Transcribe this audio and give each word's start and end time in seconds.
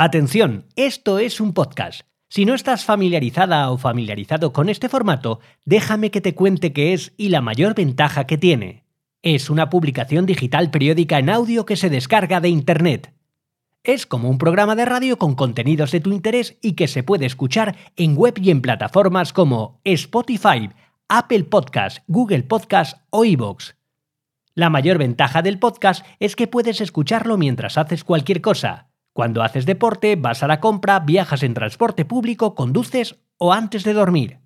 Atención, 0.00 0.64
esto 0.76 1.18
es 1.18 1.40
un 1.40 1.52
podcast. 1.52 2.02
Si 2.28 2.44
no 2.44 2.54
estás 2.54 2.84
familiarizada 2.84 3.68
o 3.72 3.78
familiarizado 3.78 4.52
con 4.52 4.68
este 4.68 4.88
formato, 4.88 5.40
déjame 5.64 6.12
que 6.12 6.20
te 6.20 6.36
cuente 6.36 6.72
qué 6.72 6.92
es 6.92 7.14
y 7.16 7.30
la 7.30 7.40
mayor 7.40 7.74
ventaja 7.74 8.24
que 8.24 8.38
tiene. 8.38 8.84
Es 9.22 9.50
una 9.50 9.70
publicación 9.70 10.24
digital 10.24 10.70
periódica 10.70 11.18
en 11.18 11.28
audio 11.28 11.66
que 11.66 11.74
se 11.74 11.90
descarga 11.90 12.38
de 12.38 12.48
Internet. 12.48 13.12
Es 13.82 14.06
como 14.06 14.30
un 14.30 14.38
programa 14.38 14.76
de 14.76 14.84
radio 14.84 15.18
con 15.18 15.34
contenidos 15.34 15.90
de 15.90 15.98
tu 15.98 16.12
interés 16.12 16.58
y 16.62 16.74
que 16.74 16.86
se 16.86 17.02
puede 17.02 17.26
escuchar 17.26 17.74
en 17.96 18.16
web 18.16 18.34
y 18.40 18.52
en 18.52 18.62
plataformas 18.62 19.32
como 19.32 19.80
Spotify, 19.82 20.70
Apple 21.08 21.42
Podcast, 21.42 22.04
Google 22.06 22.44
Podcast 22.44 22.98
o 23.10 23.24
iVoox. 23.24 23.74
La 24.54 24.70
mayor 24.70 24.98
ventaja 24.98 25.42
del 25.42 25.58
podcast 25.58 26.06
es 26.20 26.36
que 26.36 26.46
puedes 26.46 26.80
escucharlo 26.80 27.36
mientras 27.36 27.76
haces 27.76 28.04
cualquier 28.04 28.40
cosa. 28.40 28.87
Cuando 29.12 29.42
haces 29.42 29.66
deporte, 29.66 30.16
vas 30.16 30.42
a 30.42 30.46
la 30.46 30.60
compra, 30.60 31.00
viajas 31.00 31.42
en 31.42 31.54
transporte 31.54 32.04
público, 32.04 32.54
conduces 32.54 33.16
o 33.36 33.52
antes 33.52 33.84
de 33.84 33.92
dormir. 33.92 34.38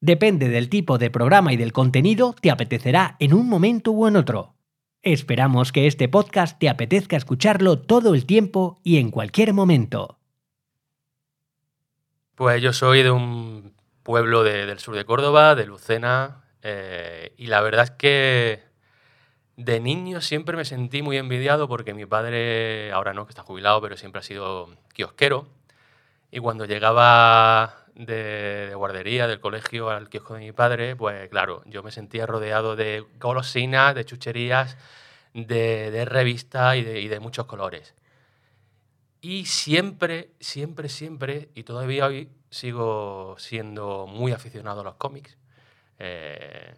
Depende 0.00 0.48
del 0.48 0.68
tipo 0.68 0.98
de 0.98 1.10
programa 1.10 1.52
y 1.52 1.56
del 1.56 1.72
contenido, 1.72 2.34
te 2.40 2.50
apetecerá 2.50 3.16
en 3.20 3.32
un 3.32 3.48
momento 3.48 3.90
u 3.92 4.06
en 4.06 4.16
otro. 4.16 4.54
Esperamos 5.00 5.72
que 5.72 5.86
este 5.86 6.08
podcast 6.08 6.58
te 6.58 6.68
apetezca 6.68 7.16
escucharlo 7.16 7.78
todo 7.78 8.14
el 8.14 8.26
tiempo 8.26 8.80
y 8.82 8.98
en 8.98 9.10
cualquier 9.10 9.52
momento. 9.52 10.18
Pues 12.34 12.60
yo 12.60 12.72
soy 12.72 13.02
de 13.02 13.10
un 13.10 13.74
pueblo 14.02 14.42
del 14.42 14.78
sur 14.78 14.96
de 14.96 15.04
Córdoba, 15.04 15.54
de 15.54 15.66
Lucena, 15.66 16.44
eh, 16.62 17.34
y 17.36 17.46
la 17.46 17.60
verdad 17.60 17.84
es 17.84 17.90
que 17.92 18.62
de 19.56 19.80
niño 19.80 20.20
siempre 20.20 20.56
me 20.56 20.64
sentí 20.64 21.02
muy 21.02 21.16
envidiado 21.16 21.68
porque 21.68 21.94
mi 21.94 22.06
padre, 22.06 22.92
ahora 22.92 23.14
no, 23.14 23.26
que 23.26 23.30
está 23.30 23.42
jubilado, 23.42 23.80
pero 23.80 23.96
siempre 23.96 24.20
ha 24.20 24.22
sido 24.22 24.70
kiosquero. 24.92 25.48
Y 26.30 26.40
cuando 26.40 26.64
llegaba 26.64 27.86
de, 27.94 28.72
guardería, 28.74 29.28
del 29.28 29.40
colegio 29.40 29.90
al 29.90 30.08
kiosco 30.08 30.34
de 30.34 30.40
mi 30.40 30.52
padre, 30.52 30.96
pues 30.96 31.28
claro, 31.28 31.62
yo 31.66 31.82
me 31.82 31.92
sentía 31.92 32.26
rodeado 32.26 32.76
de 32.76 33.04
golosinas, 33.20 33.94
de 33.94 34.04
chucherías, 34.04 34.76
de, 35.32 36.04
revistas 36.04 36.76
y 36.76 36.82
de, 36.82 37.00
y 37.00 37.08
de 37.08 37.20
muchos 37.20 37.46
colores. 37.46 37.94
Y 39.20 39.46
siempre, 39.46 40.32
siempre, 40.40 40.88
siempre, 40.88 41.48
y 41.54 41.62
todavía 41.62 42.06
hoy 42.06 42.28
sigo 42.50 43.36
siendo 43.38 44.06
muy 44.06 44.32
aficionado 44.32 44.82
a 44.82 44.84
los 44.84 44.96
cómics. 44.96 45.38
Eh, 45.98 46.74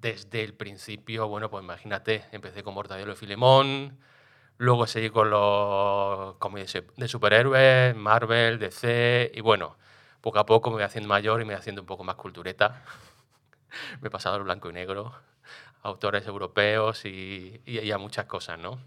desde 0.00 0.42
el 0.42 0.54
principio, 0.54 1.28
bueno, 1.28 1.50
pues 1.50 1.62
imagínate, 1.62 2.24
empecé 2.32 2.62
con 2.62 2.74
Mortadelo 2.74 3.12
y 3.12 3.16
Filemón, 3.16 3.98
luego 4.58 4.86
seguí 4.86 5.10
con 5.10 5.30
los 5.30 6.36
cómics 6.36 6.82
de 6.96 7.08
superhéroes, 7.08 7.94
Marvel, 7.96 8.58
DC, 8.58 9.32
y 9.34 9.40
bueno, 9.40 9.76
poco 10.20 10.38
a 10.38 10.46
poco 10.46 10.70
me 10.70 10.76
voy 10.76 10.84
haciendo 10.84 11.08
mayor 11.08 11.40
y 11.40 11.44
me 11.44 11.54
voy 11.54 11.58
haciendo 11.60 11.82
un 11.82 11.86
poco 11.86 12.04
más 12.04 12.16
cultureta. 12.16 12.82
me 14.00 14.08
he 14.08 14.10
pasado 14.10 14.36
al 14.36 14.44
blanco 14.44 14.70
y 14.70 14.72
negro, 14.72 15.14
autores 15.82 16.26
europeos 16.26 17.04
y, 17.04 17.60
y, 17.66 17.92
muchas 17.98 18.26
cosas, 18.26 18.58
¿no? 18.58 18.78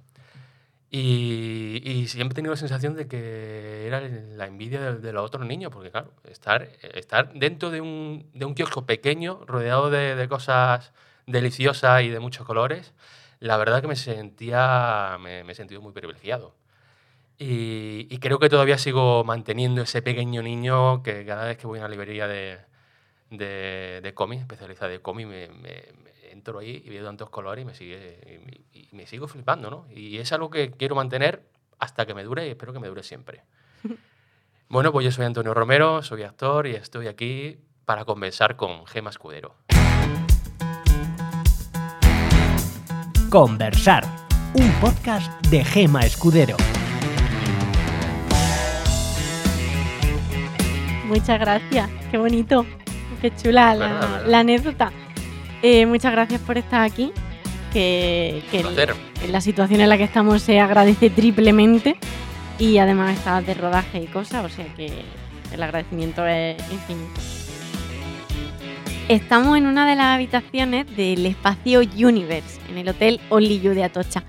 Y, 0.96 2.06
siempre 2.08 2.34
he 2.34 2.36
tenido 2.36 2.54
la 2.54 2.58
sensación 2.58 2.96
de 2.96 3.08
que 3.08 3.88
era 3.88 4.00
la 4.00 4.46
envidia 4.46 4.94
de, 4.94 5.12
los 5.12 5.26
otros 5.26 5.44
niños, 5.48 5.72
porque 5.74 5.90
claro, 5.90 6.12
estar, 6.30 6.70
estar 6.84 7.34
dentro 7.34 7.72
de 7.72 7.82
un, 7.82 8.30
de 8.36 8.46
un 8.46 8.54
kiosco 8.54 8.86
pequeño, 8.86 9.44
rodeado 9.48 9.90
de, 9.90 10.16
de, 10.16 10.28
cosas 10.30 10.94
deliciosas 11.26 12.04
y 12.04 12.10
de 12.10 12.20
muchos 12.20 12.46
colores, 12.46 12.94
la 13.40 13.58
verdad 13.58 13.82
que 13.82 13.88
me 13.88 13.96
sentía, 13.96 15.18
me, 15.20 15.44
me 15.44 15.54
he 15.54 15.56
sentido 15.56 15.82
muy 15.82 15.94
privilegiado. 15.94 16.54
Y, 17.40 18.08
y, 18.12 18.20
creo 18.20 18.40
que 18.40 18.50
todavía 18.50 18.78
sigo 18.78 19.24
manteniendo 19.24 19.82
ese 19.82 20.04
pequeño 20.04 20.44
niño 20.44 21.04
que 21.04 21.26
cada 21.26 21.46
vez 21.46 21.58
que 21.58 21.68
voy 21.68 21.80
a 21.80 21.82
una 21.84 21.90
librería 21.90 22.28
de, 22.28 22.60
de, 23.32 24.02
de 24.04 24.14
cómics, 24.14 24.44
especializada 24.44 24.92
de 24.92 25.02
cómics, 25.02 25.30
me, 25.30 25.50
entro 26.34 26.60
ahí 26.60 26.84
y 26.86 26.90
veo 26.90 27.06
tantos 27.06 27.30
colores 27.30 27.64
y 27.64 27.66
me, 27.66 27.74
sigue, 27.74 28.42
y, 28.74 28.90
me 28.92 29.08
sigo 29.08 29.28
flipando, 29.28 29.70
¿no? 29.70 29.86
Y 29.90 30.18
es 30.18 30.34
algo 30.34 30.50
que 30.50 30.72
quiero 30.72 30.96
mantener 30.96 31.44
hasta 31.80 32.06
que 32.06 32.14
me 32.14 32.24
dure 32.24 32.48
y 32.48 32.52
espero 32.52 32.74
que 32.74 32.80
me 32.80 32.88
dure 32.88 33.04
siempre. 33.04 33.44
Bueno, 34.70 34.92
pues 34.92 35.04
yo 35.06 35.12
soy 35.12 35.26
Antonio 35.26 35.54
Romero, 35.54 36.02
soy 36.02 36.24
actor 36.24 36.66
y 36.66 36.72
estoy 36.72 37.06
aquí 37.06 37.60
para 37.86 38.06
conversar 38.06 38.56
con 38.56 38.88
Gema 38.88 39.12
Escudero. 39.12 39.54
Conversar, 43.30 44.04
un 44.56 44.72
podcast 44.82 45.46
de 45.48 45.64
Gema 45.64 46.00
Escudero. 46.00 46.58
Muchas 51.06 51.40
gracias, 51.40 51.92
qué 52.10 52.18
bonito, 52.18 52.66
qué 53.22 53.36
chula 53.36 53.76
la, 53.76 54.24
la 54.26 54.40
anécdota. 54.40 54.92
Eh, 55.64 55.86
muchas 55.86 56.12
gracias 56.12 56.42
por 56.42 56.58
estar 56.58 56.82
aquí. 56.82 57.12
Que, 57.72 58.44
en 58.52 59.32
la 59.32 59.42
situación 59.42 59.82
en 59.82 59.90
la 59.90 59.98
que 59.98 60.04
estamos 60.04 60.44
se 60.44 60.60
agradece 60.60 61.10
triplemente. 61.10 61.96
Y 62.60 62.78
además 62.78 63.18
está 63.18 63.42
de 63.42 63.56
rodaje 63.56 64.00
y 64.00 64.06
cosas, 64.06 64.46
o 64.46 64.50
sea 64.50 64.66
que 64.76 64.92
el 65.52 65.64
agradecimiento 65.64 66.28
es 66.28 66.58
infinito. 66.72 67.20
Estamos 69.08 69.58
en 69.58 69.66
una 69.66 69.88
de 69.88 69.96
las 69.96 70.16
habitaciones 70.16 70.86
del 70.96 71.26
espacio 71.26 71.80
Universe, 71.80 72.60
en 72.70 72.78
el 72.78 72.90
Hotel 72.90 73.20
Only 73.30 73.60
de 73.60 73.84
Atocha. 73.84 74.24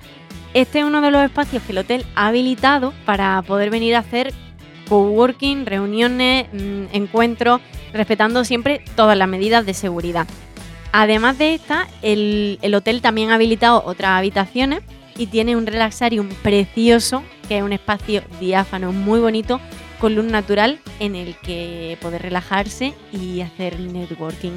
Este 0.55 0.79
es 0.79 0.85
uno 0.85 1.01
de 1.01 1.11
los 1.11 1.23
espacios 1.23 1.63
que 1.65 1.73
el 1.73 1.79
hotel 1.79 2.07
ha 2.15 2.29
habilitado 2.29 2.95
para 3.05 3.43
poder 3.43 3.71
venir 3.71 3.97
a 3.97 4.01
hacer 4.01 4.33
coworking, 4.89 5.67
reuniones, 5.67 6.47
mm, 6.53 6.95
encuentros, 6.95 7.61
respetando 7.93 8.45
siempre 8.45 8.85
todas 8.97 9.19
las 9.19 9.29
medidas 9.29 9.67
de 9.67 9.75
seguridad. 9.75 10.27
Además 10.97 11.39
de 11.39 11.55
esta, 11.55 11.89
el, 12.03 12.73
hotel 12.73 13.03
también 13.03 13.33
ha 13.33 13.35
habilitado 13.35 13.83
otras 13.85 14.11
habitaciones 14.13 14.85
y 15.19 15.27
tiene 15.27 15.57
un 15.57 15.67
relaxarium 15.67 16.29
precioso, 16.41 17.25
que 17.49 17.57
es 17.57 17.65
un 17.65 17.73
espacio 17.73 18.23
diáfano 18.39 18.93
muy 18.93 19.19
bonito, 19.19 19.61
con 19.99 20.15
luz 20.15 20.27
natural 20.27 20.79
en 21.01 21.17
el 21.17 21.35
que 21.39 21.99
poder 22.01 22.23
relajarse 22.23 22.95
y 23.13 23.41
hacer 23.41 23.81
networking. 23.81 24.53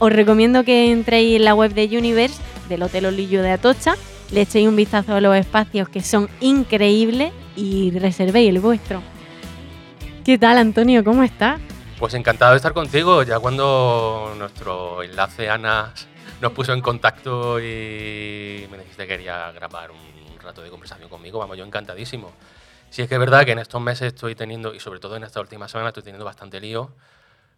Os 0.00 0.12
recomiendo 0.12 0.64
que 0.64 0.90
entréis 0.90 1.36
en 1.36 1.44
la 1.44 1.54
web 1.54 1.72
de 1.72 1.96
Universe, 1.96 2.42
del 2.68 2.82
Hotel 2.82 3.06
Olillo 3.06 3.40
de 3.40 3.52
Atocha, 3.52 3.94
le 4.32 4.40
echéis 4.40 4.66
un 4.66 4.74
vistazo 4.74 5.14
a 5.14 5.20
los 5.20 5.36
espacios 5.36 5.88
que 5.88 6.02
son 6.02 6.28
increíbles 6.40 7.30
y 7.54 7.92
reservéis 7.92 8.48
el 8.48 8.58
vuestro. 8.58 9.00
¿Qué 10.24 10.38
tal, 10.38 10.58
Antonio? 10.58 11.04
¿Cómo 11.04 11.22
estás? 11.22 11.60
Pues 11.98 12.14
encantado 12.14 12.52
de 12.52 12.58
estar 12.58 12.72
contigo. 12.72 13.24
Ya 13.24 13.40
cuando 13.40 14.32
nuestro 14.38 15.02
enlace 15.02 15.50
Ana 15.50 15.92
nos 16.40 16.52
puso 16.52 16.72
en 16.72 16.80
contacto 16.80 17.58
y 17.58 18.68
me 18.70 18.78
dijiste 18.78 19.02
que 19.02 19.08
quería 19.08 19.50
grabar 19.50 19.90
un 19.90 20.38
rato 20.40 20.62
de 20.62 20.70
conversación 20.70 21.08
conmigo, 21.08 21.40
vamos, 21.40 21.58
yo 21.58 21.64
encantadísimo. 21.64 22.32
Sí 22.88 23.02
es 23.02 23.08
que 23.08 23.16
es 23.16 23.20
verdad 23.20 23.44
que 23.44 23.50
en 23.50 23.58
estos 23.58 23.80
meses 23.80 24.14
estoy 24.14 24.36
teniendo, 24.36 24.72
y 24.74 24.78
sobre 24.80 25.00
todo 25.00 25.16
en 25.16 25.24
esta 25.24 25.40
última 25.40 25.66
semana, 25.66 25.88
estoy 25.88 26.04
teniendo 26.04 26.24
bastante 26.24 26.60
lío, 26.60 26.92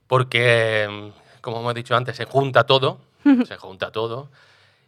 porque, 0.07 1.13
como 1.43 1.61
hemos 1.61 1.75
dicho 1.75 1.95
antes, 1.95 2.17
se 2.17 2.25
junta 2.25 2.65
todo, 2.65 2.99
se 3.47 3.57
junta 3.59 3.93
todo. 3.93 4.31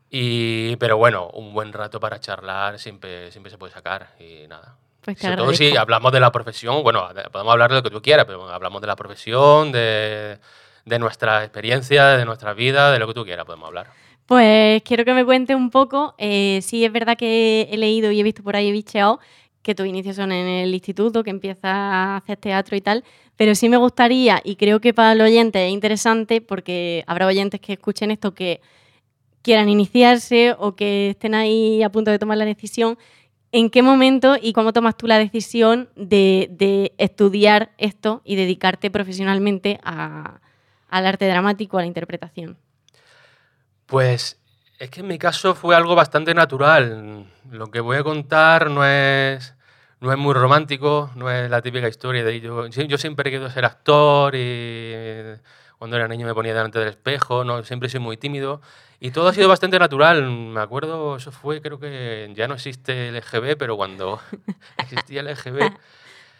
Y, 0.08 0.76
pero 0.76 0.96
bueno, 0.96 1.28
un 1.28 1.52
buen 1.52 1.74
rato 1.74 2.00
para 2.00 2.18
charlar 2.20 2.78
siempre, 2.78 3.30
siempre 3.30 3.50
se 3.50 3.58
puede 3.58 3.72
sacar 3.72 4.14
y 4.18 4.46
nada, 4.48 4.76
pues 5.04 5.18
Sobre 5.18 5.36
todo 5.36 5.52
si 5.52 5.76
hablamos 5.76 6.12
de 6.12 6.20
la 6.20 6.30
profesión, 6.30 6.82
bueno, 6.82 7.08
podemos 7.32 7.52
hablar 7.52 7.70
de 7.70 7.76
lo 7.76 7.82
que 7.82 7.90
tú 7.90 8.00
quieras, 8.00 8.24
pero 8.24 8.48
hablamos 8.48 8.80
de 8.80 8.86
la 8.86 8.96
profesión, 8.96 9.72
de, 9.72 10.38
de 10.84 10.98
nuestra 10.98 11.42
experiencia, 11.42 12.16
de 12.16 12.24
nuestra 12.24 12.54
vida, 12.54 12.92
de 12.92 12.98
lo 12.98 13.08
que 13.08 13.14
tú 13.14 13.24
quieras, 13.24 13.44
podemos 13.44 13.66
hablar. 13.66 13.88
Pues 14.26 14.82
quiero 14.82 15.04
que 15.04 15.12
me 15.12 15.24
cuente 15.24 15.54
un 15.54 15.70
poco. 15.70 16.14
Eh, 16.18 16.60
sí, 16.62 16.84
es 16.84 16.92
verdad 16.92 17.16
que 17.16 17.68
he 17.70 17.76
leído 17.76 18.12
y 18.12 18.20
he 18.20 18.22
visto 18.22 18.42
por 18.42 18.56
ahí, 18.56 18.68
he 18.68 18.72
bicheado, 18.72 19.18
que 19.62 19.74
tus 19.74 19.86
inicios 19.86 20.16
son 20.16 20.32
en 20.32 20.46
el 20.46 20.74
instituto, 20.74 21.22
que 21.22 21.30
empiezas 21.30 21.64
a 21.64 22.16
hacer 22.16 22.36
teatro 22.36 22.76
y 22.76 22.80
tal, 22.80 23.04
pero 23.36 23.54
sí 23.54 23.68
me 23.68 23.76
gustaría, 23.76 24.40
y 24.44 24.56
creo 24.56 24.80
que 24.80 24.92
para 24.92 25.12
el 25.12 25.20
oyente 25.20 25.66
es 25.66 25.72
interesante, 25.72 26.40
porque 26.40 27.04
habrá 27.06 27.26
oyentes 27.26 27.60
que 27.60 27.74
escuchen 27.74 28.10
esto 28.10 28.34
que 28.34 28.60
quieran 29.42 29.68
iniciarse 29.68 30.54
o 30.58 30.74
que 30.74 31.10
estén 31.10 31.34
ahí 31.34 31.82
a 31.82 31.90
punto 31.90 32.10
de 32.10 32.18
tomar 32.18 32.38
la 32.38 32.44
decisión, 32.44 32.98
¿En 33.54 33.68
qué 33.68 33.82
momento 33.82 34.36
y 34.40 34.54
cómo 34.54 34.72
tomas 34.72 34.96
tú 34.96 35.06
la 35.06 35.18
decisión 35.18 35.90
de, 35.94 36.94
estudiar 36.96 37.72
esto 37.76 38.22
y 38.24 38.34
dedicarte 38.34 38.90
profesionalmente 38.90 39.78
al 39.82 40.40
arte 41.06 41.28
dramático, 41.28 41.76
a 41.76 41.82
la 41.82 41.86
interpretación? 41.86 42.56
Pues 43.84 44.40
es 44.78 44.88
que 44.88 45.00
en 45.00 45.06
mi 45.06 45.18
caso 45.18 45.54
fue 45.54 45.76
algo 45.76 45.94
bastante 45.94 46.32
natural. 46.32 47.26
Lo 47.50 47.66
que 47.66 47.80
voy 47.80 47.98
a 47.98 48.02
contar 48.02 48.70
no 48.70 48.86
es, 48.86 49.54
no 50.00 50.10
es 50.10 50.16
muy 50.18 50.32
romántico, 50.32 51.10
no 51.14 51.30
es 51.30 51.50
la 51.50 51.60
típica 51.60 51.88
historia 51.88 52.24
de 52.24 52.40
yo, 52.40 52.68
yo 52.68 52.96
siempre 52.96 53.28
he 53.28 53.32
querido 53.32 53.50
ser 53.50 53.66
actor 53.66 54.34
y 54.34 54.94
cuando 55.76 55.96
era 55.96 56.08
niño 56.08 56.26
me 56.26 56.32
ponía 56.32 56.54
delante 56.54 56.78
del 56.78 56.88
espejo, 56.88 57.44
no, 57.44 57.62
siempre 57.64 57.90
soy 57.90 58.00
muy 58.00 58.16
tímido. 58.16 58.62
Y 59.04 59.10
todo 59.10 59.26
ha 59.28 59.32
sido 59.32 59.48
bastante 59.48 59.78
natural. 59.80 60.22
Me 60.30 60.60
acuerdo, 60.60 61.16
eso 61.16 61.32
fue, 61.32 61.60
creo 61.60 61.80
que 61.80 62.30
ya 62.34 62.46
no 62.46 62.54
existe 62.54 63.08
el 63.08 63.16
EGB, 63.16 63.56
pero 63.58 63.76
cuando 63.76 64.20
existía 64.78 65.20
el 65.22 65.28
EGB, 65.28 65.58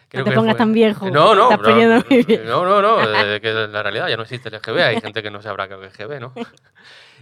Creo 0.07 0.23
te 0.25 0.29
que 0.29 0.35
pongas 0.35 0.53
fue- 0.53 0.57
tan 0.59 0.71
viejo. 0.73 1.09
No, 1.09 1.35
no, 1.35 1.49
no, 1.49 1.57
no, 2.45 2.63
no, 2.65 2.81
no, 2.81 2.81
no, 2.81 3.19
eh, 3.33 3.41
que 3.41 3.51
la 3.51 3.83
realidad 3.83 4.07
ya 4.07 4.15
no 4.15 4.23
existe 4.23 4.47
el 4.49 4.55
EGB, 4.55 4.77
hay 4.81 5.01
gente 5.01 5.21
que 5.21 5.29
no 5.31 5.41
sabrá 5.41 5.67
qué 5.67 5.73
es 5.85 5.99
EGB, 5.99 6.19
¿no? 6.21 6.33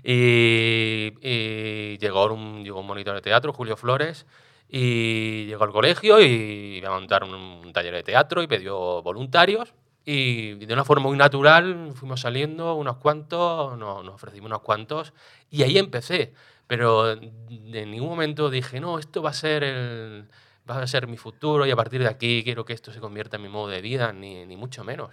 Y, 0.03 1.13
y 1.21 1.97
llegó, 1.99 2.25
un, 2.33 2.63
llegó 2.63 2.79
un 2.79 2.87
monitor 2.87 3.13
de 3.15 3.21
teatro, 3.21 3.53
Julio 3.53 3.77
Flores, 3.77 4.25
y 4.67 5.45
llegó 5.45 5.63
al 5.63 5.71
colegio 5.71 6.19
y 6.21 6.77
iba 6.77 6.89
a 6.89 6.93
montar 6.93 7.23
un, 7.23 7.33
un 7.33 7.71
taller 7.73 7.93
de 7.93 8.03
teatro 8.03 8.41
y 8.41 8.47
pidió 8.47 9.01
voluntarios. 9.03 9.73
Y 10.03 10.55
de 10.65 10.73
una 10.73 10.83
forma 10.83 11.07
muy 11.07 11.17
natural 11.17 11.91
fuimos 11.93 12.21
saliendo 12.21 12.75
unos 12.75 12.97
cuantos, 12.97 13.77
nos, 13.77 14.03
nos 14.03 14.15
ofrecimos 14.15 14.47
unos 14.47 14.61
cuantos, 14.61 15.13
y 15.49 15.63
ahí 15.63 15.77
empecé. 15.77 16.33
Pero 16.67 17.11
en 17.11 17.91
ningún 17.91 18.09
momento 18.09 18.49
dije, 18.49 18.79
no, 18.79 18.97
esto 18.97 19.21
va 19.21 19.31
a 19.31 19.33
ser 19.33 19.63
el, 19.63 20.27
va 20.69 20.81
a 20.81 20.87
ser 20.87 21.07
mi 21.07 21.17
futuro 21.17 21.65
y 21.65 21.71
a 21.71 21.75
partir 21.75 22.01
de 22.01 22.07
aquí 22.07 22.43
quiero 22.43 22.65
que 22.65 22.73
esto 22.73 22.91
se 22.91 22.99
convierta 22.99 23.37
en 23.37 23.43
mi 23.43 23.49
modo 23.49 23.67
de 23.67 23.81
vida, 23.81 24.13
ni, 24.13 24.45
ni 24.45 24.55
mucho 24.55 24.83
menos. 24.83 25.11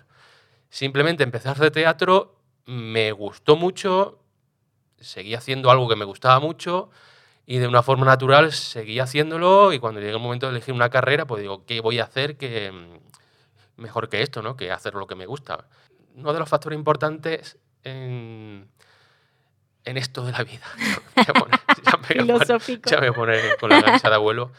Simplemente 0.70 1.24
empecé 1.24 1.48
a 1.48 1.52
hacer 1.52 1.70
teatro, 1.70 2.36
me 2.66 3.12
gustó 3.12 3.56
mucho, 3.56 4.18
seguí 5.00 5.34
haciendo 5.34 5.70
algo 5.70 5.88
que 5.88 5.96
me 5.96 6.04
gustaba 6.04 6.40
mucho 6.40 6.90
y 7.46 7.58
de 7.58 7.66
una 7.66 7.82
forma 7.82 8.04
natural 8.04 8.52
seguí 8.52 9.00
haciéndolo 9.00 9.72
y 9.72 9.78
cuando 9.78 10.00
llegue 10.00 10.12
el 10.12 10.18
momento 10.18 10.46
de 10.46 10.52
elegir 10.52 10.74
una 10.74 10.90
carrera, 10.90 11.26
pues 11.26 11.40
digo, 11.40 11.64
¿qué 11.64 11.80
voy 11.80 11.98
a 11.98 12.04
hacer 12.04 12.36
que 12.36 12.70
mejor 13.78 14.08
que 14.08 14.22
esto, 14.22 14.42
¿no? 14.42 14.56
Que 14.56 14.70
hacer 14.70 14.94
lo 14.94 15.06
que 15.06 15.14
me 15.14 15.26
gusta. 15.26 15.64
Uno 16.14 16.32
de 16.32 16.38
los 16.38 16.48
factores 16.48 16.76
importantes 16.76 17.56
en, 17.84 18.68
en 19.84 19.96
esto 19.96 20.24
de 20.24 20.32
la 20.32 20.42
vida. 20.44 20.66
Ya 21.16 21.32
pone- 21.32 21.56
ya 21.84 21.92
me 21.96 21.98
pone- 21.98 22.06
Filosófico. 22.36 22.90
ya 22.90 23.00
me 23.00 23.12
pone 23.12 23.38
con 23.60 23.70
la 23.70 23.82
camisa 23.82 24.08
de 24.08 24.14
abuelo. 24.16 24.50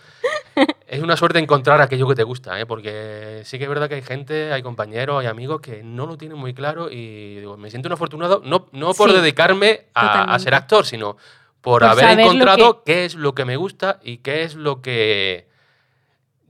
Es 0.88 1.02
una 1.02 1.16
suerte 1.16 1.40
encontrar 1.40 1.80
aquello 1.82 2.08
que 2.08 2.16
te 2.16 2.24
gusta, 2.24 2.60
¿eh? 2.60 2.66
porque 2.66 3.42
sí 3.46 3.58
que 3.58 3.66
es 3.66 3.70
verdad 3.70 3.88
que 3.88 3.96
hay 3.96 4.02
gente, 4.02 4.52
hay 4.52 4.62
compañeros, 4.64 5.20
hay 5.22 5.28
amigos 5.28 5.62
que 5.62 5.84
no 5.84 6.06
lo 6.06 6.18
tienen 6.18 6.38
muy 6.38 6.54
claro 6.54 6.90
y 6.90 7.36
digo, 7.36 7.56
me 7.58 7.70
siento 7.70 7.88
un 7.88 7.94
afortunado, 7.94 8.42
no, 8.44 8.68
no 8.72 8.94
por 8.94 9.10
Sí, 9.12 9.16
dedicarme 9.18 9.86
a, 9.94 10.34
a 10.34 10.40
ser 10.40 10.56
actor, 10.56 10.86
sino 10.86 11.16
por, 11.62 11.82
Por 11.82 11.84
haber 11.86 12.20
encontrado 12.20 12.84
qué 12.84 13.06
es 13.06 13.16
lo 13.16 13.36
que 13.36 13.46
me 13.46 13.56
gusta 13.58 14.00
y 14.02 14.18
qué 14.18 14.44
es 14.44 14.56
lo 14.56 14.82
que... 14.82 15.48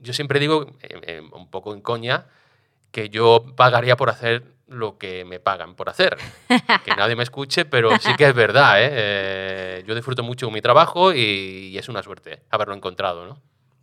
Yo 0.00 0.12
siempre 0.14 0.40
digo, 0.40 0.66
eh, 0.80 1.00
eh, 1.02 1.22
un 1.32 1.50
poco 1.50 1.74
en 1.74 1.82
coña, 1.82 2.26
que 2.90 3.08
yo 3.08 3.44
pagaría 3.56 3.96
por 3.96 4.10
hacer 4.10 4.44
lo 4.70 4.98
que 4.98 5.24
me 5.24 5.40
pagan 5.40 5.74
por 5.74 5.88
hacer. 5.88 6.16
Que 6.84 6.94
nadie 6.96 7.16
me 7.16 7.24
escuche, 7.24 7.64
pero 7.64 7.90
sí 7.98 8.14
que 8.16 8.28
es 8.28 8.34
verdad. 8.34 8.82
¿eh? 8.82 8.88
Eh, 8.92 9.84
yo 9.86 9.94
disfruto 9.94 10.22
mucho 10.22 10.50
mi 10.50 10.62
trabajo 10.62 11.12
y, 11.12 11.70
y 11.72 11.78
es 11.78 11.88
una 11.88 12.02
suerte 12.02 12.42
haberlo 12.50 12.74
encontrado. 12.74 13.26
¿no? 13.26 13.38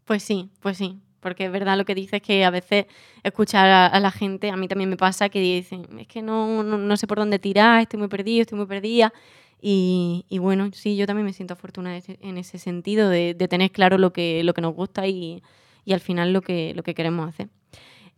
Pues 0.05 0.23
sí, 0.23 0.49
pues 0.61 0.77
sí. 0.77 0.99
Porque 1.19 1.45
es 1.45 1.51
verdad 1.51 1.77
lo 1.77 1.83
que 1.83 1.95
dices 1.95 2.21
que 2.21 2.45
a 2.45 2.49
veces 2.49 2.85
escuchar 3.23 3.67
a, 3.69 3.87
a 3.87 3.99
la 3.99 4.11
gente, 4.11 4.49
a 4.49 4.55
mí 4.55 4.67
también 4.67 4.89
me 4.89 4.97
pasa 4.97 5.29
que 5.29 5.39
dicen, 5.39 5.85
es 5.99 6.07
que 6.07 6.21
no, 6.21 6.63
no, 6.63 6.77
no 6.77 6.97
sé 6.97 7.07
por 7.07 7.17
dónde 7.17 7.39
tirar, 7.39 7.81
estoy 7.81 7.99
muy 7.99 8.07
perdido, 8.07 8.41
estoy 8.41 8.57
muy 8.57 8.67
perdida. 8.67 9.13
Y, 9.59 10.25
y 10.29 10.37
bueno, 10.37 10.69
sí, 10.73 10.95
yo 10.95 11.07
también 11.07 11.25
me 11.25 11.33
siento 11.33 11.55
afortunada 11.55 11.99
en 12.07 12.37
ese 12.37 12.59
sentido 12.59 13.09
de, 13.09 13.33
de 13.33 13.47
tener 13.47 13.71
claro 13.71 13.97
lo 13.97 14.13
que, 14.13 14.43
lo 14.43 14.53
que 14.53 14.61
nos 14.61 14.75
gusta 14.75 15.07
y, 15.07 15.43
y 15.83 15.93
al 15.93 15.99
final 15.99 16.31
lo 16.31 16.41
que, 16.41 16.73
lo 16.75 16.83
que 16.83 16.93
queremos 16.93 17.27
hacer. 17.27 17.49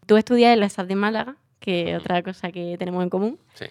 Tú 0.09 0.17
estudias 0.17 0.55
en 0.55 0.59
la 0.59 0.69
SAD 0.69 0.87
de 0.87 0.95
Málaga, 0.95 1.35
que 1.59 1.91
es 1.91 1.99
otra 1.99 2.23
cosa 2.23 2.51
que 2.51 2.77
tenemos 2.79 3.03
en 3.03 3.11
común. 3.11 3.39
Sí. 3.53 3.65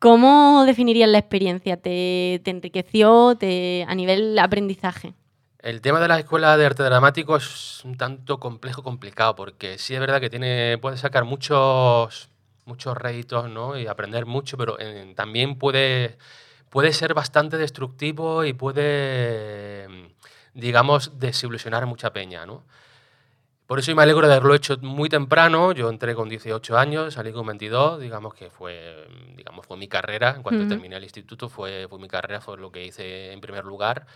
¿Cómo 0.00 0.64
definirías 0.66 1.08
la 1.08 1.18
experiencia? 1.18 1.76
¿Te, 1.76 2.40
te 2.42 2.50
enriqueció 2.50 3.36
te, 3.36 3.84
a 3.86 3.94
nivel 3.94 4.36
aprendizaje? 4.40 5.14
El 5.60 5.80
tema 5.80 6.00
de 6.00 6.08
la 6.08 6.18
escuela 6.18 6.56
de 6.56 6.66
arte 6.66 6.82
dramático 6.82 7.36
es 7.36 7.84
un 7.84 7.96
tanto 7.96 8.40
complejo, 8.40 8.82
complicado, 8.82 9.36
porque 9.36 9.78
sí 9.78 9.94
es 9.94 10.00
verdad 10.00 10.20
que 10.20 10.28
tiene, 10.28 10.76
puede 10.78 10.96
sacar 10.96 11.24
muchos, 11.24 12.30
muchos 12.64 12.96
réditos 12.96 13.48
¿no? 13.48 13.78
y 13.78 13.86
aprender 13.86 14.26
mucho, 14.26 14.56
pero 14.56 14.76
eh, 14.80 15.12
también 15.14 15.56
puede, 15.56 16.18
puede 16.68 16.92
ser 16.92 17.14
bastante 17.14 17.58
destructivo 17.58 18.44
y 18.44 18.54
puede, 18.54 19.86
digamos, 20.52 21.20
desilusionar 21.20 21.84
a 21.84 21.86
mucha 21.86 22.12
peña. 22.12 22.44
¿no? 22.44 22.64
Por 23.70 23.78
eso 23.78 23.92
yo 23.92 23.96
me 23.96 24.02
alegro 24.02 24.26
de 24.26 24.32
haberlo 24.34 24.56
hecho 24.56 24.76
muy 24.82 25.08
temprano. 25.08 25.70
Yo 25.70 25.90
entré 25.90 26.16
con 26.16 26.28
18 26.28 26.76
años, 26.76 27.14
salí 27.14 27.30
con 27.30 27.46
22, 27.46 28.00
digamos 28.00 28.34
que 28.34 28.50
fue, 28.50 29.06
digamos, 29.36 29.64
fue 29.64 29.76
mi 29.76 29.86
carrera. 29.86 30.34
En 30.34 30.42
cuanto 30.42 30.62
Ujú. 30.62 30.70
terminé 30.70 30.96
el 30.96 31.04
instituto, 31.04 31.48
fue, 31.48 31.86
fue 31.88 32.00
mi 32.00 32.08
carrera, 32.08 32.40
fue 32.40 32.58
lo 32.58 32.72
que 32.72 32.84
hice 32.84 33.30
en 33.32 33.40
primer 33.40 33.64
lugar. 33.64 34.06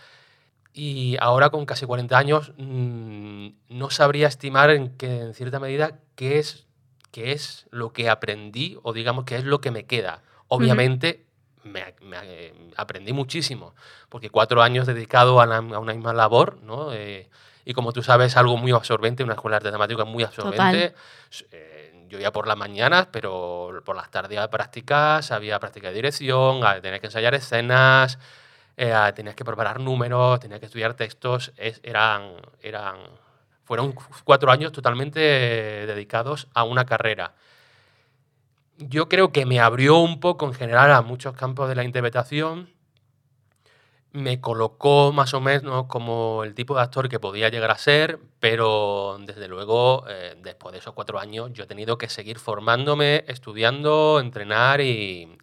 Y 0.73 1.15
ahora 1.21 1.51
con 1.51 1.65
casi 1.65 1.85
40 1.85 2.17
años 2.17 2.51
mm, 2.57 3.47
no 3.69 3.89
sabría 3.91 4.27
estimar 4.27 4.71
en, 4.71 4.89
que, 4.97 5.21
en 5.21 5.33
cierta 5.33 5.61
medida 5.61 5.99
qué 6.15 6.37
es, 6.39 6.67
qué 7.11 7.31
es 7.31 7.65
lo 7.71 7.93
que 7.93 8.09
aprendí 8.09 8.77
o 8.83 8.91
digamos 8.91 9.23
qué 9.23 9.37
es 9.37 9.45
lo 9.45 9.61
que 9.61 9.71
me 9.71 9.85
queda. 9.85 10.21
Obviamente 10.49 11.23
me, 11.63 11.95
me, 12.01 12.17
eh, 12.23 12.53
aprendí 12.75 13.13
muchísimo, 13.13 13.73
porque 14.09 14.29
cuatro 14.29 14.61
años 14.61 14.85
dedicado 14.85 15.39
a, 15.39 15.45
la- 15.45 15.59
a 15.59 15.79
una 15.79 15.93
misma 15.93 16.11
labor, 16.11 16.57
¿no? 16.61 16.91
Eh, 16.91 17.29
y 17.65 17.73
como 17.73 17.91
tú 17.91 18.03
sabes, 18.03 18.37
algo 18.37 18.55
muy 18.57 18.71
absorbente, 18.71 19.23
una 19.23 19.33
escuela 19.33 19.59
de 19.59 19.69
es 20.03 20.05
muy 20.05 20.23
absorbente. 20.23 20.95
Eh, 21.51 22.05
yo 22.07 22.19
iba 22.19 22.31
por 22.31 22.47
las 22.47 22.55
mañanas, 22.55 23.07
pero 23.11 23.81
por 23.83 23.95
las 23.95 24.11
tardes 24.11 24.37
había 24.37 24.49
prácticas, 24.49 25.31
había 25.31 25.59
práctica 25.59 25.87
de 25.89 25.95
dirección, 25.95 26.63
ah, 26.63 26.79
tenías 26.79 26.99
que 27.01 27.07
ensayar 27.07 27.33
escenas, 27.33 28.19
eh, 28.77 28.93
ah, 28.93 29.11
tenías 29.15 29.35
que 29.35 29.43
preparar 29.43 29.79
números, 29.79 30.39
tenías 30.39 30.59
que 30.59 30.67
estudiar 30.67 30.93
textos. 30.93 31.51
es- 31.57 31.79
eran, 31.83 32.33
eran, 32.61 32.97
fueron 33.63 33.93
cu- 33.93 34.03
cuatro 34.23 34.51
años 34.51 34.71
totalmente 34.71 35.19
dedicados 35.19 36.47
a 36.53 36.63
una 36.63 36.85
carrera. 36.85 37.33
Yo 38.77 39.07
creo 39.09 39.31
que 39.31 39.45
me 39.45 39.59
abrió 39.59 39.97
un 39.97 40.19
poco 40.19 40.45
en 40.45 40.53
general 40.53 40.91
a 40.91 41.01
muchos 41.01 41.33
campos 41.35 41.69
de 41.69 41.75
la 41.75 41.83
interpretación. 41.83 42.69
Me 44.15 44.39
colocó 44.39 45.11
más 45.11 45.33
o 45.33 45.41
menos 45.41 45.87
como 45.87 46.43
el 46.43 46.55
tipo 46.55 46.75
de 46.75 46.81
actor 46.81 47.09
que 47.09 47.19
podía 47.19 47.49
llegar 47.49 47.71
a 47.71 47.77
ser, 47.77 48.19
pero 48.39 49.17
desde 49.19 49.47
luego, 49.47 50.05
eh, 50.07 50.35
después 50.41 50.71
de 50.71 50.79
esos 50.79 50.93
cuatro 50.93 51.19
años, 51.19 51.51
yo 51.53 51.65
he 51.65 51.67
tenido 51.67 51.97
que 51.97 52.07
seguir 52.07 52.39
formándome, 52.39 53.25
estudiando, 53.27 54.19
entrenar 54.21 54.79
y, 54.79 55.37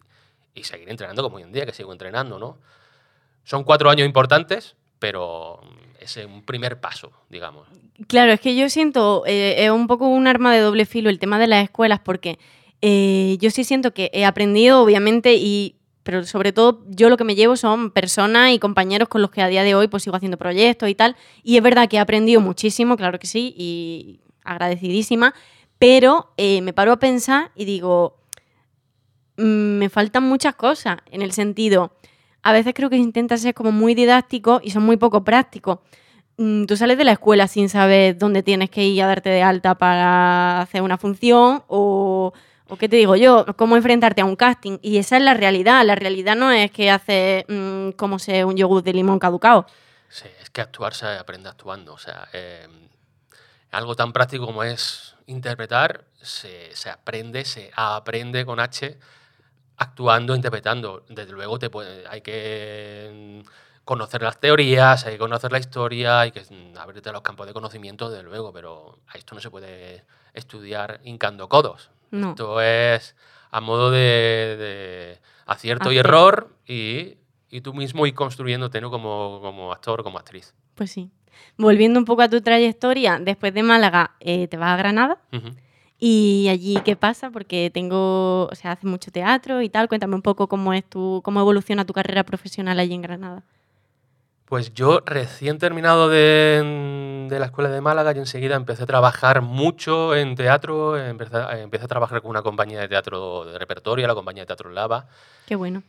y 0.55 0.63
seguir 0.63 0.89
entrenando 0.89 1.21
como 1.21 1.37
hoy 1.37 1.43
en 1.43 1.51
día, 1.51 1.65
que 1.65 1.71
sigo 1.71 1.91
entrenando, 1.91 2.39
¿no? 2.39 2.57
Son 3.43 3.63
cuatro 3.63 3.89
años 3.89 4.07
importantes, 4.07 4.75
pero 4.99 5.61
es 5.99 6.17
un 6.17 6.43
primer 6.43 6.79
paso, 6.79 7.11
digamos. 7.29 7.67
Claro, 8.07 8.31
es 8.31 8.39
que 8.39 8.55
yo 8.55 8.69
siento, 8.69 9.23
eh, 9.25 9.65
es 9.65 9.69
un 9.69 9.87
poco 9.87 10.07
un 10.07 10.27
arma 10.27 10.53
de 10.53 10.61
doble 10.61 10.85
filo 10.85 11.09
el 11.09 11.19
tema 11.19 11.37
de 11.39 11.47
las 11.47 11.63
escuelas, 11.63 11.99
porque 11.99 12.39
eh, 12.81 13.37
yo 13.39 13.49
sí 13.51 13.63
siento 13.63 13.93
que 13.93 14.09
he 14.13 14.25
aprendido, 14.25 14.81
obviamente, 14.81 15.35
y 15.35 15.75
pero 16.03 16.23
sobre 16.25 16.51
todo 16.51 16.83
yo 16.87 17.09
lo 17.09 17.17
que 17.17 17.23
me 17.23 17.35
llevo 17.35 17.55
son 17.55 17.91
personas 17.91 18.51
y 18.51 18.59
compañeros 18.59 19.07
con 19.07 19.21
los 19.21 19.31
que 19.31 19.41
a 19.41 19.47
día 19.47 19.63
de 19.63 19.75
hoy 19.75 19.87
pues 19.87 20.03
sigo 20.03 20.15
haciendo 20.15 20.37
proyectos 20.37 20.89
y 20.89 20.95
tal. 20.95 21.15
Y 21.43 21.57
es 21.57 21.63
verdad 21.63 21.87
que 21.89 21.97
he 21.97 21.99
aprendido 21.99 22.41
muchísimo, 22.41 22.97
claro 22.97 23.19
que 23.19 23.27
sí, 23.27 23.53
y 23.57 24.19
agradecidísima, 24.43 25.33
pero 25.79 26.33
eh, 26.37 26.61
me 26.61 26.73
paro 26.73 26.91
a 26.91 26.99
pensar 26.99 27.51
y 27.55 27.65
digo, 27.65 28.17
mm, 29.37 29.77
me 29.77 29.89
faltan 29.89 30.23
muchas 30.23 30.55
cosas, 30.55 30.97
en 31.11 31.21
el 31.21 31.31
sentido, 31.31 31.93
a 32.43 32.51
veces 32.51 32.73
creo 32.75 32.89
que 32.89 32.97
intentas 32.97 33.41
ser 33.41 33.53
como 33.53 33.71
muy 33.71 33.95
didáctico 33.95 34.59
y 34.63 34.71
son 34.71 34.83
muy 34.83 34.97
poco 34.97 35.23
prácticos. 35.23 35.79
Mm, 36.37 36.65
Tú 36.65 36.75
sales 36.75 36.97
de 36.97 37.05
la 37.05 37.13
escuela 37.13 37.47
sin 37.47 37.69
saber 37.69 38.17
dónde 38.17 38.43
tienes 38.43 38.69
que 38.69 38.83
ir 38.85 39.01
a 39.03 39.07
darte 39.07 39.29
de 39.29 39.43
alta 39.43 39.75
para 39.75 40.61
hacer 40.61 40.81
una 40.81 40.97
función 40.97 41.63
o, 41.67 42.33
o 42.69 42.77
qué 42.77 42.87
te 42.87 42.95
digo 42.95 43.15
yo, 43.15 43.45
cómo 43.57 43.75
enfrentarte 43.75 44.21
a 44.21 44.25
un 44.25 44.35
casting. 44.35 44.77
Y 44.81 44.97
esa 44.97 45.17
es 45.17 45.23
la 45.23 45.33
realidad. 45.33 45.85
La 45.85 45.95
realidad 45.95 46.35
no 46.35 46.51
es 46.51 46.71
que 46.71 46.89
haces 46.89 47.45
mm, 47.47 47.91
como 47.91 48.19
sé 48.19 48.45
un 48.45 48.55
yogur 48.55 48.83
de 48.83 48.93
limón 48.93 49.19
caducado. 49.19 49.65
Sí, 50.09 50.27
es 50.41 50.49
que 50.49 50.61
actuar 50.61 50.93
se 50.93 51.07
aprende 51.07 51.49
actuando. 51.49 51.93
O 51.93 51.97
sea, 51.97 52.27
eh, 52.33 52.67
algo 53.71 53.95
tan 53.95 54.13
práctico 54.13 54.45
como 54.45 54.63
es 54.63 55.15
interpretar, 55.25 56.05
se, 56.21 56.75
se 56.75 56.89
aprende, 56.89 57.45
se 57.45 57.71
aprende 57.75 58.45
con 58.45 58.59
H 58.59 58.97
actuando, 59.77 60.35
interpretando. 60.35 61.05
Desde 61.09 61.31
luego 61.33 61.59
te 61.59 61.69
hay 62.09 62.21
que 62.21 63.41
mm, 63.43 63.49
conocer 63.83 64.21
las 64.21 64.39
teorías, 64.39 65.05
hay 65.05 65.13
que 65.13 65.19
conocer 65.19 65.51
la 65.51 65.59
historia, 65.59 66.21
hay 66.21 66.31
que 66.31 66.41
mm, 66.41 66.77
abrirte 66.77 67.11
los 67.11 67.21
campos 67.21 67.47
de 67.47 67.53
conocimiento, 67.53 68.09
desde 68.09 68.23
luego, 68.23 68.53
pero 68.53 68.99
a 69.07 69.17
esto 69.17 69.35
no 69.35 69.41
se 69.41 69.49
puede 69.49 70.05
estudiar 70.33 71.01
hincando 71.03 71.49
codos. 71.49 71.89
No. 72.13 72.29
Esto 72.29 72.61
es 72.61 73.15
a 73.49 73.59
modo 73.59 73.91
de, 73.91 73.99
de 73.99 75.19
acierto 75.45 75.91
y 75.91 75.97
error 75.97 76.55
y, 76.67 77.17
y 77.49 77.61
tú 77.61 77.73
mismo 77.73 78.05
ir 78.05 78.13
construyéndote 78.13 78.81
¿no? 78.81 78.91
como, 78.91 79.39
como 79.41 79.71
actor, 79.71 80.03
como 80.03 80.19
actriz. 80.19 80.53
Pues 80.75 80.91
sí. 80.91 81.09
Volviendo 81.57 81.99
un 81.99 82.05
poco 82.05 82.21
a 82.21 82.29
tu 82.29 82.39
trayectoria, 82.41 83.19
después 83.19 83.53
de 83.53 83.63
Málaga 83.63 84.11
eh, 84.19 84.47
te 84.47 84.57
vas 84.57 84.71
a 84.71 84.77
Granada. 84.77 85.17
¿Y 85.99 86.47
allí 86.49 86.77
qué 86.85 86.95
pasa? 86.95 87.31
Porque 87.31 87.71
tengo, 87.73 88.45
o 88.45 88.55
sea, 88.55 88.73
haces 88.73 88.85
mucho 88.85 89.11
teatro 89.11 89.61
y 89.61 89.69
tal. 89.69 89.87
Cuéntame 89.87 90.15
un 90.15 90.21
poco 90.21 90.47
cómo 90.47 90.73
es 90.73 90.83
tu, 90.83 91.21
cómo 91.23 91.39
evoluciona 91.39 91.85
tu 91.85 91.93
carrera 91.93 92.23
profesional 92.23 92.79
allí 92.79 92.93
en 92.93 93.01
Granada. 93.01 93.43
Pues 94.45 94.73
yo 94.73 94.99
recién 95.05 95.57
terminado 95.57 96.09
de, 96.09 97.27
de 97.29 97.39
la 97.39 97.45
escuela 97.45 97.69
de 97.69 97.81
Málaga 97.81 98.11
y 98.13 98.19
enseguida 98.19 98.55
empecé 98.55 98.83
a 98.83 98.85
trabajar 98.85 99.41
mucho 99.41 100.15
en 100.15 100.35
teatro, 100.35 100.97
empecé, 100.97 101.37
a- 101.37 101.59
empecé 101.59 101.85
a 101.85 101.87
trabajar 101.87 102.21
con 102.21 102.29
una 102.29 102.41
compañía 102.43 102.79
de 102.81 102.87
teatro 102.87 103.45
de 103.45 103.57
repertorio, 103.57 104.05
la 104.05 104.13
compañía 104.13 104.43
de 104.43 104.47
teatro 104.47 104.69
Lava. 104.69 105.07
Qué 105.47 105.55
bueno. 105.55 105.81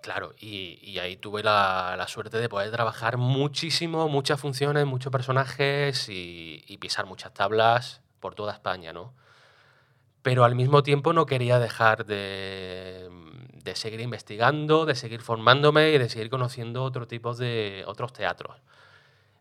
Claro, 0.00 0.32
y, 0.38 0.78
y 0.80 1.00
ahí 1.00 1.16
tuve 1.16 1.42
la, 1.42 1.96
la 1.98 2.06
suerte 2.06 2.38
de 2.38 2.48
poder 2.48 2.70
trabajar 2.70 3.16
muchísimo, 3.18 4.08
muchas 4.08 4.40
funciones, 4.40 4.86
muchos 4.86 5.10
personajes 5.10 6.08
y, 6.08 6.64
y 6.68 6.78
pisar 6.78 7.04
muchas 7.04 7.34
tablas 7.34 8.00
por 8.20 8.34
toda 8.36 8.52
España, 8.52 8.92
¿no? 8.92 9.12
Pero 10.22 10.44
al 10.44 10.54
mismo 10.54 10.82
tiempo 10.84 11.12
no 11.12 11.26
quería 11.26 11.58
dejar 11.58 12.06
de, 12.06 13.08
de 13.64 13.74
seguir 13.76 14.00
investigando, 14.00 14.86
de 14.86 14.94
seguir 14.94 15.20
formándome 15.20 15.90
y 15.92 15.98
de 15.98 16.08
seguir 16.08 16.30
conociendo 16.30 16.82
otro 16.84 17.06
tipo 17.06 17.34
de 17.34 17.84
otros 17.86 18.12
teatros. 18.12 18.56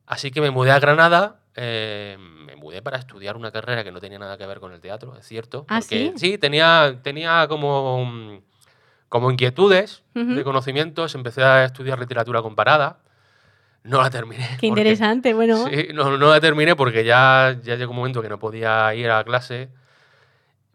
Así 0.06 0.32
que 0.32 0.40
me 0.42 0.52
mudé 0.52 0.72
a 0.72 0.80
Granada, 0.80 1.42
eh, 1.56 2.18
me 2.20 2.56
mudé 2.56 2.82
para 2.82 2.98
estudiar 2.98 3.36
una 3.36 3.52
carrera 3.52 3.84
que 3.84 3.92
no 3.92 4.00
tenía 4.00 4.18
nada 4.20 4.38
que 4.38 4.46
ver 4.46 4.60
con 4.60 4.72
el 4.74 4.80
teatro, 4.80 5.16
es 5.18 5.26
cierto. 5.28 5.66
¿Ah, 5.68 5.80
porque 5.80 6.14
sí? 6.16 6.38
tenía, 6.38 7.00
tenía 7.04 7.46
como, 7.50 8.42
como 9.10 9.32
inquietudes 9.32 10.04
Ujú. 10.16 10.34
de 10.36 10.44
conocimientos, 10.44 11.14
empecé 11.16 11.44
a 11.44 11.66
estudiar 11.66 12.00
literatura 12.00 12.42
comparada. 12.42 13.00
No 13.84 14.02
la 14.02 14.10
terminé. 14.10 14.44
Qué 14.60 14.68
porque- 14.68 14.82
interesante. 14.82 15.34
Bueno, 15.34 15.66
Sí, 15.70 15.88
no, 15.94 16.18
no 16.18 16.30
la 16.30 16.40
terminé 16.40 16.76
porque 16.76 17.04
ya, 17.04 17.58
ya 17.64 17.76
llegó 17.76 17.92
un 17.92 17.98
momento 17.98 18.22
que 18.22 18.30
no 18.30 18.40
podía 18.40 18.94
ir 18.96 19.10
a 19.10 19.24
clase. 19.24 19.70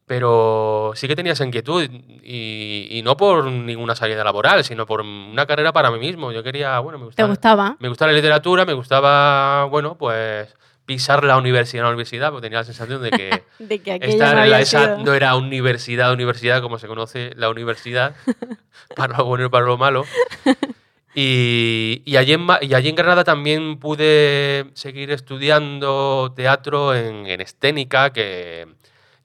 Pero 0.07 0.93
sí 0.95 1.07
que 1.09 1.17
tenía 1.17 1.33
esa 1.33 1.45
inquietud 1.45 1.89
y, 2.23 2.89
y 2.91 3.03
no 3.03 3.17
por 3.17 3.45
ninguna 3.45 3.95
salida 3.95 4.25
laboral, 4.25 4.65
sino 4.65 4.85
por 4.85 5.01
una 5.01 5.47
carrera 5.47 5.73
para 5.73 5.91
mí 5.91 5.99
mismo. 5.99 6.33
Yo 6.33 6.43
quería, 6.43 6.79
bueno, 6.81 6.99
me 6.99 7.05
¿te 7.05 7.23
gustaba, 7.23 7.29
gustaba? 7.29 7.77
me 7.79 7.89
gustaba 7.89 8.11
la 8.13 8.17
literatura, 8.17 8.65
me 8.65 8.73
gustaba, 8.73 9.65
bueno, 9.67 9.97
pues 9.97 10.55
pisar 10.85 11.23
la 11.23 11.37
universidad, 11.39 11.85
la 11.85 11.91
universidad, 11.91 12.31
porque 12.31 12.47
tenía 12.47 12.59
la 12.59 12.65
sensación 12.65 13.01
de 13.03 13.11
que 13.11 13.45
De 13.61 13.79
que 13.81 13.93
aquello 13.93 14.13
esta 14.13 14.25
no 14.27 14.33
era 14.33 14.41
había 14.43 14.53
la- 14.57 14.61
esa 14.61 14.97
no 14.99 15.15
era 15.15 15.37
universidad, 15.37 16.13
universidad, 16.13 16.61
como 16.61 16.79
se 16.79 16.89
conoce 16.89 17.31
la 17.37 17.49
universidad, 17.51 18.15
para 18.97 19.17
lo 19.19 19.25
bueno 19.25 19.47
y 19.47 19.49
para 19.49 19.65
lo 19.67 19.79
malo. 19.79 20.05
Y, 21.15 22.03
y 22.07 22.17
allí 22.17 22.33
en, 22.33 22.47
y 22.63 22.73
allí 22.75 22.89
en 22.89 22.95
Granada 22.97 23.23
también 23.23 23.79
pude 23.79 24.67
seguir 24.73 25.11
estudiando 25.11 26.33
teatro 26.35 26.95
en, 26.95 27.27
en 27.27 27.41
Esténica, 27.43 28.13
que, 28.15 28.67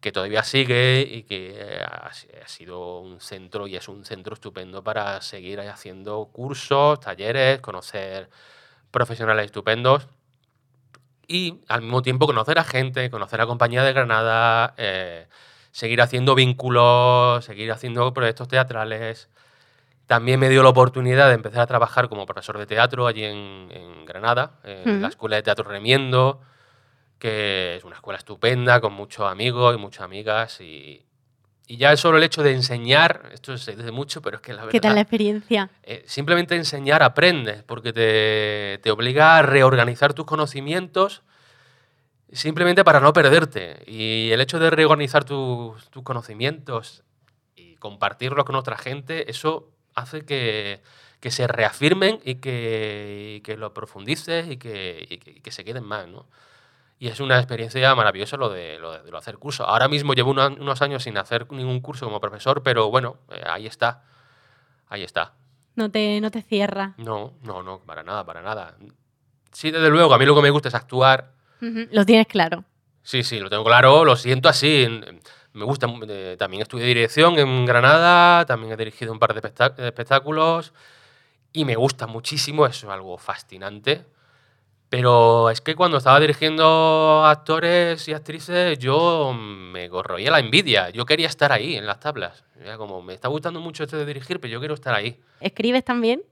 que 0.08 0.14
todavía 0.14 0.42
sigue 0.44 1.02
y 1.02 1.24
que 1.24 1.84
ha, 1.86 2.14
si- 2.14 2.30
ha 2.42 2.48
sido 2.48 3.00
un 3.00 3.20
centro 3.20 3.68
y 3.68 3.76
es 3.76 3.90
un 3.90 4.06
centro 4.06 4.36
estupendo 4.36 4.82
para 4.82 5.20
seguir 5.20 5.60
haciendo 5.60 6.30
cursos, 6.32 7.02
talleres, 7.02 7.60
conocer 7.60 8.30
profesionales 8.90 9.48
estupendos 9.48 10.08
y 11.28 11.60
al 11.68 11.82
mismo 11.82 12.02
tiempo 12.02 12.26
conocer 12.26 12.58
a 12.58 12.64
gente, 12.64 13.10
conocer 13.10 13.42
a 13.42 13.46
compañía 13.48 13.84
de 13.84 13.92
Granada, 13.92 14.74
eh, 14.78 15.28
seguir 15.72 16.02
haciendo 16.02 16.36
vínculos, 16.36 17.44
seguir 17.44 17.70
haciendo 17.74 18.14
proyectos 18.14 18.48
teatrales. 18.48 19.28
También 20.06 20.40
me 20.40 20.48
dio 20.48 20.64
la 20.64 20.70
oportunidad 20.70 21.28
de 21.28 21.34
empezar 21.34 21.60
a 21.60 21.68
trabajar 21.68 22.08
como 22.08 22.26
profesor 22.26 22.58
de 22.58 22.66
teatro 22.66 23.08
allí 23.08 23.26
en, 23.26 23.68
en 23.72 24.06
Granada, 24.06 24.54
en 24.64 25.02
la. 25.02 25.08
Escuela 25.10 25.36
de 25.36 25.44
Teatro 25.44 25.66
Remiendo, 25.66 26.40
que 27.20 27.76
es 27.78 27.84
una 27.84 27.96
escuela 27.96 28.18
estupenda, 28.18 28.80
con 28.82 28.94
muchos 28.94 29.26
amigos 29.30 29.76
y 29.76 29.80
muchas 29.80 30.02
amigas. 30.04 30.62
Y, 30.62 31.04
y 31.68 31.78
ya 31.78 31.96
solo 31.98 32.18
el 32.18 32.24
hecho 32.24 32.44
de 32.44 32.54
enseñar, 32.54 33.30
esto 33.34 33.58
se 33.58 33.76
dice 33.76 33.92
mucho, 33.92 34.22
pero 34.22 34.38
es 34.38 34.42
que 34.42 34.54
la 34.54 34.60
verdad... 34.62 34.72
¿Qué 34.72 34.80
tal 34.82 34.96
la 34.96 35.02
experiencia? 35.02 35.70
Eh, 35.84 36.04
simplemente 36.08 36.56
enseñar 36.56 37.04
aprendes, 37.04 37.64
porque 37.64 37.92
te, 37.94 38.80
te 38.84 38.92
obliga 38.92 39.38
a 39.38 39.42
reorganizar 39.42 40.14
tus 40.14 40.26
conocimientos 40.26 41.24
simplemente 42.32 42.84
para 42.84 43.00
no 43.00 43.14
perderte. 43.14 43.84
Y 43.88 44.32
el 44.32 44.42
hecho 44.42 44.60
de 44.60 44.70
reorganizar 44.70 45.24
tus, 45.24 45.90
tus 45.90 46.04
conocimientos 46.04 47.04
y 47.56 47.76
compartirlos 47.76 48.46
con 48.46 48.56
otra 48.56 48.78
gente, 48.78 49.30
eso 49.32 49.70
hace 49.96 50.26
que, 50.26 50.82
que 51.20 51.32
se 51.32 51.48
reafirmen 51.48 52.20
y 52.24 52.36
que, 52.36 53.36
y 53.38 53.42
que 53.42 53.58
lo 53.58 53.74
profundices 53.74 54.50
y 54.50 54.58
que, 54.58 55.06
y 55.10 55.18
que- 55.18 55.32
y 55.32 55.40
que 55.42 55.52
se 55.52 55.64
queden 55.64 55.84
más, 55.84 56.08
¿no? 56.08 56.26
Y 57.00 57.08
es 57.10 57.20
una 57.20 57.38
experiencia 57.38 57.94
maravillosa 57.94 58.38
lo 58.38 58.50
de, 58.50 58.80
lo 58.80 58.92
de, 58.94 59.04
de 59.04 59.12
lo 59.12 59.18
hacer 59.18 59.38
curso. 59.38 59.66
Ahora 59.68 59.88
mismo 59.88 60.14
llevo 60.14 60.32
una- 60.32 60.48
unos 60.48 60.82
años 60.82 61.04
sin 61.04 61.18
hacer 61.18 61.52
ningún 61.52 61.80
curso 61.80 62.06
como 62.06 62.20
profesor, 62.20 62.64
pero 62.64 62.90
bueno, 62.90 63.18
eh, 63.32 63.44
ahí 63.48 63.68
está. 63.68 64.04
Ahí 64.90 65.04
está. 65.04 65.34
No 65.76 65.92
te, 65.92 66.20
no 66.22 66.32
te 66.32 66.42
cierra. 66.42 66.94
No, 66.98 67.34
no, 67.44 67.62
no, 67.62 67.80
para 67.82 68.02
nada, 68.04 68.26
para 68.26 68.42
nada. 68.42 68.76
Sí, 69.52 69.70
desde 69.70 69.90
luego, 69.90 70.14
a 70.14 70.18
mí 70.18 70.26
lo 70.26 70.36
que 70.36 70.42
me 70.42 70.50
gusta 70.50 70.70
es 70.70 70.76
actuar. 70.76 71.34
Lo 71.60 72.06
tienes 72.06 72.28
claro. 72.28 72.64
Sí, 73.04 73.24
sí, 73.24 73.40
lo 73.40 73.50
tengo 73.50 73.64
claro, 73.64 74.04
lo 74.04 74.16
siento 74.16 74.50
así. 74.50 74.88
Me 75.54 75.66
gusta, 75.66 75.88
eh, 76.08 76.36
también 76.38 76.62
estudié 76.64 76.86
dirección 76.86 77.38
en 77.40 77.66
Granada, 77.66 78.46
también 78.46 78.74
he 78.74 78.78
dirigido 78.78 79.12
un 79.14 79.20
par 79.20 79.34
de 79.34 79.40
espectá- 79.42 79.70
de 79.76 79.88
espectáculos 79.88 80.74
y 81.54 81.64
me 81.66 81.76
gusta 81.76 82.06
muchísimo, 82.06 82.66
eso 82.66 82.88
es 82.88 82.94
algo 82.94 83.18
fascinante. 83.18 84.06
Pero 84.90 85.50
es 85.50 85.60
que 85.60 85.76
cuando 85.76 85.98
estaba 85.98 86.20
dirigiendo 86.20 87.26
actores 87.26 88.08
y 88.08 88.14
actrices, 88.14 88.80
yo 88.80 89.34
me 89.34 89.90
corroía 89.90 90.32
la 90.32 90.40
envidia. 90.40 90.90
Yo 90.92 91.06
quería 91.06 91.28
estar 91.28 91.52
ahí, 91.52 91.76
en 91.76 91.86
las 91.86 92.00
tablas. 92.00 92.46
Era 92.62 92.78
como, 92.78 93.02
me 93.02 93.14
está 93.14 93.28
gustando 93.28 93.60
mucho 93.60 93.84
esto 93.84 93.98
de 93.98 94.06
dirigir, 94.06 94.40
pero 94.40 94.52
yo 94.52 94.60
quiero 94.60 94.76
estar 94.76 94.94
ahí. 94.94 95.20
¿Escribes 95.42 95.84
también? 95.84 96.24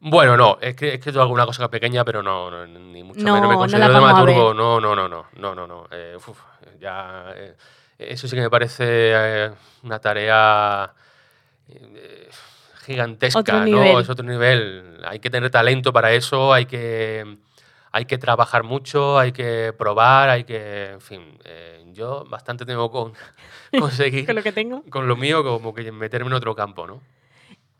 Bueno, 0.00 0.36
no, 0.36 0.58
es 0.60 0.74
que, 0.74 0.94
es 0.94 1.00
que 1.00 1.10
alguna 1.10 1.46
cosa 1.46 1.70
pequeña, 1.70 2.04
pero 2.04 2.22
no, 2.22 2.50
no, 2.50 2.66
ni 2.66 3.02
mucho 3.02 3.20
No, 3.20 3.34
menos 3.34 3.48
me 3.48 3.54
no 3.54 3.60
considero 3.60 3.86
a 3.86 3.88
dramaturgo. 3.88 4.52
No, 4.52 4.80
no, 4.80 4.94
no, 4.94 5.08
no, 5.08 5.26
no, 5.34 5.54
no, 5.54 5.66
no. 5.66 5.86
Eh, 5.90 6.16
uf, 6.16 6.38
ya, 6.78 7.32
eh, 7.34 7.56
eso 7.98 8.26
sí 8.28 8.34
que 8.36 8.42
me 8.42 8.50
parece 8.50 8.84
eh, 8.86 9.50
una 9.82 10.00
tarea 10.00 10.92
gigantesca, 12.84 13.38
Otro 13.40 13.58
¿no? 13.58 13.64
nivel. 13.64 14.00
Es 14.00 14.08
otro 14.08 14.24
nivel. 14.24 14.98
Hay 15.06 15.18
que 15.20 15.30
tener 15.30 15.50
talento 15.50 15.92
para 15.92 16.12
eso, 16.12 16.52
hay 16.52 16.66
que, 16.66 17.38
hay 17.92 18.04
que 18.06 18.18
trabajar 18.18 18.62
mucho, 18.62 19.18
hay 19.18 19.32
que 19.32 19.72
probar, 19.76 20.28
hay 20.28 20.44
que, 20.44 20.90
en 20.92 21.00
fin, 21.00 21.38
eh, 21.44 21.84
yo 21.92 22.24
bastante 22.28 22.64
tengo 22.66 22.90
con 22.90 23.12
conseguir 23.78 24.26
Con 24.26 24.36
lo 24.36 24.42
que 24.42 24.52
tengo. 24.52 24.82
con 24.90 25.08
lo 25.08 25.16
mío 25.16 25.42
como 25.42 25.74
que 25.74 25.90
meterme 25.92 26.28
en 26.28 26.34
otro 26.34 26.54
campo, 26.54 26.86
¿no? 26.86 27.00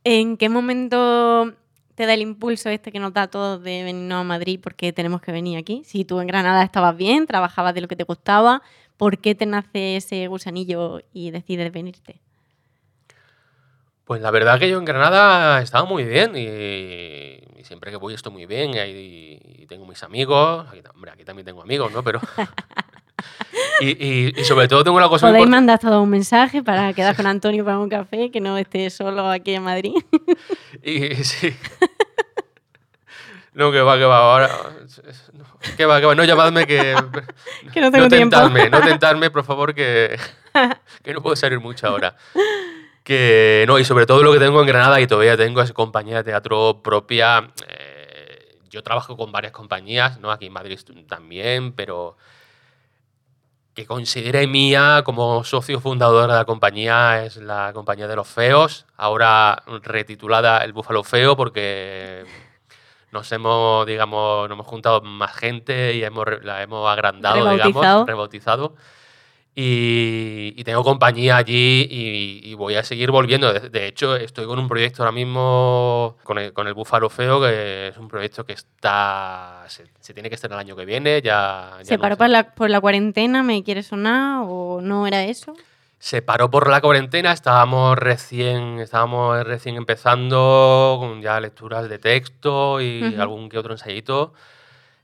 ¿En 0.05 0.37
qué 0.37 0.49
momento 0.49 1.53
te 1.95 2.07
da 2.07 2.15
el 2.15 2.21
impulso 2.23 2.69
este 2.69 2.91
que 2.93 2.99
nos 2.99 3.13
da 3.15 3.23
a 3.23 3.29
todos 3.29 3.63
de 3.63 3.85
venirnos 3.85 4.21
a 4.21 4.25
Madrid 4.25 4.61
porque 4.63 4.93
tenemos 4.93 5.21
que 5.23 5.33
venir 5.33 5.57
aquí? 5.59 5.83
Si 5.85 6.05
tú 6.05 6.21
en 6.21 6.27
Granada 6.27 6.63
estabas 6.63 6.97
bien, 6.97 7.27
trabajabas 7.27 7.75
de 7.75 7.81
lo 7.81 7.89
que 7.89 7.97
te 7.97 8.05
gustaba, 8.05 8.63
¿por 8.97 9.19
qué 9.19 9.35
te 9.35 9.47
nace 9.47 9.97
ese 9.97 10.27
gusanillo 10.27 11.01
y 11.13 11.31
decides 11.31 11.73
venirte? 11.73 12.21
Pues 14.05 14.21
la 14.21 14.31
verdad 14.31 14.59
que 14.59 14.69
yo 14.69 14.79
en 14.79 14.85
Granada 14.85 15.63
estaba 15.63 15.85
muy 15.87 16.05
bien 16.05 16.33
y, 16.37 16.41
y 17.61 17.65
siempre 17.65 17.91
que 17.91 17.97
voy 17.97 18.13
estoy 18.15 18.33
muy 18.33 18.45
bien 18.47 18.75
y, 18.75 18.79
ahí- 18.79 19.41
y 19.61 19.67
tengo 19.67 19.87
mis 19.87 20.03
amigos. 20.03 20.67
Aquí, 20.69 20.81
hombre, 20.95 21.11
aquí 21.13 21.25
también 21.25 21.47
tengo 21.47 21.63
amigos, 21.63 21.91
¿no? 21.91 22.03
Pero... 22.05 22.21
y, 23.81 24.39
y- 24.41 24.45
sobre 24.45 24.69
todo 24.69 24.85
tengo 24.85 24.99
una 24.99 25.09
cosa 25.09 25.29
Podéis 25.29 25.49
mandar 25.49 25.79
todo 25.79 26.03
un 26.03 26.11
mensaje 26.11 26.63
para 26.63 26.93
quedar 26.93 27.17
con 27.17 27.27
Antonio 27.27 27.65
para 27.65 27.79
un 27.79 27.89
café, 27.89 28.31
que 28.31 28.41
no 28.41 28.59
esté 28.59 28.91
solo 28.91 29.27
aquí 29.31 29.55
en 29.55 29.63
Madrid. 29.63 29.95
Y 30.83 31.15
sí. 31.25 31.57
No, 33.55 33.71
que 33.73 33.81
va, 33.81 33.97
que 33.97 34.05
va. 34.05 34.19
Ahora. 34.19 34.51
no, 35.33 35.45
Que 35.77 35.87
va, 35.87 36.01
que 36.01 36.07
va. 36.07 36.15
No 36.15 36.25
llamadme 36.25 36.67
que. 36.67 36.95
que 37.73 37.81
no 37.81 37.91
tengo 37.91 38.05
no 38.05 38.09
tiempo. 38.11 38.37
tentarme, 38.37 38.69
no 38.69 38.81
tentarme, 38.83 39.31
por 39.31 39.45
favor, 39.45 39.73
que, 39.75 40.19
que 41.03 41.15
no 41.15 41.23
puedo 41.23 41.37
salir 41.37 41.61
mucho 41.61 41.87
ahora. 41.87 42.17
Que 43.05 43.65
no, 43.69 43.79
y 43.79 43.85
sobre 43.85 44.07
todo 44.07 44.23
lo 44.23 44.33
que 44.33 44.39
tengo 44.41 44.61
en 44.61 44.67
Granada 44.67 45.01
y 45.01 45.07
todavía 45.07 45.37
tengo 45.37 45.61
es 45.61 45.73
compañía 45.73 46.17
de 46.17 46.25
teatro 46.25 46.81
propia. 46.83 47.51
eh, 47.69 48.59
yo 48.71 48.83
trabajo 48.83 49.17
con 49.17 49.31
varias 49.31 49.53
compañías, 49.53 50.19
¿no? 50.19 50.33
Aquí 50.33 50.47
en 50.47 50.53
Madrid 50.53 50.81
también, 51.07 51.73
pero 51.73 52.17
que 53.75 53.87
considere 53.87 54.47
mía 54.47 55.03
como 55.05 55.45
socio 55.45 55.81
fundador 55.81 56.31
de 56.31 56.37
la 56.37 56.45
compañía 56.45 57.25
es 57.25 57.37
la 57.37 57.73
compañía 57.73 58.07
de 58.07 58.17
los 58.17 58.27
feos, 58.29 58.87
ahora 58.97 59.63
retitulada 59.83 60.59
El 60.65 60.73
Búfalo 60.73 61.03
Feo 61.03 61.37
porque 61.37 62.25
nos 63.11 63.31
hemos, 63.33 63.85
digamos, 63.87 64.49
nos 64.49 64.57
hemos 64.57 64.67
juntado 64.67 65.01
más 65.03 65.35
gente 65.35 65.95
y 65.95 66.05
hemos, 66.05 66.25
la 66.43 66.63
hemos 66.63 66.89
agrandado, 66.89 67.37
Rebautizado. 67.37 67.81
digamos, 67.81 68.07
rebautizado. 68.07 68.75
Y, 69.57 70.53
y 70.57 70.65
tengo 70.65 70.83
compañía 70.83 71.37
allí 71.37 71.87
y, 71.89 72.41
y 72.43 72.55
voy 72.55 72.75
a 72.75 72.83
seguir 72.83 73.13
volviendo. 73.13 73.53
De, 73.53 73.69
de 73.71 73.87
hecho, 73.87 74.17
estoy 74.17 74.47
con 74.47 74.59
un 74.59 74.67
proyecto 74.67 75.03
ahora 75.03 75.13
mismo 75.13 76.17
con 76.25 76.39
el, 76.39 76.53
con 76.53 76.67
el 76.67 76.75
Búfalo 76.75 77.09
Feo, 77.09 77.41
que 77.41 77.89
es 77.89 77.97
un 77.97 78.09
proyecto 78.09 78.45
que 78.45 78.55
está 78.55 79.65
se, 79.69 79.87
se 80.01 80.13
tiene 80.13 80.29
que 80.29 80.35
estar 80.35 80.51
el 80.51 80.59
año 80.59 80.75
que 80.75 80.85
viene. 80.85 81.23
Ya, 81.23 81.77
ya 81.79 81.85
¿Se 81.85 81.97
no 81.97 82.03
paró 82.03 82.17
por 82.17 82.29
la, 82.29 82.55
por 82.55 82.69
la 82.69 82.81
cuarentena? 82.81 83.45
¿Me 83.45 83.63
quiere 83.63 83.85
sonar 83.85 84.45
o 84.49 84.81
no 84.83 85.07
era 85.07 85.25
eso? 85.25 85.55
se 86.05 86.21
paró 86.21 86.51
por 86.51 86.69
la 86.69 86.83
cuarentena, 86.83 87.33
estábamos 87.33 87.97
recién, 87.97 88.79
estábamos 88.79 89.43
recién 89.45 89.77
empezando 89.77 90.97
con 91.01 91.23
ya 91.23 91.41
lecturas 91.41 91.89
de 91.89 91.99
texto 91.99 92.79
y 92.83 93.03
Ujú. 93.15 93.23
algún 93.23 93.49
que 93.49 93.57
otro 93.57 93.73
ensayito. 93.73 94.35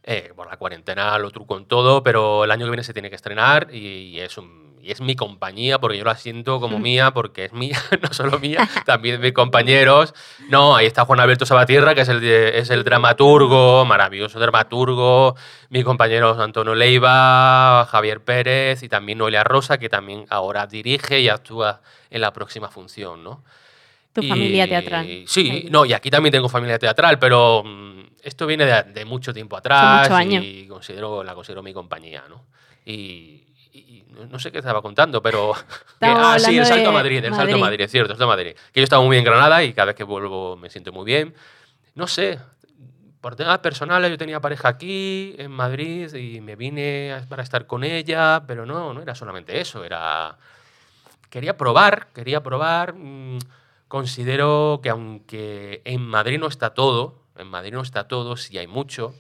Eh, 0.03 0.33
por 0.35 0.49
la 0.49 0.57
cuarentena 0.57 1.19
lo 1.19 1.31
truco 1.31 1.59
en 1.59 1.67
todo, 1.67 2.03
pero 2.03 2.45
el 2.45 2.51
año 2.51 2.65
que 2.65 2.71
viene 2.71 2.83
se 2.83 2.95
tiene 2.95 3.11
que 3.11 3.17
estrenar 3.17 3.69
y, 3.71 3.77
y 4.17 4.21
es, 4.21 4.39
un- 4.39 4.79
y 4.81 4.91
es 4.93 5.03
mi 5.03 5.15
compañía 5.15 5.79
porque 5.79 5.99
yo 5.99 6.05
la 6.05 6.17
siento 6.17 6.59
como 6.59 6.77
Ujú. 6.77 6.83
mía, 6.85 7.11
porque 7.11 7.45
es 7.45 7.53
mía, 7.53 7.79
no 8.03 8.11
solo 8.15 8.39
mía, 8.41 8.67
también 8.87 9.21
de 9.21 9.27
mis 9.29 9.35
compañeros. 9.35 10.15
No, 10.49 10.75
ahí 10.75 10.87
está 10.87 11.05
Juan 11.05 11.21
Alberto 11.21 11.45
Sabatierra, 11.45 11.95
que 11.95 12.01
es 12.01 12.09
el, 12.09 12.25
es 12.25 12.71
el 12.71 12.83
dramaturgo, 12.83 13.85
maravilloso 13.85 14.41
dramaturgo, 14.41 15.37
mis 15.69 15.85
compañeros 15.85 16.39
Antonio 16.39 16.75
Leiva, 16.75 17.85
Javier 17.91 18.21
Pérez 18.25 18.83
y 18.83 18.89
también 18.89 19.19
Noelia 19.19 19.45
Rosa, 19.45 19.77
que 19.79 19.91
también 19.91 20.25
ahora 20.31 20.67
dirige 20.67 21.21
y 21.21 21.29
actúa 21.29 21.83
en 22.11 22.23
la 22.23 22.33
próxima 22.33 22.69
función, 22.69 23.23
¿no? 23.23 23.45
Tu 24.13 24.23
Y- 24.23 24.29
familia 24.29 24.67
teatral. 24.67 25.23
Sí, 25.27 25.69
no, 25.71 25.85
y 25.85 25.93
aquí 25.93 26.11
también 26.11 26.33
tengo 26.33 26.49
familia 26.49 26.79
teatral, 26.81 27.19
pero 27.21 27.63
mm, 27.65 27.90
esto 28.23 28.47
viene 28.47 28.65
de, 28.67 28.83
de 28.85 29.05
mucho 29.05 29.33
tiempo 29.33 29.57
atrás 29.57 30.07
y 30.43 30.67
considero, 30.67 31.23
la 31.25 31.35
considero 31.35 31.63
mi 31.63 31.73
compañía, 31.73 32.25
¿no? 32.29 32.47
Y, 32.85 33.47
no- 34.29 34.39
sé 34.39 34.51
qué 34.51 34.59
estaba 34.59 34.83
contando, 34.83 35.23
pero... 35.23 35.53
que- 36.01 36.07
ah, 36.07 36.39
sí, 36.39 36.59
el 36.59 36.67
salto 36.67 36.89
a 36.91 36.93
Madrid, 36.93 37.19
el 37.19 37.35
salto 37.35 37.55
a 37.57 37.59
Madrid. 37.61 37.81
Es 37.83 37.91
cierto, 37.91 38.13
el 38.13 38.19
salto 38.19 38.25
a 38.33 38.37
Madrid. 38.37 38.55
Que 38.73 38.81
yo 38.81 38.85
estaba 38.85 39.03
muy 39.03 39.15
bien 39.15 39.25
en 39.27 39.33
Granada 39.33 39.63
y 39.63 39.73
cada 39.73 39.87
vez 39.87 39.95
que 39.97 40.05
vuelvo 40.05 40.57
me 40.57 40.69
siento 40.71 40.93
muy 40.93 41.05
bien. 41.05 41.35
No 41.95 42.07
sé, 42.07 42.39
por 43.21 43.37
temas 43.37 43.59
personales 43.59 44.11
yo 44.11 44.19
tenía 44.19 44.41
pareja 44.41 44.69
aquí, 44.69 45.35
en 45.39 45.51
Madrid, 45.51 46.13
y 46.15 46.41
me 46.41 46.57
vine 46.57 47.23
para 47.29 47.43
estar 47.43 47.67
con 47.67 47.85
ella, 47.85 48.43
pero 48.47 48.67
no, 48.67 48.93
no 48.95 49.03
era 49.03 49.15
solamente 49.15 49.61
eso, 49.61 49.85
era 49.85 50.37
quería 51.31 51.57
probar, 51.57 52.09
quería 52.15 52.43
probar. 52.43 52.95
mm, 52.95 53.39
Considero 53.89 54.81
que 54.83 54.89
aunque 54.91 55.83
en 55.85 56.01
Madrid 56.03 56.39
no 56.39 56.47
está 56.47 56.75
todo, 56.75 57.20
en 57.41 57.49
Madrid 57.49 57.73
no 57.73 57.83
está 57.83 58.09
todo, 58.09 58.37
sí 58.37 58.59
hay 58.59 58.67
mucho. 58.67 59.15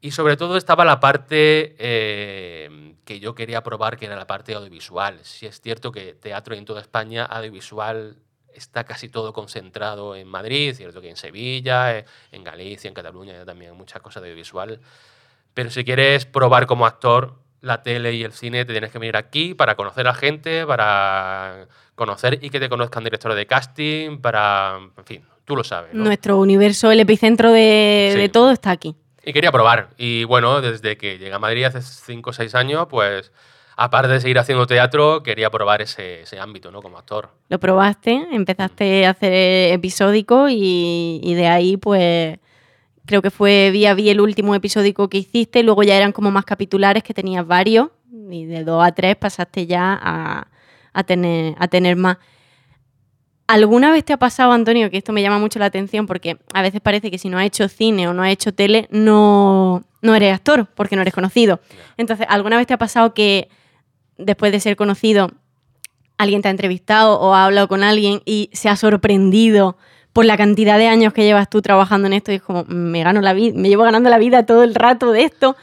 Y 0.00 0.10
sobre 0.12 0.36
todo 0.36 0.56
estaba 0.56 0.84
la 0.84 1.00
parte 1.00 1.74
eh, 1.78 2.94
que 3.04 3.18
yo 3.18 3.34
quería 3.34 3.62
probar, 3.62 3.96
que 3.96 4.06
era 4.06 4.16
la 4.16 4.26
parte 4.26 4.54
audiovisual. 4.54 5.18
Sí 5.22 5.46
es 5.46 5.60
cierto 5.60 5.90
que 5.90 6.14
teatro 6.14 6.54
en 6.54 6.64
toda 6.64 6.80
España, 6.80 7.24
audiovisual 7.24 8.16
está 8.52 8.84
casi 8.84 9.08
todo 9.08 9.32
concentrado 9.32 10.14
en 10.14 10.28
Madrid, 10.28 10.74
cierto 10.74 11.00
que 11.00 11.10
en 11.10 11.16
Sevilla, 11.16 11.98
eh, 11.98 12.04
en 12.32 12.44
Galicia, 12.44 12.88
en 12.88 12.94
Cataluña 12.94 13.44
también 13.44 13.72
hay 13.72 13.76
muchas 13.76 14.02
cosas 14.02 14.22
de 14.22 14.28
audiovisual. 14.28 14.80
Pero 15.54 15.70
si 15.70 15.84
quieres 15.84 16.26
probar 16.26 16.66
como 16.66 16.86
actor 16.86 17.38
la 17.60 17.82
tele 17.82 18.12
y 18.12 18.22
el 18.22 18.32
cine, 18.32 18.64
te 18.64 18.72
tienes 18.72 18.90
que 18.90 18.98
venir 18.98 19.16
aquí 19.16 19.54
para 19.54 19.74
conocer 19.74 20.06
a 20.06 20.14
gente, 20.14 20.66
para 20.66 21.66
conocer 21.94 22.38
y 22.42 22.50
que 22.50 22.60
te 22.60 22.68
conozcan 22.68 23.04
directores 23.04 23.36
de 23.36 23.46
casting, 23.46 24.18
para, 24.18 24.78
en 24.96 25.04
fin, 25.04 25.24
tú 25.46 25.56
lo 25.56 25.64
sabes. 25.64 25.94
¿no? 25.94 26.04
Nuestro 26.04 26.38
universo, 26.38 26.90
el 26.92 27.00
epicentro 27.00 27.50
de, 27.52 28.10
Sí. 28.12 28.18
de 28.18 28.28
todo 28.28 28.50
está 28.50 28.70
aquí. 28.72 28.94
Y 29.24 29.32
quería 29.32 29.50
probar. 29.50 29.88
Y 29.96 30.24
bueno, 30.24 30.60
desde 30.60 30.96
que 30.98 31.16
llegué 31.18 31.32
a 31.32 31.38
Madrid 31.38 31.64
hace 31.64 31.80
5 31.82 32.30
o 32.30 32.32
6 32.34 32.54
años, 32.54 32.86
pues 32.90 33.32
aparte 33.76 34.08
de 34.12 34.20
seguir 34.20 34.38
haciendo 34.38 34.66
teatro, 34.66 35.22
quería 35.22 35.50
probar 35.50 35.82
ese, 35.82 36.22
ese 36.22 36.38
ámbito, 36.38 36.70
¿no? 36.70 36.80
Como 36.82 36.96
actor. 36.98 37.30
Lo 37.48 37.58
probaste, 37.58 38.26
empezaste 38.30 39.06
a 39.06 39.10
hacer 39.10 39.72
episódico 39.72 40.48
y, 40.48 41.20
y 41.22 41.34
de 41.34 41.46
ahí 41.48 41.76
pues 41.76 42.38
creo 43.04 43.22
que 43.22 43.30
fue 43.30 43.70
vía 43.72 43.94
vi 43.94 44.10
el 44.10 44.20
último 44.20 44.54
episódico 44.54 45.08
que 45.08 45.18
hiciste, 45.18 45.62
luego 45.62 45.82
ya 45.84 45.96
eran 45.96 46.12
como 46.12 46.30
más 46.30 46.44
capitulares 46.44 47.02
que 47.04 47.14
tenías 47.14 47.46
varios 47.46 47.88
y 48.30 48.46
de 48.46 48.64
dos 48.64 48.84
a 48.84 48.92
tres 48.92 49.14
pasaste 49.16 49.66
ya 49.66 49.98
a, 50.02 50.48
a 50.92 51.04
tener, 51.04 51.54
a 51.58 51.68
tener 51.68 51.96
más. 51.96 52.16
¿Alguna 53.46 53.92
vez 53.92 54.04
te 54.04 54.12
ha 54.12 54.16
pasado, 54.16 54.52
Antonio, 54.52 54.90
que 54.90 54.96
esto 54.96 55.12
me 55.12 55.22
llama 55.22 55.38
mucho 55.38 55.58
la 55.58 55.66
atención 55.66 56.06
porque 56.06 56.38
a 56.52 56.62
veces 56.62 56.80
parece 56.80 57.10
que 57.10 57.18
si 57.18 57.28
no 57.28 57.38
has 57.38 57.46
hecho 57.46 57.68
cine 57.68 58.08
o 58.08 58.14
no 58.14 58.24
has 58.24 58.30
hecho 58.30 58.52
tele, 58.52 58.88
no, 58.90 59.84
no 60.02 60.14
eres 60.14 60.34
actor 60.34 60.66
porque 60.74 60.96
no 60.96 61.02
eres 61.02 61.14
conocido? 61.14 61.60
Entonces, 61.96 62.26
¿alguna 62.28 62.56
vez 62.56 62.66
te 62.66 62.74
ha 62.74 62.78
pasado 62.78 63.14
que 63.14 63.48
después 64.18 64.50
de 64.50 64.58
ser 64.58 64.74
conocido 64.74 65.30
alguien 66.18 66.42
te 66.42 66.48
ha 66.48 66.50
entrevistado 66.50 67.20
o 67.20 67.34
ha 67.34 67.44
hablado 67.44 67.68
con 67.68 67.84
alguien 67.84 68.20
y 68.24 68.50
se 68.52 68.68
ha 68.68 68.76
sorprendido 68.76 69.76
por 70.12 70.24
la 70.24 70.36
cantidad 70.36 70.78
de 70.78 70.88
años 70.88 71.12
que 71.12 71.24
llevas 71.24 71.50
tú 71.50 71.60
trabajando 71.60 72.06
en 72.06 72.14
esto 72.14 72.32
y 72.32 72.36
es 72.36 72.42
como, 72.42 72.64
me 72.64 73.02
gano 73.04 73.20
la 73.20 73.34
vida, 73.34 73.52
me 73.56 73.68
llevo 73.68 73.82
ganando 73.82 74.08
la 74.08 74.18
vida 74.18 74.46
todo 74.46 74.64
el 74.64 74.74
rato 74.74 75.12
de 75.12 75.22
esto. 75.22 75.56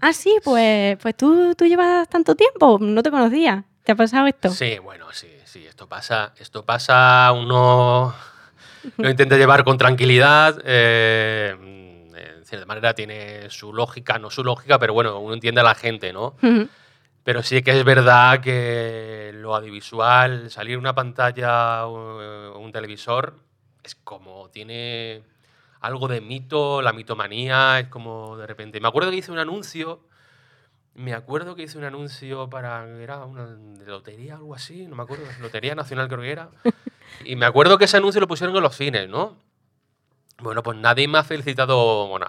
Ah, 0.00 0.12
sí, 0.12 0.36
pues, 0.44 0.98
pues 0.98 1.16
tú, 1.16 1.54
tú 1.54 1.64
llevas 1.64 2.08
tanto 2.08 2.34
tiempo, 2.34 2.78
no 2.80 3.02
te 3.02 3.10
conocía. 3.10 3.64
¿Te 3.82 3.92
ha 3.92 3.94
pasado 3.94 4.26
esto? 4.26 4.50
Sí, 4.50 4.78
bueno, 4.78 5.06
sí, 5.12 5.28
sí, 5.54 5.64
esto 5.68 5.88
pasa, 5.88 6.34
esto 6.36 6.64
pasa, 6.64 7.30
uno 7.30 8.12
lo 8.96 9.08
intenta 9.08 9.36
llevar 9.36 9.62
con 9.62 9.78
tranquilidad, 9.78 10.60
eh, 10.64 11.54
en 12.12 12.44
cierta 12.44 12.66
manera 12.66 12.92
tiene 12.92 13.48
su 13.50 13.72
lógica, 13.72 14.18
no 14.18 14.30
su 14.30 14.42
lógica, 14.42 14.80
pero 14.80 14.94
bueno, 14.94 15.16
uno 15.20 15.32
entiende 15.32 15.60
a 15.60 15.64
la 15.64 15.76
gente, 15.76 16.12
¿no? 16.12 16.34
Pero 17.22 17.44
sí 17.44 17.62
que 17.62 17.70
es 17.70 17.84
verdad 17.84 18.40
que 18.40 19.30
lo 19.32 19.54
audiovisual, 19.54 20.50
salir 20.50 20.76
una 20.76 20.92
pantalla 20.92 21.86
o 21.86 22.58
un 22.58 22.72
televisor, 22.72 23.36
es 23.84 23.94
como 23.94 24.50
tiene 24.50 25.22
algo 25.80 26.08
de 26.08 26.20
mito, 26.20 26.82
la 26.82 26.92
mitomanía, 26.92 27.78
es 27.78 27.86
como 27.86 28.36
de 28.36 28.48
repente. 28.48 28.80
Me 28.80 28.88
acuerdo 28.88 29.12
que 29.12 29.18
hice 29.18 29.30
un 29.30 29.38
anuncio, 29.38 30.00
me 30.94 31.12
acuerdo 31.14 31.54
que 31.56 31.62
hice 31.62 31.78
un 31.78 31.84
anuncio 31.84 32.48
para, 32.48 32.86
era 33.00 33.24
una 33.24 33.46
de 33.46 33.86
lotería, 33.86 34.34
algo 34.36 34.54
así, 34.54 34.86
no 34.86 34.96
me 34.96 35.02
acuerdo, 35.02 35.24
Lotería 35.40 35.74
Nacional 35.74 36.08
creo 36.08 36.20
que 36.20 36.30
era. 36.32 36.48
Y 37.24 37.36
me 37.36 37.46
acuerdo 37.46 37.78
que 37.78 37.84
ese 37.84 37.96
anuncio 37.96 38.20
lo 38.20 38.26
pusieron 38.26 38.54
en 38.56 38.62
los 38.62 38.76
cines, 38.76 39.08
¿no? 39.08 39.36
Bueno, 40.40 40.62
pues 40.62 40.76
nadie 40.76 41.06
me 41.06 41.18
ha 41.18 41.22
felicitado, 41.24 42.08
bueno, 42.08 42.26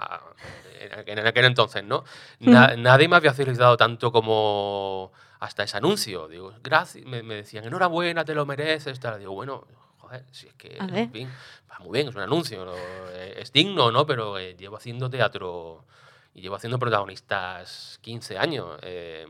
en 1.06 1.26
aquel 1.28 1.46
entonces, 1.46 1.84
¿no? 1.84 2.04
Na- 2.40 2.76
Nadie 2.78 3.08
me 3.08 3.16
había 3.16 3.34
felicitado 3.34 3.76
tanto 3.78 4.12
como 4.12 5.12
hasta 5.40 5.64
ese 5.64 5.78
anuncio. 5.78 6.28
Digo, 6.28 6.54
gracias, 6.62 7.06
me, 7.06 7.24
me 7.24 7.36
decían, 7.36 7.66
enhorabuena, 7.66 8.24
te 8.24 8.36
lo 8.36 8.46
mereces, 8.46 9.00
tal. 9.00 9.20
Digo, 9.20 9.34
bueno, 9.34 9.66
joder, 9.98 10.24
si 10.32 10.48
es 10.48 10.54
que, 10.54 10.78
A 10.80 10.84
en 10.86 10.94
ver. 10.94 11.10
fin, 11.10 11.30
va 11.72 11.80
muy 11.80 11.94
bien, 11.98 12.10
es 12.10 12.16
un 12.16 12.22
anuncio, 12.22 12.64
¿no? 12.64 13.10
Eh, 13.10 13.42
es 13.42 13.52
digno, 13.52 13.92
¿no? 13.92 14.06
Pero 14.06 14.38
eh, 14.38 14.56
llevo 14.56 14.78
haciendo 14.78 15.10
teatro 15.10 15.84
y 16.36 16.42
llevo 16.42 16.56
haciendo 16.56 16.78
protagonistas 16.78 17.98
15 18.02 18.38
años. 18.38 18.78
eh, 18.84 19.26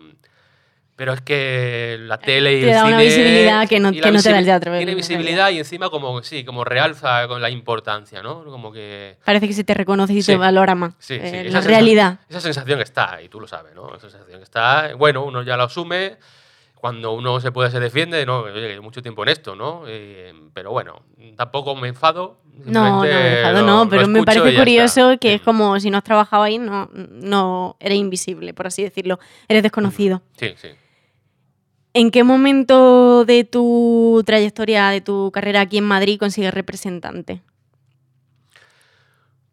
pero 0.98 1.12
es 1.12 1.20
que 1.20 1.98
la 2.00 2.18
tele 2.20 2.54
y 2.54 2.62
te 2.62 2.68
el 2.70 2.74
da 2.74 2.86
una 2.86 2.91
cine 3.00 3.04
visibilidad 3.04 3.68
que 3.68 3.80
no- 3.82 3.91
que 3.91 4.12
no 4.13 4.22
te 4.24 4.32
da 4.32 4.39
el 4.39 4.46
teatro, 4.46 4.78
Tiene 4.78 4.94
en 4.94 4.98
visibilidad 4.98 5.50
y 5.50 5.58
encima 5.60 5.89
como, 5.89 6.24
sí, 6.24 6.46
como 6.46 6.63
realza 6.63 7.28
con 7.28 7.41
la 7.41 7.50
importancia, 7.50 8.24
¿no? 8.24 8.46
Como 8.46 8.72
que... 8.72 9.18
Parece 9.26 9.46
que 9.50 9.54
se 9.54 9.65
te 9.65 9.74
reconoce 9.74 10.13
y 10.13 10.22
Sí. 10.22 10.32
te 10.32 10.38
valora 10.38 10.74
más. 10.74 10.94
Sí, 11.00 11.15
sí, 11.15 11.22
eh, 11.22 11.48
esa 11.48 11.60
la 11.60 11.68
realidad. 11.68 12.20
Esa 12.30 12.39
sensación 12.39 12.80
está, 12.80 13.22
y 13.22 13.28
tú 13.28 13.41
lo 13.41 13.48
sabes, 13.48 13.76
¿no? 13.76 13.94
Esa 13.94 14.10
sensación 14.10 14.41
está, 14.41 14.96
bueno, 14.96 15.26
uno 15.26 15.44
ya 15.44 15.58
la 15.58 15.65
asume, 15.65 16.15
cuando 16.76 17.14
uno 17.14 17.40
se 17.40 17.52
puede 17.52 17.72
se 17.72 17.80
defiende, 17.80 18.26
¿no? 18.26 18.40
Oye, 18.42 18.80
mucho 18.80 19.02
tiempo 19.02 19.24
en 19.24 19.30
esto, 19.30 19.56
¿no? 19.56 19.84
Eh, 19.88 20.34
pero 20.54 20.72
bueno, 20.72 21.02
tampoco 21.36 21.76
me 21.76 21.88
enfado. 21.88 22.38
No, 22.66 22.82
no, 22.82 23.02
simplemente 23.02 23.38
enfado 23.40 23.62
lo- 23.62 23.68
no, 23.68 23.90
pero 23.90 24.08
me 24.08 24.24
parece 24.24 24.56
curioso 24.56 25.12
está. 25.12 25.18
que 25.20 25.34
es 25.36 25.42
como 25.42 25.80
si 25.80 25.90
no 25.90 25.98
has 25.98 26.04
trabajado 26.04 26.44
ahí, 26.44 26.58
no, 26.60 26.90
no 26.94 27.76
eres 27.80 27.98
invisible, 27.98 28.54
por 28.54 28.68
así 28.68 28.84
decirlo. 28.84 29.20
Eres 29.48 29.64
desconocido. 29.64 30.22
Sí, 30.38 30.54
sí. 30.58 30.70
¿En 31.94 32.12
qué 32.12 32.24
momento 32.24 33.24
de 33.26 33.46
tu 33.46 34.22
trayectoria, 34.26 34.90
de 34.90 35.00
tu 35.02 35.32
carrera 35.32 35.62
aquí 35.62 35.78
en 35.78 35.86
Madrid 35.86 36.20
consigues 36.20 36.54
representante? 36.54 37.42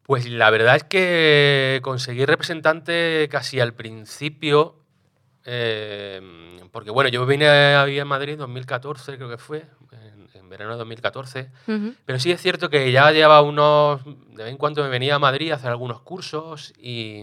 Pues 0.03 0.29
la 0.29 0.51
verdad 0.51 0.77
es 0.77 0.85
que 0.85 1.79
conseguí 1.83 2.25
representante 2.27 3.29
casi 3.31 3.61
al 3.61 3.75
principio, 3.75 4.82
eh, 5.45 6.21
porque 6.71 6.91
bueno, 6.91 7.11
yo 7.11 7.27
vine 7.27 7.49
a 7.49 7.85
vivir 7.85 8.01
en 8.01 8.09
Madrid 8.09 8.33
en 8.35 8.39
2014, 8.39 9.17
creo 9.17 9.29
que 9.29 9.39
fue, 9.39 9.67
en, 9.93 10.29
en 10.35 10.49
verano 10.49 10.73
de 10.73 10.79
2014. 10.79 11.51
Ujú. 11.67 11.95
Pero 12.05 12.19
sí 12.19 12.31
es 12.31 12.41
cierto 12.41 12.71
que 12.71 12.91
ya 12.93 13.11
lleva 13.13 13.43
unos. 13.43 14.05
De 14.05 14.45
vez 14.45 14.53
en 14.53 14.57
cuando 14.57 14.83
me 14.83 14.89
venía 14.89 15.17
a 15.17 15.19
Madrid 15.19 15.53
a 15.53 15.57
hacer 15.57 15.71
algunos 15.71 16.01
cursos 16.01 16.73
y. 16.79 17.23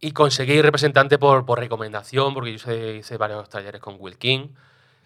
Y 0.00 0.12
conseguí 0.12 0.62
representante 0.62 1.18
por, 1.18 1.44
por 1.44 1.58
recomendación, 1.58 2.32
porque 2.32 2.50
yo 2.50 2.56
hice, 2.56 2.96
hice 2.98 3.16
varios 3.16 3.48
talleres 3.48 3.80
con 3.80 3.96
Will 3.98 4.16
King. 4.16 4.50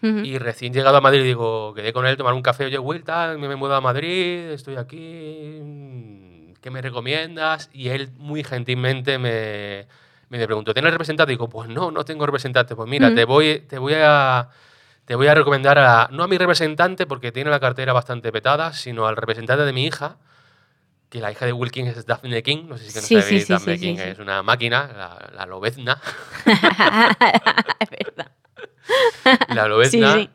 Ujú. 0.03 0.19
Y 0.19 0.37
recién 0.37 0.71
llegado 0.71 0.97
a 0.97 1.01
Madrid, 1.01 1.23
digo, 1.23 1.73
quedé 1.73 1.93
con 1.93 2.05
él, 2.05 2.15
tomar 2.15 2.35
un 2.35 2.43
café. 2.43 2.65
Oye, 2.65 2.77
Will, 2.77 3.03
tal, 3.03 3.39
me 3.39 3.47
he 3.47 3.55
mudado 3.55 3.77
a 3.77 3.81
Madrid, 3.81 4.51
estoy 4.51 4.75
aquí. 4.75 5.61
¿Qué 6.61 6.69
me 6.69 6.81
recomiendas? 6.81 7.71
Y 7.73 7.89
él 7.89 8.11
muy 8.17 8.43
gentilmente 8.43 9.17
me, 9.17 9.87
me 10.37 10.45
preguntó, 10.45 10.73
¿tienes 10.73 10.91
representante? 10.91 11.31
Digo, 11.31 11.49
pues 11.49 11.69
no, 11.69 11.91
no 11.91 12.05
tengo 12.05 12.25
representante. 12.25 12.75
Pues 12.75 12.89
mira, 12.89 13.13
te, 13.13 13.25
voy, 13.25 13.59
te 13.67 13.77
voy 13.77 13.93
a 13.95 14.49
te 15.05 15.15
voy 15.15 15.27
a 15.27 15.35
recomendar 15.35 15.77
a, 15.79 16.07
no 16.11 16.23
a 16.23 16.27
mi 16.27 16.37
representante 16.37 17.05
porque 17.05 17.31
tiene 17.31 17.49
la 17.49 17.59
cartera 17.59 17.93
bastante 17.93 18.31
petada, 18.31 18.73
sino 18.73 19.05
al 19.07 19.17
representante 19.17 19.65
de 19.65 19.73
mi 19.73 19.85
hija, 19.85 20.17
que 21.09 21.19
la 21.19 21.31
hija 21.31 21.45
de 21.45 21.53
Will 21.53 21.71
King 21.71 21.85
es 21.85 22.05
Daphne 22.05 22.41
King, 22.41 22.67
no 22.67 22.77
sé 22.77 22.85
si 22.85 22.99
Sí, 23.01 23.21
sí, 23.21 23.41
sí, 23.41 23.53
Daphne 23.53 23.77
King 23.77 23.95
es 23.97 24.19
una 24.19 24.41
máquina, 24.43 24.89
la, 24.95 25.31
la 25.35 25.45
lobezna. 25.45 25.99
es 26.45 27.89
verdad. 28.05 28.31
la 29.49 29.67
lobezna. 29.67 30.29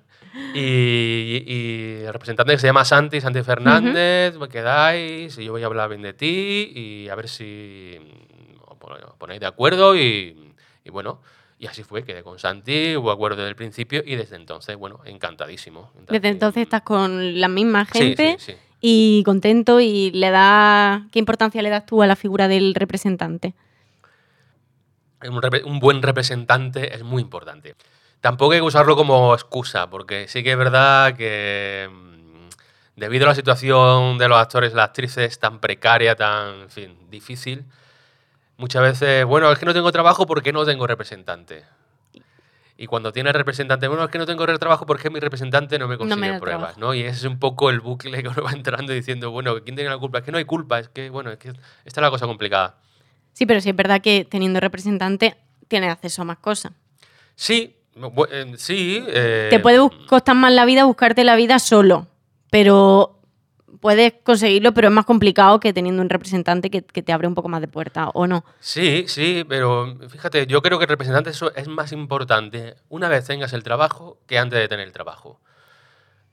Y, 0.54 1.42
y 1.46 2.04
el 2.04 2.12
representante 2.12 2.52
que 2.52 2.58
se 2.58 2.66
llama 2.66 2.84
Santi, 2.84 3.20
Santi 3.20 3.42
Fernández, 3.42 4.36
me 4.38 4.48
quedáis 4.48 5.36
y 5.38 5.44
yo 5.44 5.52
voy 5.52 5.62
a 5.62 5.66
hablar 5.66 5.88
bien 5.88 6.02
de 6.02 6.12
ti 6.12 6.70
y 6.74 7.08
a 7.08 7.14
ver 7.16 7.28
si 7.28 7.98
ponéis 9.18 9.40
de 9.40 9.46
acuerdo 9.46 9.96
y, 9.96 10.54
y 10.84 10.90
bueno, 10.90 11.20
y 11.58 11.66
así 11.66 11.82
fue, 11.82 12.04
quedé 12.04 12.22
con 12.22 12.38
Santi, 12.38 12.96
hubo 12.96 13.10
acuerdo 13.10 13.38
desde 13.38 13.50
el 13.50 13.56
principio 13.56 14.02
y 14.04 14.14
desde 14.14 14.36
entonces, 14.36 14.76
bueno, 14.76 15.00
encantadísimo. 15.04 15.90
Desde 16.08 16.28
entonces 16.28 16.62
estás 16.62 16.82
con 16.82 17.40
la 17.40 17.48
misma 17.48 17.84
gente 17.84 18.36
sí, 18.38 18.52
sí. 18.52 18.58
y 18.80 19.22
contento 19.24 19.80
y 19.80 20.12
le 20.12 20.30
da 20.30 21.06
¿qué 21.10 21.18
importancia 21.18 21.60
le 21.62 21.70
das 21.70 21.84
tú 21.84 22.02
a 22.02 22.06
la 22.06 22.14
figura 22.14 22.46
del 22.46 22.74
representante? 22.74 23.54
Un, 25.28 25.40
un 25.64 25.80
buen 25.80 26.00
representante 26.00 26.94
es 26.94 27.02
muy 27.02 27.22
importante. 27.22 27.74
Tampoco 28.20 28.52
hay 28.52 28.58
que 28.58 28.66
usarlo 28.66 28.94
como 28.94 29.34
excusa, 29.34 29.90
porque 29.90 30.28
sí 30.28 30.44
que 30.44 30.52
es 30.52 30.58
verdad 30.58 31.16
que 31.16 31.88
mm, 31.90 32.48
debido 32.94 33.24
a 33.26 33.28
la 33.30 33.34
situación 33.34 34.16
de 34.18 34.28
los 34.28 34.38
actores 34.38 34.72
y 34.72 34.76
las 34.76 34.86
actrices 34.86 35.40
tan 35.40 35.58
precaria, 35.58 36.14
tan, 36.14 36.62
en 36.62 36.70
fin, 36.70 36.96
difícil, 37.10 37.64
muchas 38.58 38.82
veces, 38.82 39.24
bueno, 39.24 39.50
es 39.50 39.58
que 39.58 39.64
no 39.64 39.72
tengo 39.72 39.90
trabajo 39.90 40.26
porque 40.26 40.52
no 40.52 40.66
tengo 40.66 40.86
representante. 40.86 41.64
Y 42.76 42.86
cuando 42.86 43.12
tienes 43.12 43.32
representante, 43.32 43.88
bueno, 43.88 44.04
es 44.04 44.10
que 44.10 44.18
no 44.18 44.26
tengo 44.26 44.46
trabajo 44.58 44.86
porque 44.86 45.10
mi 45.10 45.18
representante 45.18 45.78
no 45.80 45.88
me 45.88 45.96
No 45.96 46.04
me 46.04 46.10
consigue 46.10 46.30
da 46.32 46.38
pruebas, 46.38 46.60
trabajo. 46.74 46.80
¿no? 46.80 46.94
Y 46.94 47.00
ese 47.02 47.16
es 47.18 47.24
un 47.24 47.40
poco 47.40 47.70
el 47.70 47.80
bucle 47.80 48.22
que 48.22 48.28
uno 48.28 48.42
va 48.42 48.52
entrando 48.52 48.92
diciendo, 48.92 49.32
bueno, 49.32 49.56
¿quién 49.64 49.74
tiene 49.74 49.90
la 49.90 49.98
culpa? 49.98 50.18
Es 50.18 50.24
que 50.24 50.30
no 50.30 50.38
hay 50.38 50.44
culpa, 50.44 50.78
es 50.78 50.88
que, 50.88 51.10
bueno, 51.10 51.30
es 51.32 51.38
que 51.38 51.48
esta 51.48 51.60
es 51.84 52.02
la 52.02 52.10
cosa 52.10 52.26
complicada. 52.26 52.76
Sí, 53.32 53.46
pero 53.46 53.60
sí 53.60 53.70
es 53.70 53.76
verdad 53.76 54.00
que 54.00 54.24
teniendo 54.24 54.60
representante 54.60 55.36
tienes 55.66 55.90
acceso 55.90 56.22
a 56.22 56.24
más 56.24 56.38
cosas. 56.38 56.72
Sí, 57.34 57.76
eh, 58.30 58.54
sí. 58.56 59.04
eh, 59.08 59.48
Te 59.50 59.58
puede 59.58 59.78
costar 60.06 60.36
más 60.36 60.52
la 60.52 60.64
vida 60.64 60.84
buscarte 60.84 61.24
la 61.24 61.34
vida 61.34 61.58
solo, 61.58 62.06
pero 62.50 63.17
puedes 63.80 64.14
conseguirlo, 64.22 64.72
pero 64.74 64.88
es 64.88 64.94
más 64.94 65.04
complicado 65.04 65.60
que 65.60 65.72
teniendo 65.72 66.02
un 66.02 66.10
representante 66.10 66.70
que, 66.70 66.82
que 66.82 67.02
te 67.02 67.12
abre 67.12 67.26
un 67.26 67.34
poco 67.34 67.48
más 67.48 67.60
de 67.60 67.68
puerta, 67.68 68.08
¿o 68.14 68.26
no? 68.26 68.44
Sí, 68.60 69.04
sí, 69.08 69.44
pero 69.48 69.96
fíjate, 70.08 70.46
yo 70.46 70.62
creo 70.62 70.78
que 70.78 70.84
el 70.84 70.90
representante 70.90 71.30
eso 71.30 71.54
es 71.54 71.68
más 71.68 71.92
importante 71.92 72.76
una 72.88 73.08
vez 73.08 73.26
tengas 73.26 73.52
el 73.52 73.62
trabajo 73.62 74.18
que 74.26 74.38
antes 74.38 74.58
de 74.58 74.68
tener 74.68 74.86
el 74.86 74.92
trabajo. 74.92 75.40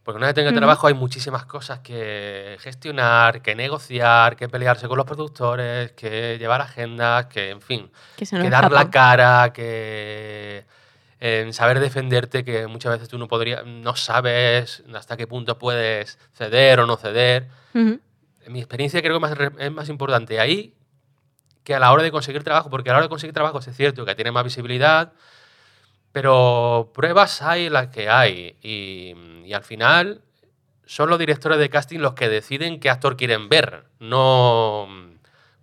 Porque 0.04 0.18
una 0.18 0.28
vez 0.28 0.36
tengas 0.36 0.54
el 0.54 0.60
trabajo 0.60 0.86
hay 0.86 0.94
muchísimas 0.94 1.46
cosas 1.46 1.80
que 1.80 2.58
gestionar, 2.60 3.42
que 3.42 3.56
negociar, 3.56 4.36
que 4.36 4.48
pelearse 4.48 4.88
con 4.88 4.98
los 4.98 5.06
productores, 5.08 5.94
que 5.94 6.38
llevar 6.38 6.62
agendas, 6.62 7.26
que, 7.26 7.50
en 7.50 7.60
fin, 7.60 7.90
Que 8.16 8.50
dar 8.52 8.72
la 8.72 8.92
cara, 8.92 9.52
que 9.52 10.64
eh, 11.20 11.48
saber 11.54 11.80
defenderte, 11.80 12.44
que 12.44 12.68
muchas 12.68 12.94
veces 12.94 13.10
tú 13.10 13.18
no 13.18 13.28
podrías, 13.28 13.66
no 13.66 13.96
sabes 13.96 14.84
hasta 14.94 15.18
qué 15.18 15.28
punto 15.28 15.58
puedes 15.58 16.20
ceder 16.34 16.80
o 16.80 16.86
no 16.86 16.98
ceder. 16.98 17.48
Ujú. 17.74 18.00
En 18.46 18.54
mi 18.54 18.60
experiencia 18.60 19.02
creo 19.02 19.16
que 19.16 19.20
más 19.20 19.38
es 19.60 19.72
más 19.72 19.90
importante 19.90 20.40
ahí 20.40 20.74
que 21.64 21.74
a 21.74 21.80
la 21.80 21.92
hora 21.92 22.04
de 22.04 22.12
conseguir 22.12 22.44
trabajo, 22.44 22.70
porque 22.70 22.90
a 22.90 22.94
la 22.94 22.98
hora 22.98 23.06
de 23.06 23.10
conseguir 23.10 23.34
trabajo 23.34 23.58
es 23.58 23.76
cierto 23.76 24.06
que 24.06 24.14
tiene 24.14 24.32
más 24.32 24.44
visibilidad, 24.44 25.14
pero 26.12 26.92
pruebas 26.94 27.42
hay 27.42 27.70
las 27.70 27.88
que 27.88 28.08
hay 28.08 28.56
y, 28.62 29.16
y 29.46 29.54
al 29.54 29.64
final 29.64 30.22
son 30.86 31.10
los 31.10 31.18
directores 31.18 31.58
de 31.58 31.70
casting 31.70 32.00
los 32.00 32.14
que 32.14 32.30
deciden 32.30 32.80
qué 32.80 32.90
actor 32.92 33.18
quieren 33.18 33.50
ver, 33.50 33.86
no, 34.00 34.88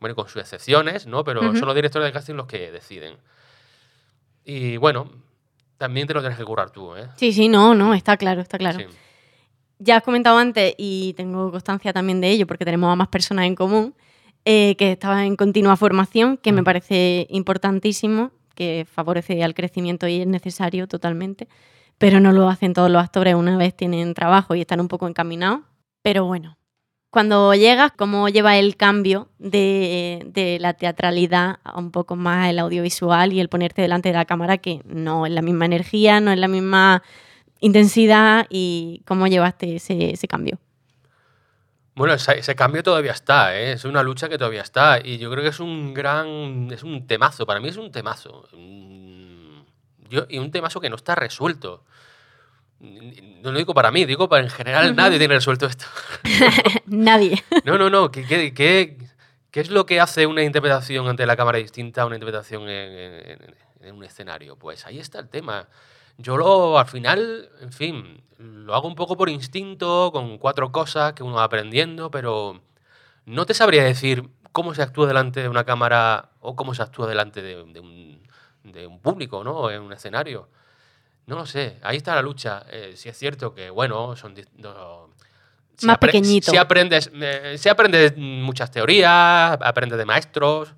bueno, 0.01 0.17
con 0.17 0.29
sus 0.29 0.43
excepciones, 0.43 1.07
¿no? 1.07 1.23
Pero 1.23 1.43
Ujú. 1.43 1.57
son 1.57 1.67
los 1.67 1.75
directores 1.77 2.07
de 2.07 2.12
casting 2.12 2.35
los 2.35 2.47
que 2.47 2.73
deciden. 2.73 3.17
Y 4.45 4.77
bueno, 4.77 5.12
también 5.83 6.07
te 6.07 6.14
lo 6.14 6.21
tienes 6.21 6.38
que 6.38 6.45
curar 6.45 6.71
tú, 6.71 6.95
¿eh? 6.95 7.09
Sí, 7.16 7.33
sí, 7.33 7.49
no, 7.49 7.75
no, 7.75 7.92
está 7.92 8.16
claro, 8.16 8.40
está 8.40 8.57
claro. 8.57 8.79
Sí. 8.79 8.85
Ya 9.81 9.97
has 9.97 10.05
comentado 10.05 10.38
antes, 10.38 10.75
y 10.79 11.12
tengo 11.14 11.51
constancia 11.51 11.92
también 11.92 12.21
de 12.21 12.31
ello, 12.31 12.47
porque 12.47 12.64
tenemos 12.64 12.92
a 12.92 12.95
más 12.95 13.09
personas 13.09 13.47
en 13.47 13.57
común, 13.57 13.95
eh, 14.45 14.77
que 14.77 14.92
estaban 14.92 15.25
en 15.25 15.35
continua 15.35 15.77
formación, 15.77 16.37
que 16.37 16.53
me 16.53 16.61
Mm. 16.62 16.64
parece 16.64 17.27
importantísimo, 17.31 18.31
que 18.55 18.87
favorece 18.88 19.42
al 19.42 19.55
crecimiento 19.55 20.07
y 20.07 20.21
es 20.21 20.27
necesario 20.29 20.87
totalmente, 20.87 21.49
pero 21.99 22.21
no 22.21 22.31
lo 22.31 22.49
hacen 22.49 22.75
todos 22.75 22.90
los 22.90 23.03
actores 23.03 23.35
una 23.35 23.57
vez 23.57 23.75
tienen 23.77 24.14
trabajo 24.14 24.55
y 24.55 24.61
están 24.61 24.81
un 24.81 24.87
poco 24.88 25.09
encaminados. 25.09 25.62
Pero 26.03 26.27
bueno, 26.27 26.57
cuando 27.12 27.53
llegas, 27.53 27.92
¿cómo 27.94 28.31
lleva 28.31 28.57
el 28.57 28.75
cambio 28.79 29.29
de, 29.38 30.57
la 30.59 30.72
teatralidad 30.72 31.59
a 31.62 31.79
un 31.79 31.90
poco 31.90 32.16
más 32.16 32.48
el 32.48 32.59
audiovisual 32.59 33.35
y 33.35 33.40
el 33.40 33.51
ponerte 33.51 33.83
delante 33.83 34.09
de 34.09 34.14
la 34.14 34.25
cámara, 34.25 34.57
que 34.57 34.81
no 34.87 35.27
es 35.27 35.33
la 35.33 35.42
misma 35.42 35.66
energía, 35.66 36.20
no 36.20 36.33
es 36.33 36.38
la 36.38 36.48
misma 36.48 37.03
intensidad 37.61 38.46
y 38.48 39.03
cómo 39.07 39.27
llevaste 39.27 39.77
ese, 39.77 40.27
cambio. 40.27 40.59
Bueno, 41.94 42.14
ese, 42.14 42.38
ese 42.38 42.55
cambio 42.55 42.83
todavía 42.83 43.12
está, 43.12 43.55
¿eh? 43.59 43.72
es 43.72 43.85
una 43.85 44.03
lucha 44.03 44.31
que 44.31 44.38
todavía 44.38 44.62
está 44.62 44.98
y 45.05 45.18
yo 45.18 45.31
creo 45.31 45.42
que 45.42 45.51
es 45.51 45.61
un 45.61 45.92
gran, 45.92 46.70
es 46.72 46.83
un 46.83 47.07
temazo, 47.07 47.44
para 47.44 47.61
mí 47.61 47.68
es 47.68 47.77
un 47.77 47.92
temazo. 47.92 48.48
Mm, 48.55 49.61
Yo, 50.09 50.25
y 50.31 50.38
un 50.38 50.51
temazo 50.51 50.81
que 50.81 50.88
no 50.88 50.96
está 50.96 51.14
resuelto. 51.14 51.85
No 52.83 53.53
lo 53.53 53.59
digo 53.59 53.75
para 53.75 53.90
mí, 53.92 54.05
digo 54.05 54.29
para 54.29 54.42
en 54.42 54.51
general 54.51 54.95
nadie 54.97 55.18
tiene 55.18 55.35
resuelto 55.35 55.66
esto. 55.66 55.87
Nadie. 56.87 57.42
No, 57.64 57.79
no, 57.79 57.88
no, 57.90 58.11
¿qué, 58.11 58.25
qué, 58.27 58.53
qué- 58.53 58.99
qué 59.51 59.61
es 59.61 59.71
lo 59.71 59.87
que 59.87 60.01
hace 60.01 60.27
una 60.27 60.42
interpretación 60.42 61.07
ante 61.09 61.25
la 61.27 61.37
cámara 61.37 61.59
distinta 61.59 62.03
a 62.03 62.07
una 62.07 62.16
interpretación 62.16 62.62
en, 62.68 63.31
en- 63.31 63.55
en 63.83 63.95
un 63.95 64.05
escenario? 64.05 64.57
Pues 64.57 64.85
ahí 64.87 64.99
está 64.99 65.21
el 65.21 65.29
tema. 65.29 65.68
Yo 66.18 66.37
lo, 66.37 66.79
al 66.79 66.87
final, 66.87 67.49
en 67.61 67.73
fin, 67.73 68.23
lo 68.38 68.75
hago 68.75 68.88
un 68.88 68.95
poco 68.97 69.16
por 69.16 69.29
instinto, 69.29 70.11
con 70.12 70.38
cuatro 70.38 70.73
cosas 70.73 71.12
que 71.12 71.23
uno 71.23 71.37
va 71.37 71.45
aprendiendo, 71.45 72.11
pero 72.11 72.61
no 73.27 73.47
te 73.47 73.55
sabría 73.55 73.85
decir 73.85 74.29
cómo 74.53 74.75
se 74.75 74.83
actúa 74.83 75.07
delante 75.07 75.40
de 75.40 75.49
una 75.49 75.64
cámara 75.64 76.31
o 76.40 76.57
cómo 76.57 76.75
se 76.75 76.83
actúa 76.83 77.07
delante 77.07 77.42
de, 77.42 77.64
de 77.64 77.81
un, 77.81 78.23
de 78.64 78.87
un 78.87 79.01
público, 79.01 79.45
¿no? 79.45 79.71
En 79.71 79.83
un 79.83 79.92
escenario. 79.92 80.49
No 81.26 81.37
lo 81.37 81.46
sé, 81.46 81.78
ahí 81.82 81.96
está 81.98 82.14
la 82.14 82.22
lucha. 82.22 82.64
Eh, 82.70 82.92
sí 82.96 83.08
es 83.08 83.16
cierto 83.16 83.54
que, 83.54 83.70
bueno, 83.70 84.16
son... 84.16 84.35
no- 84.56 85.11
si 85.76 85.87
Más 85.87 85.96
apre- 85.96 86.06
pequeñito. 86.12 86.50
Si 86.50 86.56
aprendes, 86.56 87.11
eh, 87.14 87.54
si 87.58 87.68
aprendes 87.68 88.14
muchas 88.16 88.70
teorías, 88.70 89.58
aprendes 89.61 89.98
de 89.98 90.04
maestros, 90.04 90.74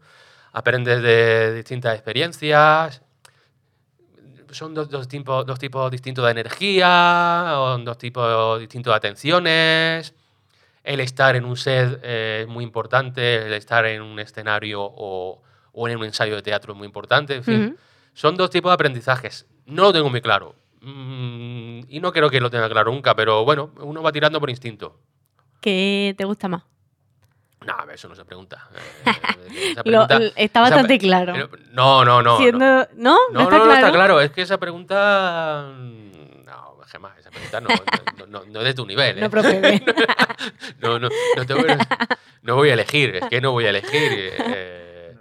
aprendes 0.52 1.02
de 1.02 1.52
distintas 1.54 1.94
experiencias. 1.94 3.02
Son 4.50 4.72
dos, 4.72 4.88
dos 4.88 5.08
tipos, 5.08 5.44
dos 5.44 5.58
tipos 5.58 5.90
distintos 5.90 6.24
de 6.24 6.30
energía, 6.30 7.54
o 7.56 7.76
dos 7.78 7.98
tipos 7.98 8.60
distintos 8.60 8.92
de 8.92 8.96
atenciones. 8.96 10.14
El 10.84 11.00
estar 11.00 11.34
en 11.34 11.44
un 11.44 11.56
set 11.56 11.98
eh, 12.04 12.40
es 12.42 12.48
muy 12.48 12.62
importante, 12.62 13.46
el 13.46 13.52
estar 13.54 13.84
en 13.86 14.00
un 14.00 14.20
escenario 14.20 14.80
o, 14.82 15.42
o 15.72 15.88
en 15.88 15.96
un 15.96 16.04
ensayo 16.04 16.36
de 16.36 16.42
teatro 16.42 16.72
es 16.72 16.78
muy 16.78 16.86
importante. 16.86 17.34
En 17.36 17.44
fin, 17.44 17.78
son 18.14 18.36
dos 18.36 18.50
tipos 18.50 18.70
de 18.70 18.74
aprendizajes. 18.74 19.46
No 19.66 19.82
lo 19.84 19.92
tengo 19.92 20.10
muy 20.10 20.20
claro. 20.20 20.54
Mm, 20.80 21.80
y 21.88 22.00
no 22.00 22.12
creo 22.12 22.28
que 22.30 22.40
lo 22.40 22.50
tenga 22.50 22.68
claro 22.68 22.92
nunca, 22.92 23.14
pero 23.14 23.44
bueno, 23.44 23.70
uno 23.78 24.02
va 24.02 24.12
tirando 24.12 24.38
por 24.40 24.50
instinto. 24.50 24.98
¿Qué 25.60 26.14
te 26.18 26.24
gusta 26.24 26.48
más? 26.48 26.62
No, 27.66 27.74
eso 27.90 28.08
no 28.08 28.14
se 28.14 28.24
pregunta. 28.24 28.68
Eh, 29.46 29.70
esa 29.72 29.82
Lo- 29.84 30.06
pregunta- 30.06 30.32
está 30.36 30.60
bastante 30.62 30.98
claro. 30.98 31.32
pero- 31.34 31.62
no, 31.72 32.04
no, 32.04 32.22
no. 32.22 32.38
Siendo... 32.38 32.64
no. 32.64 32.86
¿No? 32.96 33.18
No, 33.30 33.40
está 33.42 33.58
no, 33.58 33.64
claro? 33.64 33.72
está 33.74 33.92
claro. 33.92 34.20
Es 34.20 34.30
que 34.32 34.42
esa 34.42 34.58
pregunta. 34.58 35.66
mm, 35.76 36.44
No, 36.46 36.78
Gemma, 36.86 37.14
esa 37.18 37.30
pregunta 37.30 37.60
no, 37.60 37.68
no, 37.68 38.26
no- 38.26 38.44
no 38.46 38.60
es 38.60 38.64
de 38.66 38.74
tu 38.74 38.86
nivel. 38.86 39.18
¿eh? 39.18 39.20
No 39.22 39.30
procede. 39.30 39.82
no, 40.80 40.98
no, 40.98 41.08
no, 41.36 41.46
te 41.46 41.54
voy, 41.54 41.66
no 42.42 42.54
voy 42.56 42.70
a 42.70 42.74
elegir. 42.74 43.16
Es 43.16 43.24
que 43.28 43.40
no 43.42 43.52
voy 43.52 43.66
a 43.66 43.70
elegir. 43.70 44.12
eh, 44.12 45.16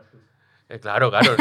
eh, 0.69 0.79
claro, 0.79 1.10
claro. 1.10 1.36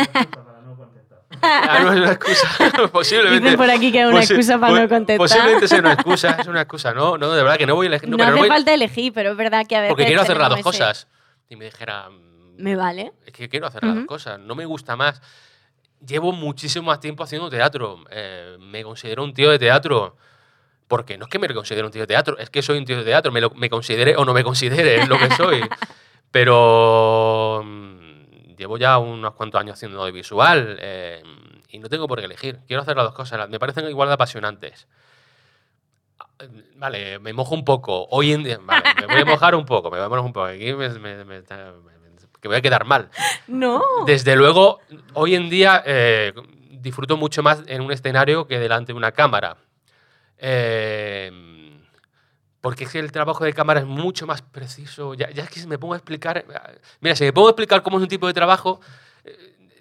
Ah, 1.42 1.80
no 1.82 1.92
es 1.92 1.98
una 2.00 2.12
excusa. 2.12 2.88
Posiblemente. 2.92 3.40
Dicen 3.44 3.56
por 3.58 3.70
aquí 3.70 3.90
que 3.92 4.00
es 4.00 4.06
una 4.06 4.20
excusa 4.20 4.58
para 4.58 4.80
no 4.82 4.88
contestar. 4.88 5.18
Posiblemente 5.18 5.68
sea 5.68 5.78
una 5.80 5.92
excusa. 5.94 6.36
Es 6.40 6.46
una 6.46 6.60
excusa. 6.62 6.94
No, 6.94 7.18
no, 7.18 7.32
de 7.32 7.42
verdad 7.42 7.58
que 7.58 7.66
no 7.66 7.74
voy 7.74 7.86
a 7.86 7.88
elegir. 7.88 8.08
No, 8.08 8.16
No, 8.16 8.24
hace 8.24 8.38
voy- 8.38 8.48
falta 8.48 8.72
elegir, 8.72 9.12
pero 9.12 9.32
es 9.32 9.36
verdad 9.36 9.66
que 9.66 9.76
a 9.76 9.80
veces. 9.80 9.90
porque 9.92 10.06
quiero 10.06 10.22
hacer 10.22 10.36
las 10.38 10.48
dos 10.50 10.60
cosas. 10.60 11.08
Y 11.48 11.56
me 11.56 11.64
dijera. 11.66 12.08
Me 12.56 12.76
vale. 12.76 13.12
es 13.26 13.32
que 13.32 13.48
quiero 13.48 13.66
hacer 13.66 13.82
las 13.82 13.94
dos 13.94 14.04
Ujú. 14.04 14.06
cosas. 14.06 14.38
No 14.38 14.54
me 14.54 14.64
gusta 14.66 14.94
más. 14.96 15.20
Llevo 16.06 16.32
muchísimo 16.32 16.86
más 16.86 17.00
tiempo 17.00 17.22
haciendo 17.24 17.48
teatro. 17.50 18.04
eh, 18.10 18.56
me 18.60 18.82
considero 18.84 19.24
un 19.24 19.34
tío 19.34 19.50
de 19.50 19.58
teatro. 19.58 20.16
Porque 20.88 21.16
no 21.16 21.24
es 21.24 21.30
que 21.30 21.38
me 21.38 21.48
considere 21.54 21.86
un 21.86 21.90
tío 21.92 22.02
de 22.02 22.06
teatro, 22.06 22.36
es 22.38 22.50
que 22.50 22.60
soy 22.60 22.76
un 22.76 22.84
tío 22.84 22.98
de 22.98 23.04
teatro. 23.04 23.32
Me, 23.32 23.40
lo- 23.40 23.50
me 23.50 23.70
considere 23.70 24.14
o 24.16 24.24
no 24.26 24.34
me 24.34 24.44
considere, 24.44 24.96
es 25.00 25.08
lo 25.08 25.18
que 25.18 25.30
soy. 25.34 25.62
Pero 26.30 27.62
llevo 28.56 28.76
ya 28.78 28.98
unos 28.98 29.34
cuantos 29.34 29.60
años 29.60 29.74
haciendo 29.74 30.00
audiovisual 30.00 30.76
eh, 30.80 31.22
y 31.68 31.78
no 31.78 31.88
tengo 31.88 32.06
por 32.08 32.18
qué 32.20 32.26
elegir. 32.26 32.58
Quiero 32.66 32.82
hacer 32.82 32.96
las 32.96 33.06
dos 33.06 33.14
cosas. 33.14 33.48
Me 33.48 33.58
parecen 33.58 33.88
igual 33.88 34.08
de 34.08 34.14
apasionantes. 34.14 34.86
Vale, 36.76 37.18
me 37.20 37.32
mojo 37.32 37.54
un 37.54 37.64
poco. 37.64 38.06
Hoy 38.10 38.32
en 38.32 38.42
día, 38.42 38.58
vale, 38.62 38.82
me 39.00 39.06
voy 39.06 39.20
a 39.22 39.24
mojar 39.24 39.54
un 39.54 39.64
poco, 39.64 39.90
me 39.90 39.98
voy 39.98 40.06
a 40.06 40.08
mojar 40.08 40.24
un 40.24 40.32
poco. 40.32 40.46
Aquí 40.46 40.72
me, 40.72 40.88
me- 40.88 41.24
me- 41.24 41.24
me- 41.24 41.42
que 42.40 42.48
voy 42.48 42.56
a 42.56 42.60
quedar 42.60 42.84
mal. 42.84 43.08
No. 43.46 43.82
Desde 44.04 44.34
luego, 44.34 44.80
hoy 45.14 45.36
en 45.36 45.48
día, 45.48 45.80
eh, 45.86 46.32
disfruto 46.70 47.16
mucho 47.16 47.40
más 47.44 47.62
en 47.68 47.80
un 47.82 47.92
escenario 47.92 48.48
que 48.48 48.58
delante 48.58 48.92
de 48.92 48.96
una 48.96 49.12
cámara. 49.12 49.56
Eh, 50.38 51.30
porque 52.62 52.84
es 52.84 52.90
que 52.90 52.98
el 53.00 53.12
trabajo 53.12 53.44
de 53.44 53.52
cámara 53.52 53.80
es 53.80 53.86
mucho 53.86 54.26
más 54.26 54.40
preciso. 54.40 55.12
Ya, 55.12 55.28
ya 55.30 55.42
es 55.42 55.50
que 55.50 55.60
si 55.60 55.66
me 55.66 55.76
pongo 55.78 55.92
a 55.92 55.98
explicar. 55.98 56.46
Mira, 57.00 57.14
si 57.16 57.24
me 57.24 57.32
pongo 57.34 57.48
a 57.48 57.50
explicar 57.50 57.82
cómo 57.82 57.98
es 57.98 58.02
un 58.04 58.08
tipo 58.08 58.26
de 58.26 58.32
trabajo, 58.32 58.80
eh, 59.24 59.36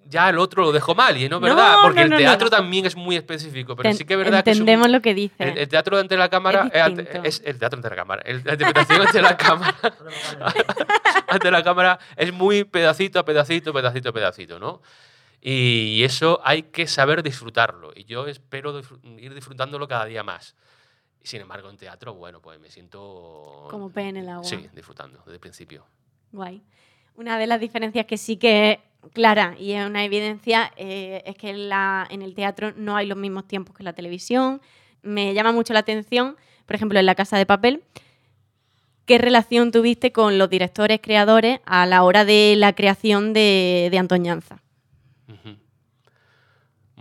ya 0.08 0.28
el 0.30 0.38
otro 0.40 0.64
lo 0.64 0.72
dejo 0.74 0.94
mal, 0.94 1.16
y 1.16 1.30
no 1.30 1.38
es 1.38 1.42
verdad. 1.44 1.76
No, 1.78 1.82
porque 1.84 2.00
no, 2.00 2.04
el 2.06 2.10
no, 2.10 2.18
teatro 2.18 2.48
no. 2.48 2.50
también 2.50 2.86
es 2.86 2.98
muy 2.98 3.16
específico. 3.16 3.76
Pero 3.78 3.88
Ten- 3.90 3.98
sí 3.98 4.04
que 4.04 4.14
es 4.16 4.18
verdad 4.20 4.44
que 4.44 4.52
es 4.52 4.58
un- 4.58 4.64
Entendemos 4.64 4.90
lo 4.90 5.02
que 5.02 5.14
dices. 5.14 5.38
el, 5.40 5.58
el 5.58 5.68
teatro 5.70 5.98
ante 5.98 6.18
la 6.18 6.28
cámara 6.28 6.70
Es 6.74 7.40
es, 7.40 7.42
el 7.46 7.58
teatro 7.60 7.78
ante 7.78 7.90
la 7.90 7.96
cámara. 7.96 8.22
El- 8.26 8.42
la 8.44 8.54
interpretación 8.54 9.02
ante 9.08 9.22
la 9.22 9.38
cámara 9.38 9.76
ante 11.28 11.52
la 11.52 11.64
cámara 11.64 12.00
es 12.18 12.34
muy 12.34 12.64
pedacito 12.64 13.20
a 13.20 13.26
pedacito, 13.26 13.72
pedacito 13.74 14.10
a 14.10 14.14
pedacito, 14.14 14.60
¿no? 14.60 14.82
Y 15.44 16.04
eso 16.04 16.40
hay 16.44 16.64
que 16.64 16.86
saber 16.88 17.24
disfrutarlo. 17.24 17.92
Y 17.96 18.04
yo 18.06 18.28
espero 18.28 18.80
disfr- 18.80 19.00
ir 19.20 19.34
disfrutándolo 19.34 19.88
cada 19.88 20.06
día 20.06 20.24
más. 20.24 20.56
Y 21.24 21.28
sin 21.28 21.42
embargo, 21.42 21.70
en 21.70 21.78
teatro, 21.78 22.14
bueno, 22.16 22.42
pues 22.42 22.60
me 22.60 22.70
siento. 22.70 23.68
Como 23.70 23.90
pez 23.90 24.06
en 24.08 24.18
el 24.18 24.30
agua. 24.30 24.44
Sí, 24.44 24.58
disfrutando 24.74 25.20
desde 25.20 25.34
el 25.34 25.40
principio. 25.40 25.86
Guay. 26.32 26.62
Una 27.16 27.38
de 27.38 27.46
las 27.48 27.60
diferencias 27.60 28.06
que 28.06 28.18
sí 28.18 28.38
que 28.38 28.72
es 28.72 28.80
clara 29.14 29.56
y 29.60 29.74
es 29.74 29.86
una 29.86 30.04
evidencia 30.06 30.72
eh, 30.78 31.22
es 31.26 31.36
que 31.36 31.50
en, 31.50 31.70
la- 31.70 32.08
en 32.10 32.22
el 32.22 32.34
teatro 32.34 32.74
no 32.76 32.96
hay 32.96 33.06
los 33.06 33.18
mismos 33.18 33.48
tiempos 33.48 33.76
que 33.76 33.84
en 33.84 33.86
la 33.86 33.94
televisión. 33.94 34.62
Me 35.04 35.34
llama 35.34 35.52
mucho 35.52 35.74
la 35.74 35.80
atención, 35.80 36.38
por 36.66 36.76
ejemplo, 36.76 36.98
en 37.00 37.06
La 37.06 37.16
Casa 37.16 37.38
de 37.38 37.46
Papel, 37.46 37.84
¿qué 39.06 39.18
relación 39.18 39.72
tuviste 39.72 40.12
con 40.12 40.38
los 40.38 40.50
directores, 40.50 41.00
creadores 41.02 41.60
a 41.66 41.86
la 41.86 42.04
hora 42.04 42.24
de 42.26 42.56
la 42.58 42.74
creación 42.74 43.34
de, 43.34 43.90
de 43.92 43.98
Antoñanza? 43.98 44.62
Ujú. 45.28 45.58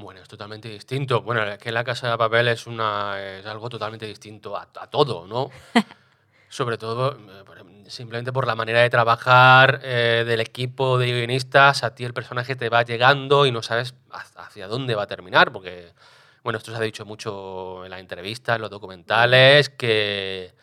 Bueno, 0.01 0.21
es 0.21 0.29
totalmente 0.29 0.69
distinto. 0.69 1.23
Bueno, 1.23 1.43
es 1.45 1.59
que 1.59 1.73
la 1.73 1.85
casa 1.85 2.11
de 2.11 2.17
papel 2.19 2.49
es, 2.49 2.67
una, 2.67 3.21
es 3.39 3.47
algo 3.47 3.69
totalmente 3.69 4.07
distinto 4.07 4.57
a, 4.57 4.69
a 4.81 4.87
todo, 4.89 5.27
¿no? 5.27 5.51
Sobre 6.49 6.79
todo, 6.79 7.13
eh, 7.17 7.45
em- 7.61 7.85
simplemente 7.87 8.33
por 8.33 8.47
la 8.47 8.55
manera 8.57 8.81
de 8.81 8.91
trabajar 8.91 9.81
eh, 9.85 10.25
del 10.27 10.41
equipo 10.41 10.99
de 10.99 11.07
guionistas, 11.13 11.85
a 11.85 11.95
ti 11.95 12.05
el 12.05 12.15
personaje 12.15 12.57
te 12.57 12.69
va 12.69 12.83
llegando 12.83 13.47
y 13.47 13.53
no 13.53 13.63
sabes 13.63 13.95
ha- 14.11 14.45
hacia 14.45 14.69
dónde 14.69 14.95
va 14.95 15.05
a 15.05 15.07
terminar, 15.07 15.53
porque, 15.53 15.93
bueno, 16.45 16.59
esto 16.59 16.73
se 16.73 16.79
ha 16.79 16.81
dicho 16.81 17.05
mucho 17.05 17.85
en 17.85 17.91
las 17.91 18.01
entrevistas, 18.01 18.57
en 18.57 18.63
los 18.63 18.71
documentales, 18.71 19.69
que, 19.71 20.55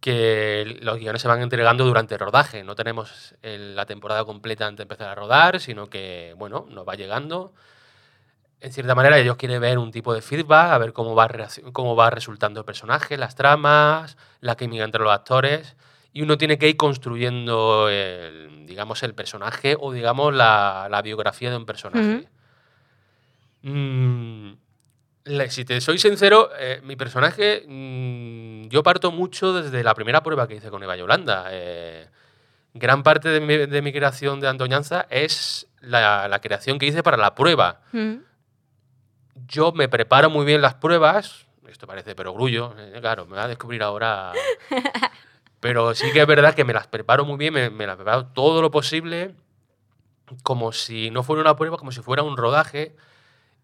que 0.00 0.78
los 0.82 0.98
guiones 0.98 1.22
se 1.22 1.28
van 1.28 1.42
entregando 1.42 1.84
durante 1.84 2.14
el 2.14 2.20
rodaje. 2.20 2.64
No 2.64 2.74
tenemos 2.74 3.34
el- 3.42 3.76
la 3.76 3.86
temporada 3.86 4.24
completa 4.24 4.66
antes 4.66 4.78
de 4.78 4.82
empezar 4.84 5.08
a 5.08 5.14
rodar, 5.14 5.60
sino 5.60 5.88
que, 5.88 6.34
bueno, 6.38 6.66
nos 6.70 6.88
va 6.88 6.94
llegando. 6.94 7.52
En 8.62 8.72
cierta 8.72 8.94
manera, 8.94 9.18
ellos 9.18 9.36
quieren 9.36 9.60
ver 9.60 9.78
un 9.78 9.90
tipo 9.90 10.12
de 10.12 10.20
feedback, 10.20 10.72
a 10.72 10.78
ver 10.78 10.92
cómo 10.92 11.14
va, 11.14 11.28
cómo 11.72 11.96
va 11.96 12.10
resultando 12.10 12.60
el 12.60 12.66
personaje, 12.66 13.16
las 13.16 13.34
tramas, 13.34 14.18
la 14.40 14.54
química 14.54 14.84
entre 14.84 15.02
los 15.02 15.12
actores. 15.12 15.76
Y 16.12 16.22
uno 16.22 16.36
tiene 16.36 16.58
que 16.58 16.68
ir 16.68 16.76
construyendo, 16.76 17.88
el, 17.88 18.66
digamos, 18.66 19.02
el 19.02 19.14
personaje 19.14 19.76
o, 19.80 19.92
digamos, 19.92 20.34
la, 20.34 20.88
la 20.90 21.00
biografía 21.00 21.50
de 21.50 21.56
un 21.56 21.64
personaje. 21.64 22.28
Mm, 23.62 24.52
si 25.48 25.64
te 25.64 25.80
soy 25.80 25.98
sincero, 25.98 26.50
eh, 26.58 26.80
mi 26.82 26.96
personaje, 26.96 27.64
mm, 27.66 28.68
yo 28.68 28.82
parto 28.82 29.10
mucho 29.10 29.54
desde 29.54 29.82
la 29.82 29.94
primera 29.94 30.22
prueba 30.22 30.46
que 30.46 30.56
hice 30.56 30.68
con 30.68 30.82
Eva 30.82 30.96
Yolanda. 30.96 31.46
Eh, 31.50 32.08
gran 32.74 33.02
parte 33.02 33.30
de 33.30 33.40
mi, 33.40 33.56
de 33.56 33.82
mi 33.82 33.92
creación 33.92 34.40
de 34.40 34.48
Antoñanza 34.48 35.06
es 35.08 35.66
la, 35.80 36.28
la 36.28 36.40
creación 36.40 36.78
que 36.78 36.86
hice 36.86 37.02
para 37.02 37.16
la 37.16 37.34
prueba. 37.34 37.80
Yo 39.46 39.72
me 39.72 39.88
preparo 39.88 40.30
muy 40.30 40.44
bien 40.44 40.62
las 40.62 40.74
pruebas. 40.74 41.46
Esto 41.68 41.86
parece 41.86 42.14
perogrullo, 42.14 42.74
eh, 42.78 42.98
claro, 43.00 43.26
me 43.26 43.36
va 43.36 43.44
a 43.44 43.48
descubrir 43.48 43.82
ahora. 43.82 44.32
Pero 45.60 45.94
sí 45.94 46.10
que 46.12 46.20
es 46.20 46.26
verdad 46.26 46.54
que 46.54 46.64
me 46.64 46.72
las 46.72 46.86
preparo 46.86 47.24
muy 47.24 47.36
bien, 47.36 47.54
me, 47.54 47.70
me 47.70 47.86
las 47.86 47.96
preparo 47.96 48.26
todo 48.26 48.62
lo 48.62 48.70
posible, 48.70 49.34
como 50.42 50.72
si 50.72 51.10
no 51.10 51.22
fuera 51.22 51.42
una 51.42 51.56
prueba, 51.56 51.76
como 51.76 51.92
si 51.92 52.00
fuera 52.00 52.22
un 52.22 52.36
rodaje. 52.36 52.96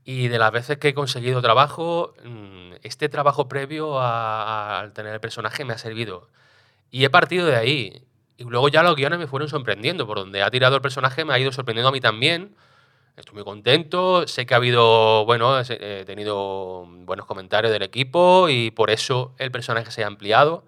Y 0.05 0.29
de 0.29 0.39
las 0.39 0.53
veces 0.53 0.79
que 0.79 0.89
he 0.89 0.95
conseguido 0.95 1.43
trabajo, 1.43 2.15
mm, 2.25 2.75
este 2.85 3.09
trabajo 3.09 3.49
previo 3.49 4.01
al 4.01 4.93
tener 4.93 5.13
el 5.13 5.21
personaje 5.21 5.65
me 5.65 5.73
ha 5.73 5.79
servido. 5.79 6.29
Y 6.93 7.05
he 7.05 7.11
partido 7.11 7.47
de 7.47 7.57
ahí. 7.57 8.07
Y 8.37 8.45
luego 8.45 8.69
ya 8.69 8.85
los 8.85 8.95
guiones 8.95 9.19
me 9.19 9.27
fueron 9.27 9.49
sorprendiendo. 9.49 10.07
Por 10.07 10.19
donde 10.19 10.45
ha 10.45 10.51
tirado 10.51 10.77
el 10.77 10.81
personaje 10.83 11.25
me 11.25 11.35
ha 11.35 11.39
ido 11.41 11.51
sorprendiendo 11.51 11.89
a 11.89 11.93
mí 11.93 12.01
también. 12.01 12.55
Estoy 13.17 13.35
muy 13.35 13.45
contento. 13.45 14.27
Sé 14.29 14.45
que 14.47 14.55
ha 14.55 14.59
habido, 14.59 15.25
bueno, 15.25 15.59
he 15.59 16.01
he 16.01 16.05
tenido 16.05 16.85
buenos 16.87 17.25
comentarios 17.27 17.73
del 17.73 17.83
equipo 17.83 18.49
y 18.49 18.71
por 18.71 18.91
eso 18.91 19.35
el 19.39 19.51
personaje 19.51 19.91
se 19.91 20.05
ha 20.05 20.07
ampliado. 20.07 20.65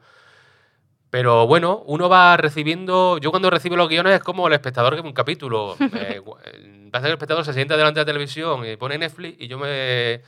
Pero 1.11 1.47
bueno, 1.47 1.83
uno 1.87 2.09
va 2.09 2.37
recibiendo. 2.37 3.19
Yo 3.19 3.31
cuando 3.31 3.49
recibo 3.51 3.77
los 3.77 3.89
guiones 3.89 4.15
es 4.15 4.23
como 4.23 4.47
el 4.47 4.53
espectador 4.55 4.95
que 4.95 5.01
un 5.01 5.13
capítulo. 5.13 5.77
Eh, 5.95 6.21
eh, 6.45 6.89
pasa 6.91 7.03
que 7.05 7.09
el 7.09 7.15
espectador 7.15 7.45
se 7.45 7.53
sienta 7.55 7.77
delante 7.77 8.01
de 8.01 8.03
la 8.03 8.07
televisión 8.07 8.65
y 8.67 8.77
pone 8.77 8.99
Netflix 8.99 9.41
y 9.41 9.49
yo 9.49 9.59
me 9.59 10.21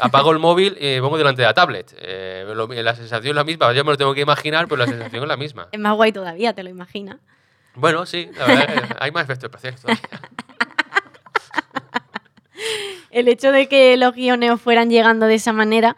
apago 0.00 0.32
el 0.32 0.38
móvil 0.38 0.76
y 0.80 0.94
me 0.96 1.00
pongo 1.02 1.18
delante 1.18 1.42
de 1.42 1.48
la 1.48 1.54
tablet. 1.54 1.94
Eh, 1.98 2.44
lo- 2.54 2.66
la 2.66 2.94
sensación 2.94 3.30
es 3.30 3.34
la 3.36 3.44
misma. 3.44 3.72
Yo 3.74 3.84
me 3.84 3.90
lo 3.90 3.96
tengo 3.98 4.14
que 4.14 4.22
imaginar, 4.22 4.66
pero 4.66 4.78
la 4.78 4.86
sensación 4.86 5.22
es 5.22 5.28
la 5.28 5.36
misma. 5.36 5.68
Es 5.72 5.80
más 5.80 5.94
guay 5.94 6.10
todavía, 6.12 6.54
te 6.54 6.62
lo 6.62 6.70
imaginas. 6.70 7.16
Bueno, 7.74 8.06
sí, 8.06 8.30
la 8.38 8.46
verdad 8.46 8.96
hay 9.00 9.10
más 9.10 9.24
efectos 9.24 9.44
especiales 9.50 9.80
todavía. 9.80 10.02
El 13.14 13.28
hecho 13.28 13.52
de 13.52 13.68
que 13.68 13.96
los 13.96 14.12
guiones 14.12 14.60
fueran 14.60 14.90
llegando 14.90 15.26
de 15.26 15.36
esa 15.36 15.52
manera, 15.52 15.96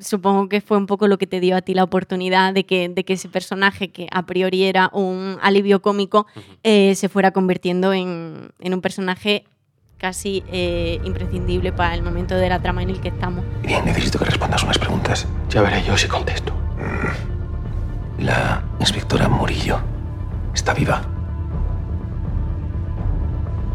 supongo 0.00 0.48
que 0.48 0.60
fue 0.60 0.76
un 0.76 0.86
poco 0.86 1.06
lo 1.06 1.16
que 1.16 1.28
te 1.28 1.38
dio 1.38 1.56
a 1.56 1.62
ti 1.62 1.72
la 1.72 1.84
oportunidad 1.84 2.52
de 2.52 2.66
que, 2.66 2.88
de 2.88 3.04
que 3.04 3.12
ese 3.12 3.28
personaje, 3.28 3.90
que 3.90 4.08
a 4.10 4.26
priori 4.26 4.64
era 4.64 4.90
un 4.92 5.38
alivio 5.40 5.80
cómico, 5.80 6.26
eh, 6.64 6.96
se 6.96 7.08
fuera 7.08 7.30
convirtiendo 7.30 7.92
en, 7.92 8.50
en 8.58 8.74
un 8.74 8.80
personaje 8.80 9.44
casi 9.98 10.42
eh, 10.50 11.00
imprescindible 11.04 11.70
para 11.70 11.94
el 11.94 12.02
momento 12.02 12.34
de 12.34 12.48
la 12.48 12.60
trama 12.60 12.82
en 12.82 12.90
el 12.90 13.00
que 13.00 13.08
estamos. 13.08 13.44
Bien, 13.62 13.84
necesito 13.84 14.18
que 14.18 14.24
respondas 14.24 14.64
unas 14.64 14.78
preguntas. 14.78 15.28
Ya 15.50 15.62
veré 15.62 15.84
yo 15.84 15.96
si 15.96 16.08
contesto. 16.08 16.52
La 18.18 18.64
inspectora 18.80 19.28
Murillo 19.28 19.78
está 20.52 20.74
viva. 20.74 21.02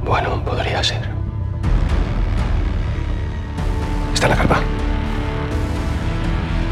Bueno, 0.04 0.44
podría 0.44 0.84
ser. 0.84 1.23
Está 4.24 4.36
la 4.38 4.42
carpa. 4.42 4.62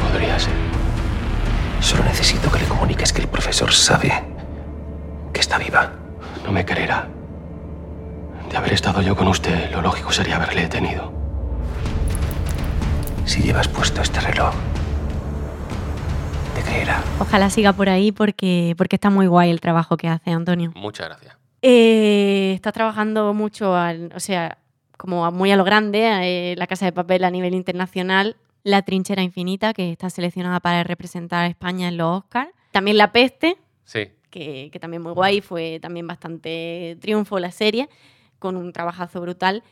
Podría 0.02 0.40
ser. 0.40 0.54
Solo 1.82 2.06
necesito 2.06 2.50
que 2.50 2.60
le 2.60 2.66
comuniques 2.66 3.12
que 3.12 3.20
el 3.24 3.28
profesor 3.28 3.74
sabe 3.74 4.24
que 5.34 5.42
está 5.42 5.58
viva. 5.58 5.92
No 6.46 6.54
me 6.54 6.64
creerá. 6.64 7.10
De 8.50 8.56
haber 8.56 8.72
estado 8.72 9.02
yo 9.02 9.18
con 9.18 9.28
usted, 9.28 9.70
lo 9.72 9.82
lógico 9.82 10.14
sería 10.14 10.38
haberle 10.38 10.62
detenido. 10.62 11.12
Si 13.26 13.42
llevas 13.44 13.68
puesto 13.68 14.02
este 14.02 14.22
reloj, 14.22 14.54
te 16.56 16.62
creerá. 16.62 17.02
Ojalá 17.20 17.50
siga 17.50 17.74
por 17.74 17.90
ahí 17.90 18.14
porque, 18.14 18.76
porque 18.78 18.96
está 18.96 19.10
muy 19.10 19.28
guay 19.28 19.50
el 19.52 19.60
trabajo 19.60 19.98
que 19.98 20.08
hace 20.08 20.32
Antonio. 20.32 20.72
Muchas 20.74 21.10
gracias. 21.10 21.36
Eh, 21.62 22.54
estás 22.56 22.72
trabajando 22.72 23.34
mucho, 23.34 23.76
al- 23.76 24.14
o 24.16 24.22
sea, 24.22 24.58
como 25.02 25.30
muy 25.32 25.52
a 25.52 25.56
lo 25.58 25.64
grande, 25.64 26.00
eh, 26.52 26.56
la 26.58 26.68
Casa 26.68 26.86
de 26.86 26.92
Papel 26.92 27.24
a 27.24 27.32
nivel 27.32 27.56
internacional, 27.56 28.36
La 28.64 28.84
Trinchera 28.84 29.24
Infinita, 29.24 29.74
que 29.74 29.92
está 29.92 30.10
seleccionada 30.12 30.60
para 30.60 30.84
representar 30.84 31.46
a 31.46 31.48
España 31.48 31.88
en 31.88 31.98
los 31.98 32.20
Oscars. 32.20 32.52
También 32.72 32.98
La 32.98 33.12
Peste, 33.12 33.58
Sí. 33.84 34.10
que, 34.30 34.70
que 34.72 34.80
también 34.80 35.02
muy 35.02 35.14
guay, 35.14 35.42
fue 35.42 35.80
también 35.82 36.06
bastante 36.08 36.98
triunfo 37.02 37.40
la 37.40 37.52
serie, 37.52 37.90
con 38.40 38.56
un 38.56 38.72
trabajazo 38.72 39.20
brutal. 39.22 39.64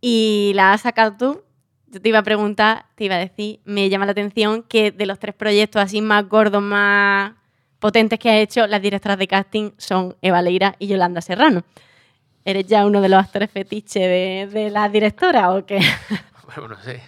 Y 0.00 0.52
la 0.54 0.72
has 0.72 0.82
sacado 0.82 1.16
tú. 1.18 1.42
Yo 1.88 2.00
te 2.00 2.08
iba 2.10 2.18
a 2.18 2.22
preguntar, 2.22 2.86
te 2.94 3.04
iba 3.04 3.16
a 3.16 3.18
decir, 3.18 3.60
me 3.64 3.88
llama 3.88 4.06
la 4.06 4.12
atención 4.12 4.62
que 4.62 4.92
de 4.92 5.06
los 5.06 5.18
tres 5.18 5.34
proyectos 5.34 5.82
así 5.82 6.00
más 6.02 6.28
gordos, 6.28 6.62
más 6.62 7.32
potentes 7.80 8.18
que 8.18 8.30
has 8.30 8.36
hecho, 8.36 8.66
las 8.66 8.80
directoras 8.82 9.18
de 9.18 9.26
casting 9.26 9.70
son 9.76 10.14
Eva 10.22 10.40
Leira 10.42 10.76
y 10.78 10.86
Yolanda 10.86 11.20
Serrano. 11.20 11.62
¿Eres 12.48 12.66
ya 12.66 12.86
uno 12.86 13.02
de 13.02 13.10
los 13.10 13.20
actores 13.22 13.50
fetiche 13.50 14.00
de, 14.00 14.46
de 14.50 14.70
las 14.70 14.90
directoras 14.90 15.48
o 15.50 15.66
qué? 15.66 15.80
Bueno, 16.56 16.68
no 16.74 16.82
sé. 16.82 17.02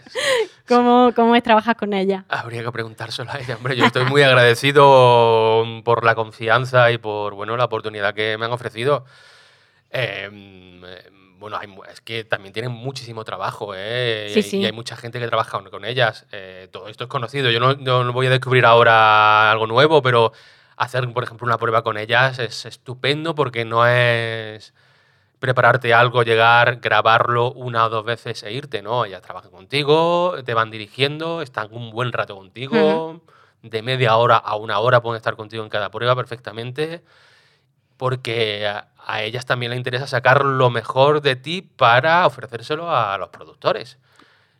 ¿Cómo, 0.68 1.12
¿Cómo 1.16 1.35
es 1.35 1.42
trabajar 1.42 1.74
con 1.74 1.94
ella? 1.94 2.26
Habría 2.29 2.62
que 2.62 2.70
preguntárselo 2.70 3.31
a 3.33 3.38
ella. 3.40 3.57
Hombre, 3.57 3.74
yo 3.74 3.87
estoy 3.87 4.05
muy 4.05 4.22
agradecido 4.22 5.64
por 5.83 6.05
la 6.05 6.14
confianza 6.14 6.92
y 6.92 6.98
por 6.98 7.33
bueno, 7.35 7.57
la 7.57 7.64
oportunidad 7.64 8.12
que 8.12 8.37
me 8.37 8.44
han 8.44 8.53
ofrecido. 8.53 9.07
Eh, 9.90 10.29
bueno, 11.38 11.57
hay 11.57 11.74
es 11.90 12.03
que 12.03 12.24
también 12.24 12.53
tienen 12.53 12.70
muchísimo 12.70 13.24
trabajo, 13.24 13.72
¿eh? 13.74 14.26
Y 14.29 14.33
Sí, 14.35 14.38
hay- 14.40 14.42
sí. 14.42 14.57
Y 14.59 14.66
hay 14.66 14.72
mucha 14.72 14.94
gente 14.94 15.18
que 15.18 15.26
trabaja 15.26 15.53
con- 15.59 15.70
con 15.70 15.87
ellas. 15.87 16.26
Eh, 16.33 16.68
todo 16.70 16.88
esto 16.88 17.05
es 17.05 17.09
conocido. 17.11 17.50
Yo 17.50 17.61
no, 17.61 17.74
no 17.74 18.12
voy 18.12 18.26
a 18.26 18.31
descubrir 18.31 18.66
ahora 18.66 19.50
algo 19.50 19.66
nuevo, 19.66 20.03
pero 20.03 20.33
hacer, 20.76 21.11
por 21.14 21.24
ejemplo, 21.24 21.46
una 21.46 21.57
prueba 21.57 21.83
con 21.83 21.96
ellas 21.96 22.38
es 22.38 22.66
estupendo 22.66 23.35
porque 23.35 23.64
no 23.64 23.87
es 23.87 24.74
prepararte 25.40 25.92
algo, 25.94 26.22
llegar, 26.22 26.81
grabarlo 26.81 27.50
una 27.53 27.87
o 27.87 27.88
dos 27.88 28.05
veces 28.05 28.42
e 28.42 28.53
irte, 28.53 28.83
¿no? 28.83 29.05
Ellas 29.07 29.22
trabajan 29.22 29.50
contigo, 29.50 30.35
te 30.44 30.55
van 30.55 30.70
dirigiendo, 30.70 31.42
están 31.42 31.68
un 31.72 31.90
buen 31.90 32.12
rato 32.12 32.37
contigo, 32.37 33.22
de 33.62 33.83
media 33.83 34.16
hora 34.16 34.37
a 34.37 34.57
una 34.57 34.79
hora 34.79 35.00
pueden 35.03 35.16
estar 35.16 35.37
contigo 35.37 35.64
en 35.64 35.70
cada 35.70 35.90
prueba 35.90 36.14
perfectamente, 36.14 37.03
porque 37.96 38.66
a, 38.66 38.88
a 39.05 39.22
ellas 39.22 39.46
también 39.46 39.70
les 39.70 39.79
interesa 39.79 40.07
sacar 40.07 40.44
lo 40.44 40.70
mejor 40.70 41.22
de 41.22 41.37
ti 41.37 41.62
para 41.62 42.26
ofrecérselo 42.26 42.94
a 42.94 43.16
los 43.18 43.31
productores. 43.31 43.98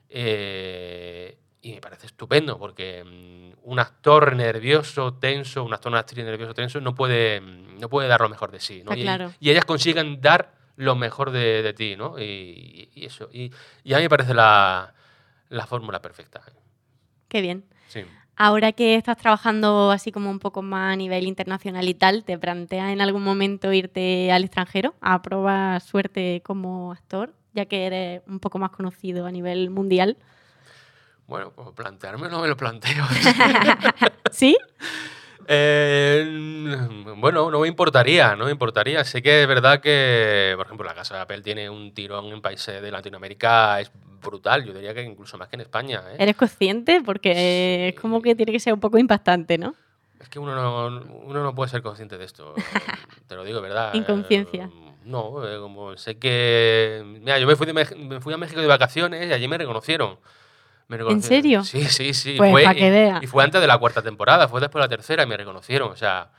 Eh, 0.09 1.37
y 1.63 1.75
me 1.75 1.81
parece 1.81 2.07
estupendo, 2.07 2.59
porque 2.59 3.05
mm, 3.05 3.69
un 3.71 3.79
actor 3.79 4.35
nervioso, 4.35 5.15
tenso, 5.15 5.63
un 5.63 5.75
actor, 5.75 5.93
una 5.93 6.01
actriz 6.01 6.25
nervioso, 6.25 6.55
tenso, 6.55 6.81
no 6.81 6.95
puede, 6.95 7.41
no 7.41 7.89
puede 7.89 8.09
dar 8.09 8.21
lo 8.23 8.29
mejor 8.29 8.51
de 8.51 8.61
sí. 8.61 8.83
¿no? 8.83 8.93
Está 8.93 8.97
Y- 8.97 9.03
claro. 9.03 9.33
y, 9.39 9.51
ellas 9.51 9.65
consiguen 9.67 10.21
dar 10.21 10.60
lo 10.81 10.97
mejor 10.97 11.31
de, 11.31 11.63
de 11.63 11.73
ti, 11.75 11.95
¿no? 11.97 12.19
Y, 12.19 12.91
y 12.95 13.05
eso. 13.05 13.29
Y, 13.33 13.53
y 13.85 13.93
a 13.93 13.99
mí 13.99 14.05
me 14.05 14.09
parece 14.09 14.33
la, 14.33 14.95
la 15.51 15.67
fórmula 15.67 16.01
perfecta. 16.01 16.41
Qué 17.29 17.43
bien. 17.43 17.65
Sí. 17.89 18.05
Ahora 18.37 18.73
que 18.73 18.95
estás 18.95 19.19
trabajando 19.19 19.91
así 19.91 20.11
como 20.11 20.31
un 20.31 20.39
poco 20.39 20.63
más 20.63 20.95
a 20.95 20.97
nivel 20.97 21.27
internacional 21.27 21.87
y 21.87 21.93
tal, 21.93 22.25
¿te 22.25 22.39
planteas 22.39 22.91
en 22.91 23.03
algún 23.03 23.23
momento 23.23 23.71
irte 23.75 24.33
al 24.33 24.45
extranjero 24.45 24.95
a 25.03 25.21
probar 25.21 25.83
suerte 25.83 26.41
como 26.43 26.93
actor, 26.93 27.35
ya 27.53 27.67
que 27.67 27.85
eres 27.85 28.23
un 28.27 28.41
poco 28.41 28.59
más 28.59 28.71
conocido 28.71 29.27
a 29.27 29.31
nivel 29.31 29.69
mundial? 29.69 30.17
Bueno, 31.27 31.53
pues 31.53 31.69
plantearme 31.77 32.31
no 32.31 32.41
me 32.41 32.49
lo 32.49 32.57
planteo. 32.57 33.05
¿Sí? 34.31 34.57
Eh, 35.53 36.25
bueno, 37.17 37.51
no 37.51 37.59
me 37.61 37.67
importaría, 37.69 38.37
no 38.37 38.45
me 38.45 38.53
importaría. 38.53 39.03
Sé 39.05 39.21
que 39.21 39.43
es 39.43 39.49
verdad 39.49 39.81
que, 39.81 40.53
por 40.57 40.67
ejemplo, 40.67 40.87
la 40.87 40.95
Casa 40.95 41.17
de 41.17 41.21
Apple 41.23 41.43
tiene 41.43 41.69
un 41.69 41.93
tirón 41.93 42.27
en 42.27 42.41
países 42.41 42.81
de 42.81 42.91
Latinoamérica, 42.91 43.81
es 43.81 43.91
brutal. 44.23 44.65
Yo 44.65 44.73
diría 44.73 44.95
que 44.95 45.03
incluso 45.03 45.37
más 45.39 45.49
que 45.49 45.57
en 45.57 45.63
España. 45.63 46.03
¿eh? 46.13 46.17
¿Eres 46.21 46.37
consciente? 46.37 47.01
Porque 47.05 47.89
es 47.89 48.01
como 48.01 48.23
que 48.23 48.37
tiene 48.37 48.53
que 48.53 48.61
ser 48.61 48.73
un 48.73 48.81
poco 48.81 48.97
impactante, 48.99 49.59
¿no? 49.59 49.75
Es 50.21 50.29
que 50.29 50.39
uno 50.39 50.55
no, 50.55 50.87
uno 51.25 51.43
no 51.43 51.55
puede 51.55 51.69
ser 51.71 51.83
consciente 51.83 52.17
de 52.17 52.27
esto. 52.27 52.55
Te 53.27 53.35
lo 53.35 53.43
digo, 53.45 53.61
¿verdad? 53.61 53.95
Inconsciencia. 53.95 54.65
Eh, 54.73 54.93
No, 55.05 55.45
eh, 55.49 55.59
como 55.59 55.97
sé 55.97 56.17
que. 56.19 57.03
Mira, 57.05 57.39
yo 57.41 57.47
me 57.49 57.57
fui, 57.57 57.67
de 57.67 57.73
Mex- 57.75 57.97
me 57.97 58.21
fui 58.21 58.33
a 58.35 58.37
México 58.37 58.61
de 58.61 58.67
vacaciones 58.69 59.29
y 59.29 59.33
allí 59.33 59.49
me 59.49 59.59
reconocieron. 59.59 60.19
Me 60.91 60.97
reconocieron. 60.97 61.23
serio? 61.43 61.63
Sí, 61.65 61.85
sí, 61.85 62.13
sí. 62.13 62.35
Pues, 62.37 62.51
fue- 62.51 62.75
que 62.75 62.87
y- 62.89 62.91
vea. 62.91 63.21
Y 63.23 63.27
fue 63.29 63.45
antes 63.45 63.61
de 63.61 63.67
la 63.69 63.79
cuarta 63.79 64.03
temporada, 64.03 64.49
fue 64.49 64.61
después 64.61 64.81
de 64.83 64.87
la 64.87 64.89
tercera 64.89 65.23
y 65.23 65.27
me 65.27 65.37
reconocieron. 65.37 65.93
O 65.93 65.97
sea, 65.97 66.31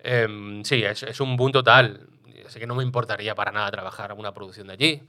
em, 0.00 0.64
sí, 0.64 0.82
es, 0.82 1.04
es 1.04 1.20
un 1.20 1.36
boom 1.36 1.52
total. 1.52 2.00
Así 2.44 2.58
que 2.58 2.66
no 2.66 2.74
me 2.74 2.82
importaría 2.82 3.34
para 3.34 3.52
nada 3.52 3.70
trabajar 3.70 4.10
en 4.10 4.18
una 4.18 4.32
producción 4.34 4.66
de 4.66 4.72
allí. 4.72 5.02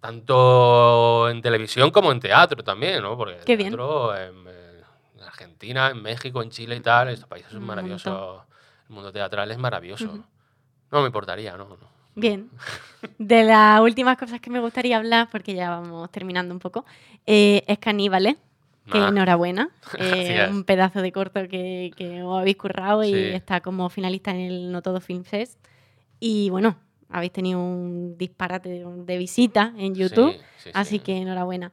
Tanto 0.00 1.28
en 1.30 1.40
televisión 1.42 1.90
como 1.90 2.12
en 2.12 2.20
teatro 2.20 2.62
también, 2.62 3.02
¿no? 3.02 3.16
Porque 3.16 3.38
el 3.38 3.44
Qué 3.44 3.56
bien. 3.56 3.70
teatro 3.70 4.16
en, 4.16 4.34
en 4.48 5.22
Argentina, 5.24 5.88
en 5.90 6.02
México, 6.02 6.42
en 6.42 6.50
Chile 6.50 6.76
y 6.76 6.80
tal, 6.80 7.08
estos 7.08 7.28
países 7.28 7.52
son 7.52 7.64
maravillosos. 7.64 8.42
El 8.88 8.94
mundo 8.94 9.12
teatral 9.12 9.50
es 9.50 9.58
maravilloso. 9.58 10.06
No 10.90 11.00
me 11.00 11.06
importaría, 11.06 11.56
no. 11.56 11.64
no. 11.68 11.93
Bien. 12.14 12.48
De 13.18 13.44
las 13.44 13.80
últimas 13.80 14.16
cosas 14.16 14.40
que 14.40 14.50
me 14.50 14.60
gustaría 14.60 14.96
hablar, 14.96 15.28
porque 15.30 15.54
ya 15.54 15.70
vamos 15.70 16.10
terminando 16.10 16.54
un 16.54 16.60
poco, 16.60 16.84
eh, 17.26 17.62
es 17.66 17.78
Caníbales. 17.78 18.36
Que 18.90 18.98
Ah, 18.98 19.08
enhorabuena. 19.08 19.70
Eh, 19.98 20.46
un 20.50 20.64
pedazo 20.64 21.00
de 21.00 21.10
corto 21.10 21.48
que, 21.48 21.90
que 21.96 22.22
os 22.22 22.38
habéis 22.38 22.56
currado 22.56 23.02
y 23.02 23.14
está 23.14 23.60
como 23.62 23.88
finalista 23.88 24.30
en 24.32 24.40
el 24.40 24.72
No 24.72 24.82
Todo 24.82 25.00
Film 25.00 25.24
Fest. 25.24 25.58
Y 26.20 26.50
bueno, 26.50 26.76
habéis 27.08 27.32
tenido 27.32 27.60
un 27.60 28.18
disparate 28.18 28.68
de, 28.68 28.84
de 28.84 29.18
visitas 29.18 29.72
en 29.78 29.94
YouTube, 29.94 30.32
sí, 30.32 30.40
sí, 30.64 30.70
así 30.74 30.96
sí. 30.96 30.98
que 30.98 31.16
enhorabuena. 31.16 31.72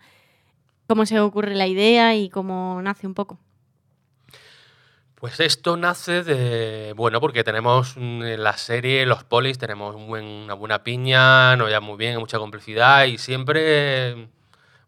¿Cómo 0.88 1.06
se 1.06 1.20
os 1.20 1.28
ocurre 1.28 1.54
la 1.56 1.68
idea 1.68 2.16
y 2.16 2.30
cómo 2.30 2.82
nace 2.82 3.08
un 3.08 3.14
poco? 3.14 3.38
Pues 5.22 5.40
esto 5.40 5.78
nace 5.78 6.24
de, 6.24 6.94
bueno, 6.94 7.22
porque 7.22 7.44
tenemos 7.44 7.94
mm, 7.96 8.24
en 8.24 8.44
la 8.44 8.58
serie, 8.58 9.06
los 9.06 9.24
polis, 9.24 9.60
tenemos 9.60 9.96
un 9.96 10.08
buen- 10.08 10.26
una 10.26 10.56
buena 10.56 10.84
piña, 10.84 11.56
nos 11.58 11.68
llevamos 11.68 11.90
muy 11.90 11.98
bien, 12.00 12.14
hay 12.14 12.18
mucha 12.18 12.40
complicidad 12.40 13.06
y 13.06 13.20
siempre, 13.20 14.30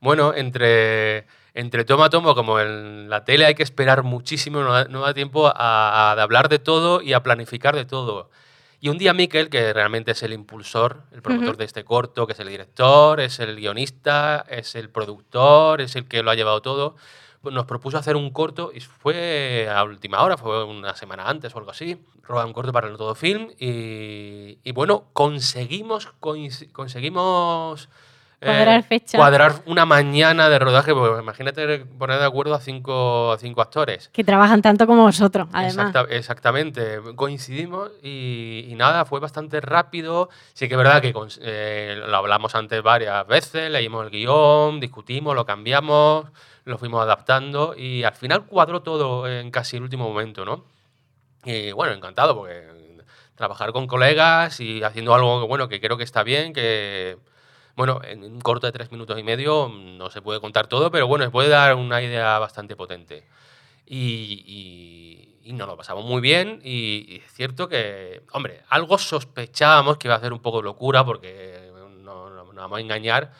bueno, 0.01 0.33
entre, 0.33 1.27
entre 1.53 1.85
toma 1.85 2.05
a 2.05 2.09
toma, 2.09 2.33
como 2.33 2.59
en 2.59 3.11
la 3.11 3.23
tele 3.25 3.45
hay 3.45 3.53
que 3.53 3.61
esperar 3.61 4.01
muchísimo, 4.01 4.63
no 4.63 4.73
da, 4.73 4.85
no 4.85 5.01
da 5.01 5.13
tiempo 5.13 5.51
a, 5.55 6.13
hablar 6.13 6.49
de 6.49 6.57
todo 6.57 7.03
y 7.03 7.13
a 7.13 7.21
planificar 7.21 7.75
de 7.75 7.85
todo. 7.85 8.31
Y 8.79 8.89
un 8.89 8.97
día 8.97 9.13
Miquel, 9.13 9.49
que 9.51 9.71
realmente 9.71 10.13
es 10.13 10.23
el 10.23 10.33
impulsor, 10.33 11.03
el 11.11 11.21
promotor 11.21 11.57
de 11.57 11.65
este 11.65 11.83
corto, 11.83 12.25
que 12.25 12.33
es 12.33 12.39
el 12.39 12.49
director, 12.49 13.19
es 13.19 13.37
el 13.39 13.55
guionista, 13.57 14.43
es 14.49 14.73
el 14.73 14.89
productor, 14.89 15.79
es 15.79 15.95
el 15.95 16.07
que 16.07 16.23
lo 16.23 16.31
ha 16.31 16.35
llevado 16.35 16.63
todo, 16.63 16.95
nos 17.51 17.65
propuso 17.65 17.97
hacer 17.97 18.15
un 18.15 18.29
corto 18.31 18.71
y 18.73 18.79
fue 18.79 19.67
a 19.69 19.83
última 19.83 20.21
hora, 20.23 20.37
fue 20.37 20.63
una 20.63 20.95
semana 20.95 21.27
antes 21.27 21.53
o 21.53 21.57
algo 21.59 21.71
así, 21.71 21.97
robar 22.23 22.45
un 22.45 22.53
corto 22.53 22.71
para 22.71 22.87
el 22.87 22.95
todo 22.97 23.15
film 23.15 23.49
y, 23.59 24.57
y 24.63 24.71
bueno, 24.71 25.05
conseguimos, 25.13 26.07
conseguimos 26.71 27.89
eh, 28.41 28.45
Cuadrar 28.45 28.83
fecha. 28.83 29.17
cuadrar 29.17 29.53
una 29.67 29.85
mañana 29.85 30.49
de 30.49 30.59
rodaje, 30.59 30.93
porque 30.93 31.21
imagínate 31.21 31.79
poner 31.79 32.19
de 32.19 32.25
acuerdo 32.25 32.53
a 32.55 32.59
cinco, 32.59 33.31
a 33.31 33.37
cinco 33.37 33.61
actores. 33.61 34.09
Que 34.09 34.23
trabajan 34.25 34.61
tanto 34.61 34.85
como 34.85 35.03
vosotros, 35.03 35.47
además. 35.53 35.87
Exacta- 35.93 36.13
exactamente, 36.13 36.99
coincidimos 37.15 37.91
y, 38.01 38.65
y 38.67 38.75
nada, 38.75 39.05
fue 39.05 39.21
bastante 39.21 39.61
rápido. 39.61 40.29
Sí 40.53 40.67
que 40.67 40.73
es 40.73 40.77
verdad 40.77 41.01
que 41.01 41.13
eh, 41.41 42.01
lo 42.05 42.17
hablamos 42.17 42.53
antes 42.55 42.83
varias 42.83 43.25
veces, 43.27 43.71
leímos 43.71 44.03
el 44.05 44.11
guion, 44.11 44.81
discutimos, 44.81 45.35
lo 45.35 45.45
cambiamos, 45.45 46.25
lo 46.65 46.77
fuimos 46.77 47.01
adaptando 47.01 47.75
y 47.77 48.03
al 48.03 48.13
final 48.15 48.45
cuadró 48.45 48.81
todo 48.81 49.27
en 49.27 49.51
casi 49.51 49.77
el 49.77 49.83
último 49.83 50.07
momento, 50.07 50.45
¿no? 50.45 50.65
Y 51.45 51.71
bueno, 51.73 51.93
encantado 51.93 52.35
porque 52.35 52.71
trabajar 53.35 53.73
con 53.73 53.87
colegas 53.87 54.59
y 54.59 54.83
haciendo 54.83 55.13
algo 55.13 55.41
que, 55.41 55.47
bueno, 55.47 55.67
que 55.69 55.81
creo 55.81 55.97
que 55.97 56.03
está 56.03 56.23
bien, 56.23 56.53
que 56.53 57.17
bueno, 57.75 58.01
en 58.03 58.23
un 58.23 58.39
corto 58.41 58.67
de 58.67 58.71
tres 58.73 58.91
minutos 58.91 59.17
y 59.19 59.23
medio 59.23 59.69
no 59.69 60.09
se 60.11 60.21
puede 60.21 60.39
contar 60.39 60.67
todo, 60.67 60.91
pero 60.91 61.07
bueno, 61.07 61.25
se 61.25 61.31
puede 61.31 61.49
dar 61.49 61.75
una 61.75 62.01
idea 62.01 62.37
bastante 62.39 62.75
potente. 62.75 63.25
Y, 63.85 64.43
y- 65.43 65.53
nos 65.53 65.67
lo 65.67 65.77
pasamos 65.77 66.05
muy 66.05 66.21
bien 66.21 66.61
y, 66.63 67.17
es 67.25 67.33
cierto 67.33 67.67
que, 67.69 68.23
hombre, 68.31 68.61
algo 68.69 68.97
sospechábamos 68.97 69.97
que 69.97 70.07
iba 70.07 70.15
a 70.15 70.17
hacer 70.17 70.33
un 70.33 70.41
poco 70.41 70.61
locura 70.61 71.05
porque 71.05 71.69
no, 72.01 72.29
no- 72.29 72.53
no 72.53 72.61
vamos 72.61 72.77
a 72.77 72.81
engañar. 72.81 73.31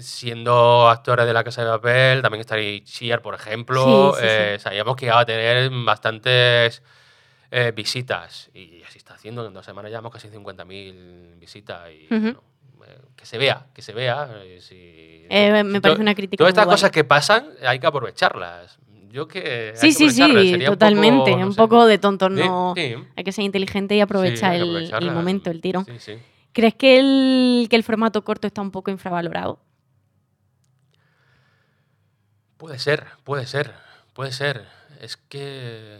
Siendo 0.00 0.88
actores 0.88 1.26
de 1.26 1.32
la 1.32 1.44
Casa 1.44 1.62
de 1.64 1.70
Papel, 1.70 2.22
también 2.22 2.40
estaría 2.40 2.82
Chiar, 2.84 3.22
por 3.22 3.34
ejemplo, 3.34 4.12
Sí, 4.14 4.20
sí, 4.20 4.26
sí. 4.28 4.34
eh, 4.36 4.56
sabíamos 4.58 4.96
que 4.96 5.06
iba 5.06 5.18
a 5.18 5.24
tener 5.24 5.70
bastantes 5.84 6.82
eh, 7.50 7.72
visitas 7.74 8.50
y 8.54 8.82
así 8.82 8.98
está 8.98 9.14
haciendo, 9.14 9.46
en 9.46 9.54
dos 9.54 9.64
semanas 9.64 9.90
llevamos 9.90 10.12
casi 10.12 10.28
50.000 10.28 11.36
visitas 11.38 11.88
y 11.90 12.06
bueno, 12.10 12.42
eh, 12.86 12.98
que 13.16 13.24
se 13.24 13.38
vea, 13.38 13.66
que 13.72 13.82
se 13.82 13.92
vea. 13.92 14.28
si- 14.60 15.26
Eh, 15.30 15.62
me 15.64 15.74
si 15.74 15.80
parece 15.80 16.00
una 16.02 16.14
crítica 16.14 16.38
Todas 16.38 16.50
estas 16.52 16.64
guay. 16.66 16.74
cosas 16.74 16.90
que 16.90 17.04
pasan 17.04 17.48
hay 17.66 17.78
que 17.78 17.86
aprovecharlas. 17.86 18.78
Yo 19.10 19.26
que... 19.26 19.72
Sí, 19.74 19.92
sí, 19.92 20.10
sí, 20.10 20.50
sería 20.50 20.70
un 20.70 20.74
totalmente. 20.76 21.30
poco, 21.30 21.40
no 21.40 21.46
un 21.46 21.52
sé. 21.52 21.56
poco 21.56 21.86
de 21.86 21.98
tonto, 21.98 22.28
no. 22.28 22.74
sí, 22.76 22.94
Hay 23.16 23.24
que 23.24 23.32
ser 23.32 23.44
inteligente 23.44 23.94
y 23.96 24.00
aprovechar 24.00 24.54
el- 24.54 24.92
el, 25.00 25.10
momento, 25.12 25.50
el 25.50 25.62
sí. 25.98 26.18
¿Crees 26.52 26.74
que 26.74 26.98
el, 26.98 27.68
que 27.70 27.76
el 27.76 27.84
formato 27.84 28.22
corto 28.24 28.46
está 28.46 28.60
un 28.60 28.70
poco 28.70 28.90
infravalorado? 28.90 29.60
Puede 32.58 32.78
ser, 32.78 33.04
puede 33.24 33.46
ser, 33.46 33.72
puede 34.14 34.32
ser. 34.32 34.64
Es 35.00 35.16
que... 35.16 35.98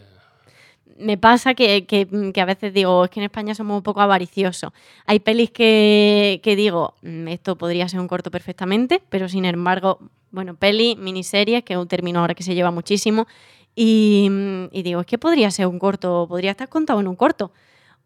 Me 0.97 1.17
pasa 1.17 1.53
que, 1.53 1.85
que- 1.85 2.07
a 2.41 2.45
veces 2.45 2.73
digo, 2.73 3.05
es 3.05 3.09
que 3.11 3.21
en 3.21 3.25
España 3.25 3.55
somos 3.55 3.77
un 3.77 3.83
poco 3.83 4.01
avariciosos. 4.01 4.71
Hay 5.05 5.19
pelis 5.21 5.51
que, 5.51 6.41
que 6.43 6.57
digo, 6.57 6.95
"Mm, 7.01 7.29
esto 7.29 7.57
podría 7.57 7.87
ser 7.87 8.01
un 8.01 8.07
corto 8.09 8.29
perfectamente, 8.31 9.01
pero 9.09 9.29
sin 9.29 9.45
embargo, 9.45 9.99
bueno, 10.31 10.55
peli, 10.55 10.97
miniseries, 10.97 11.63
que 11.63 11.73
es 11.73 11.79
un 11.79 11.87
término 11.87 12.19
ahora 12.19 12.35
que 12.35 12.43
se 12.43 12.53
lleva 12.53 12.71
muchísimo, 12.71 13.27
y, 13.75 14.29
y 14.73 14.83
digo, 14.83 14.99
es 15.01 15.07
que 15.07 15.17
podría 15.17 15.49
ser 15.51 15.67
un 15.67 15.79
corto, 15.79 16.25
podría 16.27 16.51
estar 16.51 16.67
contado 16.67 16.99
en 16.99 17.07
un 17.07 17.15
corto. 17.15 17.51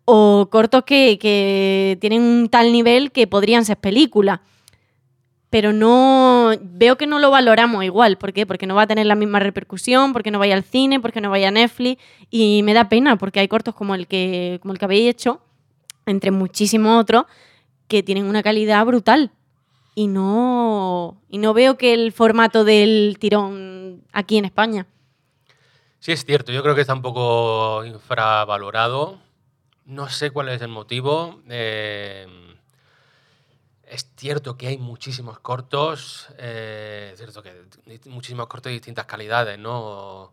O 0.05 0.49
cortos 0.51 0.83
que, 0.83 1.17
que 1.19 1.97
tienen 2.01 2.21
un 2.21 2.49
tal 2.49 2.71
nivel 2.71 3.11
que 3.11 3.25
podrían 3.27 3.65
ser 3.65 3.77
películas. 3.77 4.39
Pero 5.53 5.71
no. 5.71 6.49
Veo 6.61 6.97
que 6.97 7.05
no 7.05 7.19
lo 7.19 7.29
valoramos 7.29 7.83
igual. 7.83 8.17
¿Por 8.17 8.33
qué? 8.33 8.47
Porque 8.47 8.65
no 8.65 8.73
va 8.73 8.81
a 8.81 8.87
tener 8.87 9.05
la 9.05 9.13
misma 9.13 9.39
repercusión, 9.39 10.11
porque 10.11 10.31
no 10.31 10.39
vaya 10.39 10.55
al 10.55 10.63
cine, 10.63 10.99
porque 10.99 11.21
no 11.21 11.29
vaya 11.29 11.49
a 11.49 11.51
Netflix. 11.51 12.01
Y 12.31 12.63
me 12.63 12.73
da 12.73 12.89
pena, 12.89 13.17
porque 13.17 13.39
hay 13.39 13.47
cortos 13.47 13.75
como 13.75 13.93
el 13.93 14.07
que, 14.07 14.57
como 14.63 14.73
el 14.73 14.79
que 14.79 14.85
habéis 14.85 15.11
hecho, 15.11 15.41
entre 16.07 16.31
muchísimos 16.31 16.99
otros, 16.99 17.25
que 17.87 18.01
tienen 18.01 18.25
una 18.25 18.41
calidad 18.41 18.83
brutal. 18.83 19.29
Y 19.93 20.07
no. 20.07 21.21
Y 21.29 21.37
no 21.37 21.53
veo 21.53 21.77
que 21.77 21.93
el 21.93 22.13
formato 22.13 22.63
del 22.63 23.17
tirón 23.19 24.01
aquí 24.11 24.39
en 24.39 24.45
España. 24.45 24.87
Sí, 25.99 26.13
es 26.13 26.25
cierto, 26.25 26.51
yo 26.51 26.63
creo 26.63 26.73
que 26.73 26.81
está 26.81 26.95
un 26.95 27.03
poco 27.03 27.85
infravalorado. 27.85 29.19
No 29.85 30.09
sé 30.09 30.31
cuál 30.31 30.49
es 30.49 30.63
el 30.63 30.69
motivo. 30.69 31.41
eh, 31.47 32.25
es 33.93 34.09
cierto 34.17 34.57
que 34.57 34.67
hay 34.67 34.77
muchísimos 34.77 35.39
cortos, 35.39 36.27
eh, 36.37 37.11
es 37.13 37.19
cierto 37.19 37.43
que 37.43 37.49
hay 37.87 37.99
muchísimos 38.05 38.47
cortos 38.47 38.69
de 38.69 38.73
distintas 38.73 39.05
calidades, 39.05 39.57
¿no? 39.59 40.31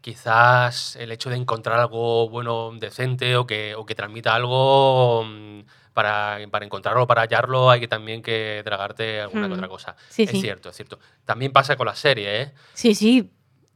Quizás 0.00 0.96
el 0.96 1.12
hecho 1.12 1.28
de 1.28 1.36
encontrar 1.36 1.78
algo 1.78 2.28
bueno, 2.30 2.72
decente 2.78 3.36
o 3.36 3.46
que, 3.46 3.74
o 3.74 3.84
que 3.84 3.94
transmita 3.94 4.34
algo, 4.34 5.24
mm, 5.26 5.60
para, 5.92 6.38
para 6.50 6.64
encontrarlo, 6.64 7.06
para 7.06 7.22
hallarlo, 7.22 7.68
hay 7.68 7.80
que 7.80 7.88
también 7.88 8.22
que 8.22 8.62
tragarte 8.64 9.20
alguna 9.20 9.42
que 9.42 9.48
Mm. 9.50 9.52
otra 9.58 9.68
cosa. 9.68 9.96
Sí, 10.08 10.22
es 10.22 10.30
sí. 10.30 10.40
cierto, 10.40 10.70
es 10.70 10.76
cierto. 10.76 10.98
También 11.26 11.52
pasa 11.52 11.76
con 11.76 11.86
la 11.86 11.94
serie, 11.94 12.42
¿eh? 12.42 12.52
Sí, 12.72 12.94
sí. 12.94 13.30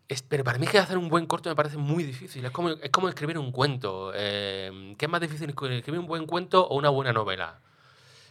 Es- 0.09 0.23
pero 0.23 0.45
para 0.45 0.59
mí 0.59 0.67
que 0.67 0.79
hacer 0.79 0.97
un 0.97 1.09
buen 1.09 1.27
corto 1.27 1.51
me 1.51 1.57
parece 1.57 1.77
muy 1.77 2.05
difícil. 2.05 2.45
Es 2.45 2.51
como, 2.53 2.71
es 2.71 2.91
como 2.91 3.09
escribir 3.09 3.37
un 3.39 3.53
cuento. 3.53 4.13
Eh, 4.15 4.95
¿Qué 4.99 5.05
es 5.07 5.11
más 5.11 5.21
difícil, 5.21 5.51
escribir 5.51 5.99
un 6.01 6.07
buen 6.07 6.25
cuento 6.27 6.67
o 6.67 6.77
una 6.77 6.89
buena 6.89 7.13
novela? 7.13 7.59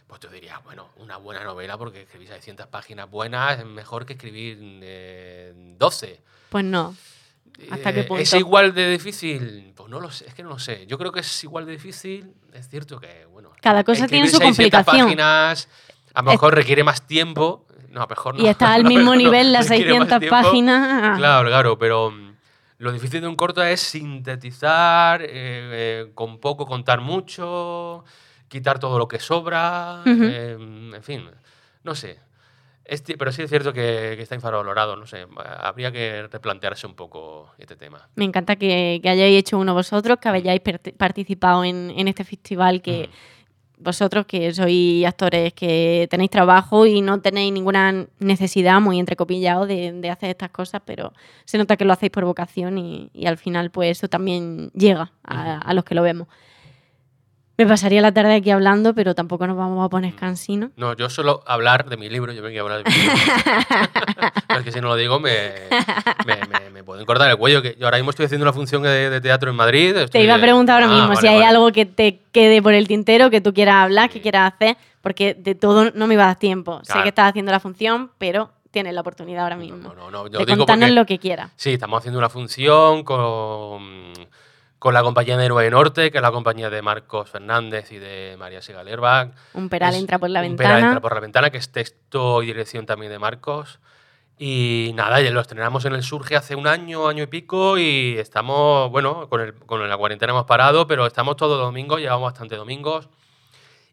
Pues 0.06 0.20
tú 0.20 0.28
dirías, 0.28 0.62
bueno, 0.64 0.88
una 0.96 1.16
buena 1.16 1.42
novela 1.44 1.76
porque 1.78 2.02
escribir 2.02 2.28
600 2.28 2.66
páginas 2.68 3.10
buenas 3.10 3.58
es 3.58 3.64
mejor 3.64 4.04
que 4.06 4.12
escribir 4.14 4.58
eh, 4.82 5.52
12. 5.78 6.20
Pues 6.50 6.64
no. 6.64 6.94
¿Hasta 7.70 7.92
qué 7.92 8.00
Eh, 8.00 8.04
punto? 8.04 8.22
¿Es 8.22 8.32
igual 8.34 8.74
de 8.74 8.90
difícil? 8.90 9.72
Pues 9.76 9.88
no 9.88 10.00
lo 10.00 10.10
sé, 10.10 10.26
es 10.26 10.34
que 10.34 10.42
no 10.42 10.50
lo 10.50 10.58
sé. 10.58 10.86
Yo 10.86 10.98
creo 10.98 11.10
que 11.12 11.20
es 11.20 11.44
igual 11.44 11.66
de 11.66 11.72
difícil. 11.72 12.34
Es 12.52 12.68
cierto 12.68 13.00
que, 13.00 13.24
bueno. 13.26 13.50
Cada 13.62 13.82
cosa 13.84 14.06
tiene 14.06 14.26
su 14.28 14.36
600 14.38 14.56
complicación. 14.56 15.06
páginas 15.06 15.68
a 16.12 16.22
lo 16.22 16.30
mejor 16.30 16.54
requiere 16.54 16.84
más 16.84 17.06
tiempo. 17.06 17.66
No, 17.90 18.00
a 18.00 18.04
lo 18.04 18.08
mejor 18.08 18.34
no. 18.36 18.42
Y 18.44 18.48
está 18.48 18.74
al 18.74 18.82
No, 18.82 18.88
mismo 18.88 19.12
no, 19.12 19.16
nivel 19.16 19.52
las 19.52 19.68
requiere 19.68 19.98
más 19.98 20.08
600 20.08 20.20
tiempo. 20.20 20.36
páginas. 20.42 21.18
Claro, 21.18 21.48
claro, 21.48 21.78
pero 21.78 22.10
mm, 22.10 22.34
lo 22.78 22.92
difícil 22.92 23.20
de 23.20 23.28
un 23.28 23.36
corto 23.36 23.62
es 23.62 23.80
sintetizar, 23.80 25.22
eh, 25.22 25.28
eh, 25.30 26.10
con 26.14 26.38
poco 26.40 26.66
contar 26.66 27.00
mucho, 27.00 28.04
quitar 28.54 28.78
todo 28.78 28.98
lo 28.98 29.06
que 29.08 29.18
sobra, 29.18 30.00
Ujú. 30.06 30.24
eh, 30.24 30.52
en 30.96 31.02
fin, 31.02 31.22
no 31.82 31.94
sé. 31.94 32.18
Es 32.86 33.02
ti- 33.02 33.14
pero 33.16 33.32
sí 33.32 33.42
es 33.42 33.48
cierto 33.50 33.72
que, 33.72 34.12
que 34.16 34.22
está 34.22 34.34
infravalorado, 34.34 34.94
no 34.96 35.06
sé. 35.06 35.26
Habría 35.58 35.90
que 35.90 36.26
replantearse 36.30 36.86
un 36.86 36.94
poco 36.94 37.50
este 37.58 37.76
tema. 37.76 38.08
Me 38.14 38.24
encanta 38.26 38.56
que, 38.56 39.00
que 39.02 39.08
hayáis 39.08 39.38
hecho 39.38 39.58
uno 39.58 39.72
vosotros, 39.74 40.18
que 40.20 40.28
hayáis 40.28 40.60
per- 40.60 40.80
participado 40.96 41.64
en, 41.64 41.92
en 41.96 42.08
este 42.08 42.24
festival, 42.24 42.80
que 42.82 43.08
vosotros 43.78 44.24
que 44.26 44.52
sois 44.54 45.04
actores 45.04 45.52
que 45.52 46.06
tenéis 46.10 46.30
trabajo 46.30 46.86
y 46.86 47.00
no 47.02 47.20
tenéis 47.20 47.52
ninguna 47.52 48.06
necesidad, 48.20 48.80
muy 48.80 48.98
entrecopillado, 49.00 49.66
de, 49.66 49.92
de 49.92 50.10
hacer 50.10 50.30
estas 50.30 50.50
cosas, 50.50 50.80
pero 50.84 51.12
se 51.44 51.58
nota 51.58 51.76
que 51.76 51.84
lo 51.84 51.92
hacéis 51.92 52.12
por 52.12 52.24
vocación 52.24 52.78
y, 52.78 53.10
y 53.12 53.26
al 53.26 53.36
final 53.36 53.70
pues 53.70 53.98
eso 53.98 54.08
también 54.08 54.70
llega 54.74 55.10
a, 55.24 55.58
a 55.58 55.74
los 55.74 55.84
que 55.84 55.94
lo 55.94 56.02
vemos. 56.02 56.28
Me 57.56 57.66
pasaría 57.66 58.00
la 58.00 58.10
tarde 58.12 58.34
aquí 58.34 58.50
hablando, 58.50 58.94
pero 58.94 59.14
tampoco 59.14 59.46
nos 59.46 59.56
vamos 59.56 59.84
a 59.84 59.88
poner 59.88 60.14
cansinos. 60.14 60.70
No, 60.76 60.96
yo 60.96 61.08
suelo 61.08 61.42
hablar 61.46 61.88
de 61.88 61.96
mi 61.96 62.08
libro, 62.08 62.32
yo 62.32 62.42
vengo 62.42 62.58
a 62.58 62.62
hablar 62.62 62.82
de 62.84 62.90
mi 62.90 62.96
libro. 62.96 63.14
Es 64.58 64.62
que 64.62 64.70
si 64.72 64.80
no 64.80 64.88
lo 64.88 64.94
digo 64.96 65.18
me, 65.18 65.50
me, 66.26 66.36
me- 66.46 66.70
me 66.70 66.84
pueden 66.84 67.04
cortar 67.06 67.28
el 67.30 67.36
cuello. 67.36 67.60
Que 67.62 67.76
yo 67.78 67.86
ahora 67.86 67.96
mismo 67.98 68.10
estoy 68.10 68.26
haciendo 68.26 68.44
una 68.44 68.52
función 68.52 68.82
de, 68.82 69.10
de 69.10 69.20
teatro 69.20 69.50
en 69.50 69.56
Madrid. 69.56 69.96
Te 70.10 70.22
iba 70.22 70.34
a 70.36 70.40
preguntar 70.40 70.82
ahora 70.82 70.94
Ah, 70.94 71.00
mismo 71.00 71.16
si 71.16 71.26
hay 71.26 71.34
vale. 71.36 71.46
algo 71.46 71.72
que 71.72 71.86
te 71.86 72.20
quede 72.32 72.62
por 72.62 72.72
el 72.72 72.86
tintero, 72.86 73.30
que 73.30 73.40
tú 73.40 73.52
quieras 73.52 73.76
hablar, 73.76 74.10
que 74.10 74.20
quieras 74.20 74.52
hacer, 74.54 74.76
porque 75.00 75.34
de 75.34 75.54
todo 75.54 75.90
no 75.92 76.06
me 76.06 76.14
iba 76.14 76.22
a 76.24 76.26
dar 76.28 76.36
tiempo. 76.38 76.80
Sé 76.84 77.02
que 77.02 77.08
estás 77.08 77.30
haciendo 77.30 77.50
la 77.52 77.58
función, 77.60 78.10
pero 78.18 78.50
tienes 78.70 78.94
la 78.94 79.00
oportunidad 79.00 79.42
ahora 79.44 79.56
mismo. 79.56 79.76
No, 79.78 79.94
no, 79.94 80.10
no, 80.10 80.26
yo 80.28 80.38
de 80.40 80.44
digo 80.46 80.58
contarnos 80.58 80.88
porque- 80.88 80.94
lo 81.00 81.06
que 81.06 81.18
quieras. 81.18 81.50
Sí, 81.56 81.72
estamos 81.72 81.98
haciendo 81.98 82.18
una 82.18 82.28
función 82.28 83.02
con, 83.02 84.12
con 84.84 84.92
la 84.92 85.02
compañía 85.02 85.38
de 85.38 85.46
Héroe 85.46 85.70
Norte, 85.70 86.10
que 86.10 86.18
es 86.18 86.22
la 86.22 86.30
compañía 86.30 86.68
de 86.68 86.82
Marcos 86.82 87.30
Fernández 87.30 87.90
y 87.90 87.96
de 87.96 88.36
María 88.38 88.60
Segalerba. 88.60 89.30
Un 89.54 89.70
peral 89.70 89.94
Es 89.94 90.00
entra 90.00 90.18
por 90.18 90.28
la 90.28 90.40
un 90.40 90.48
ventana. 90.48 90.68
Peral 90.68 90.84
entra 90.84 91.00
por 91.00 91.14
la 91.14 91.20
ventana, 91.20 91.48
que 91.48 91.56
es 91.56 91.72
texto 91.72 92.42
y 92.42 92.48
dirección 92.48 92.84
también 92.84 93.10
de 93.10 93.18
Marcos. 93.18 93.80
Y 94.38 94.92
nada, 94.94 95.22
ya 95.22 95.30
lo 95.30 95.40
estrenamos 95.40 95.86
en 95.86 95.94
el 95.94 96.02
Surge 96.02 96.36
hace 96.36 96.54
un 96.54 96.66
año, 96.66 97.08
año 97.08 97.22
y 97.22 97.26
pico, 97.28 97.78
y 97.78 98.18
estamos, 98.18 98.90
bueno, 98.90 99.26
con, 99.30 99.40
el, 99.40 99.54
con 99.54 99.88
la 99.88 99.96
cuarentena 99.96 100.32
hemos 100.32 100.44
parado, 100.44 100.86
pero 100.86 101.06
estamos 101.06 101.36
todos 101.36 101.56
los 101.56 101.66
domingos, 101.66 102.00
llevamos 102.00 102.32
bastante 102.32 102.54
domingos. 102.54 103.08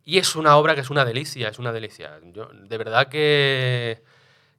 Y 0.03 0.17
es 0.17 0.35
una 0.35 0.57
obra 0.57 0.75
que 0.75 0.81
es 0.81 0.89
una 0.89 1.05
delicia, 1.05 1.47
es 1.47 1.57
una 1.57 1.71
delicia. 1.71 2.19
Yo, 2.33 2.49
de 2.51 2.77
verdad 2.77 3.07
que, 3.07 4.03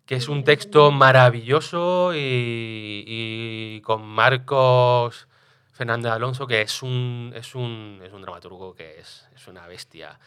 que 0.07 0.15
es 0.15 0.31
un 0.31 0.45
texto 0.45 0.93
maravilloso 0.93 2.15
y, 2.15 3.05
y 3.07 3.81
con 3.83 4.03
Marcos 4.07 5.29
Fernández 5.73 6.13
Alonso, 6.13 6.47
que 6.47 6.61
es 6.63 6.83
un, 6.83 7.33
es 7.35 7.55
un, 7.55 8.01
es 8.05 8.13
un 8.13 8.23
dramaturgo 8.23 8.75
que 8.75 9.01
es, 9.01 9.27
es 9.35 9.47
una 9.49 9.67
bestia. 9.67 10.19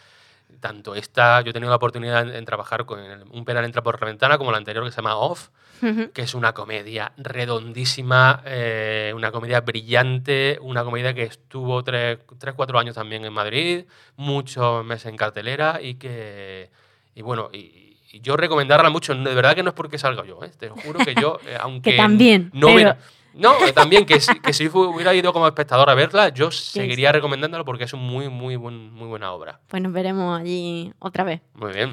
Tanto 0.59 0.93
esta, 0.95 1.41
yo 1.41 1.49
he 1.49 1.53
tenido 1.53 1.69
la 1.71 1.77
oportunidad 1.77 2.21
en, 2.27 2.35
en 2.35 2.45
trabajar 2.45 2.85
con 2.85 2.99
el- 2.99 3.23
Un 3.31 3.45
penal 3.45 3.65
entra 3.65 3.81
por 3.81 3.99
la 3.99 4.07
ventana, 4.07 4.37
como 4.37 4.51
la 4.51 4.57
anterior 4.57 4.83
que 4.85 4.91
se 4.91 4.97
llama 4.97 5.15
Off, 5.17 5.49
Ujú. 5.81 6.11
que 6.13 6.21
es 6.21 6.33
una 6.35 6.53
comedia 6.53 7.11
redondísima, 7.17 8.41
eh, 8.45 9.11
una 9.15 9.31
comedia 9.31 9.61
brillante, 9.61 10.57
una 10.61 10.83
comedia 10.83 11.13
que 11.13 11.23
estuvo 11.23 11.83
tres, 11.83 12.19
tres, 12.37 12.53
cuatro 12.55 12.77
años 12.79 12.95
también 12.95 13.25
en 13.25 13.33
Madrid, 13.33 13.85
muchos 14.17 14.85
meses 14.85 15.07
en 15.07 15.17
cartelera 15.17 15.79
y 15.81 15.95
que, 15.95 16.69
y 17.15 17.21
bueno, 17.21 17.49
y, 17.51 17.97
y 18.11 18.19
yo 18.21 18.37
recomendarla 18.37 18.89
mucho, 18.89 19.13
de 19.15 19.33
verdad 19.35 19.55
que 19.55 19.63
no 19.63 19.69
es 19.69 19.75
porque 19.75 19.97
salga 19.97 20.23
yo, 20.25 20.43
¿eh? 20.43 20.51
te 20.57 20.67
lo 20.69 20.75
juro 20.75 20.99
que 20.99 21.15
yo, 21.15 21.39
eh, 21.47 21.57
aunque 21.59 21.97
también, 21.97 22.51
no 22.53 22.67
pero- 22.67 22.95
no, 23.36 23.65
eh, 23.65 23.73
también 23.73 24.05
que, 24.05 24.19
si- 24.19 24.39
que 24.39 24.53
si 24.53 24.67
fu- 24.69 24.83
hubiera 24.86 25.13
ido 25.13 25.31
como 25.33 25.47
espectador 25.47 25.89
a 25.89 25.93
verla, 25.95 26.29
yo 26.29 26.51
seguiría 26.51 27.11
recomendándolo 27.11 27.63
porque 27.65 27.83
es 27.83 27.93
un 27.93 28.01
muy, 28.01 28.29
muy, 28.29 28.55
buen- 28.55 28.91
muy 28.93 29.07
buena 29.07 29.31
obra. 29.31 29.59
Pues 29.67 29.81
nos 29.83 29.91
veremos 29.93 30.39
allí 30.39 30.91
otra 30.99 31.23
vez. 31.23 31.41
Muy 31.53 31.73
bien. 31.73 31.91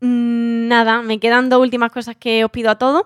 Mm, 0.00 0.68
Nada, 0.68 1.02
me 1.02 1.18
quedan 1.20 1.48
dos 1.48 1.60
últimas 1.60 1.90
cosas 1.92 2.16
que 2.16 2.44
os 2.44 2.50
pido 2.50 2.70
a 2.70 2.78
todos. 2.78 3.04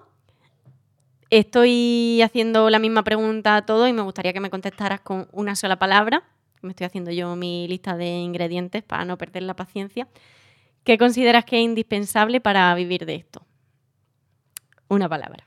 Estoy 1.30 2.22
haciendo 2.22 2.70
la 2.70 2.78
misma 2.78 3.04
pregunta 3.04 3.56
a 3.56 3.66
todos 3.66 3.88
y 3.88 3.92
me 3.92 4.00
gustaría 4.02 4.32
que 4.32 4.40
me 4.40 4.48
contestaras 4.50 5.00
con 5.00 5.28
una 5.32 5.54
sola 5.56 5.78
palabra. 5.78 6.22
Me 6.62 6.70
estoy 6.70 6.86
haciendo 6.86 7.10
yo 7.10 7.36
mi 7.36 7.68
lista 7.68 7.96
de 7.96 8.06
ingredientes 8.18 8.82
para 8.82 9.04
no 9.04 9.18
perder 9.18 9.42
la 9.42 9.54
paciencia. 9.54 10.08
¿Qué 10.84 10.96
consideras 10.96 11.44
que 11.44 11.58
es 11.58 11.62
indispensable 11.64 12.40
para 12.40 12.74
vivir 12.74 13.04
de 13.04 13.16
esto? 13.16 13.42
Una 14.88 15.06
palabra. 15.08 15.46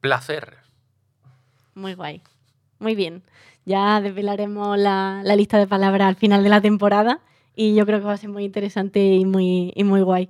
Placer. 0.00 0.56
Muy 1.80 1.94
guay. 1.94 2.20
Muy 2.78 2.94
bien. 2.94 3.22
Ya 3.64 4.00
desvelaremos 4.02 4.78
la, 4.78 5.22
la 5.24 5.34
lista 5.34 5.58
de 5.58 5.66
palabras 5.66 6.08
al 6.08 6.16
final 6.16 6.42
de 6.42 6.50
la 6.50 6.60
temporada 6.60 7.20
y 7.56 7.74
yo 7.74 7.86
creo 7.86 8.00
que 8.00 8.04
va 8.06 8.12
a 8.12 8.16
ser 8.18 8.28
muy 8.30 8.44
interesante 8.44 9.02
y 9.14 9.24
muy, 9.24 9.72
y 9.74 9.84
muy 9.84 10.02
guay. 10.02 10.28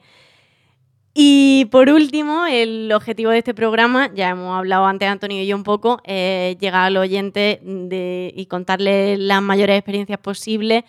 Y 1.12 1.66
por 1.72 1.88
último, 1.90 2.46
el 2.46 2.92
objetivo 2.92 3.32
de 3.32 3.38
este 3.38 3.53
programa, 3.53 4.11
ya 4.14 4.30
hemos 4.30 4.57
hablado 4.57 4.86
antes 4.86 5.09
Antonio 5.09 5.42
y 5.42 5.46
yo 5.48 5.57
un 5.57 5.64
poco, 5.64 6.01
es 6.05 6.57
llegar 6.59 6.82
al 6.86 6.96
oyente 6.96 7.61
de- 7.64 8.32
y 8.36 8.46
contarles 8.46 9.18
las 9.18 9.42
mayores 9.42 9.76
experiencias 9.76 10.20
posibles 10.20 10.84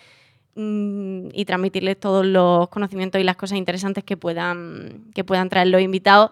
mm, 0.55 1.29
y 1.33 1.45
transmitirles 1.45 1.99
todos 1.99 2.23
los 2.25 2.67
conocimientos 2.69 3.19
y 3.19 3.23
las 3.23 3.35
cosas 3.35 3.57
interesantes 3.57 4.03
que 4.03 4.15
puedan, 4.17 5.05
que 5.15 5.23
puedan 5.23 5.49
traer 5.49 5.67
los 5.69 5.81
invitados. 5.81 6.31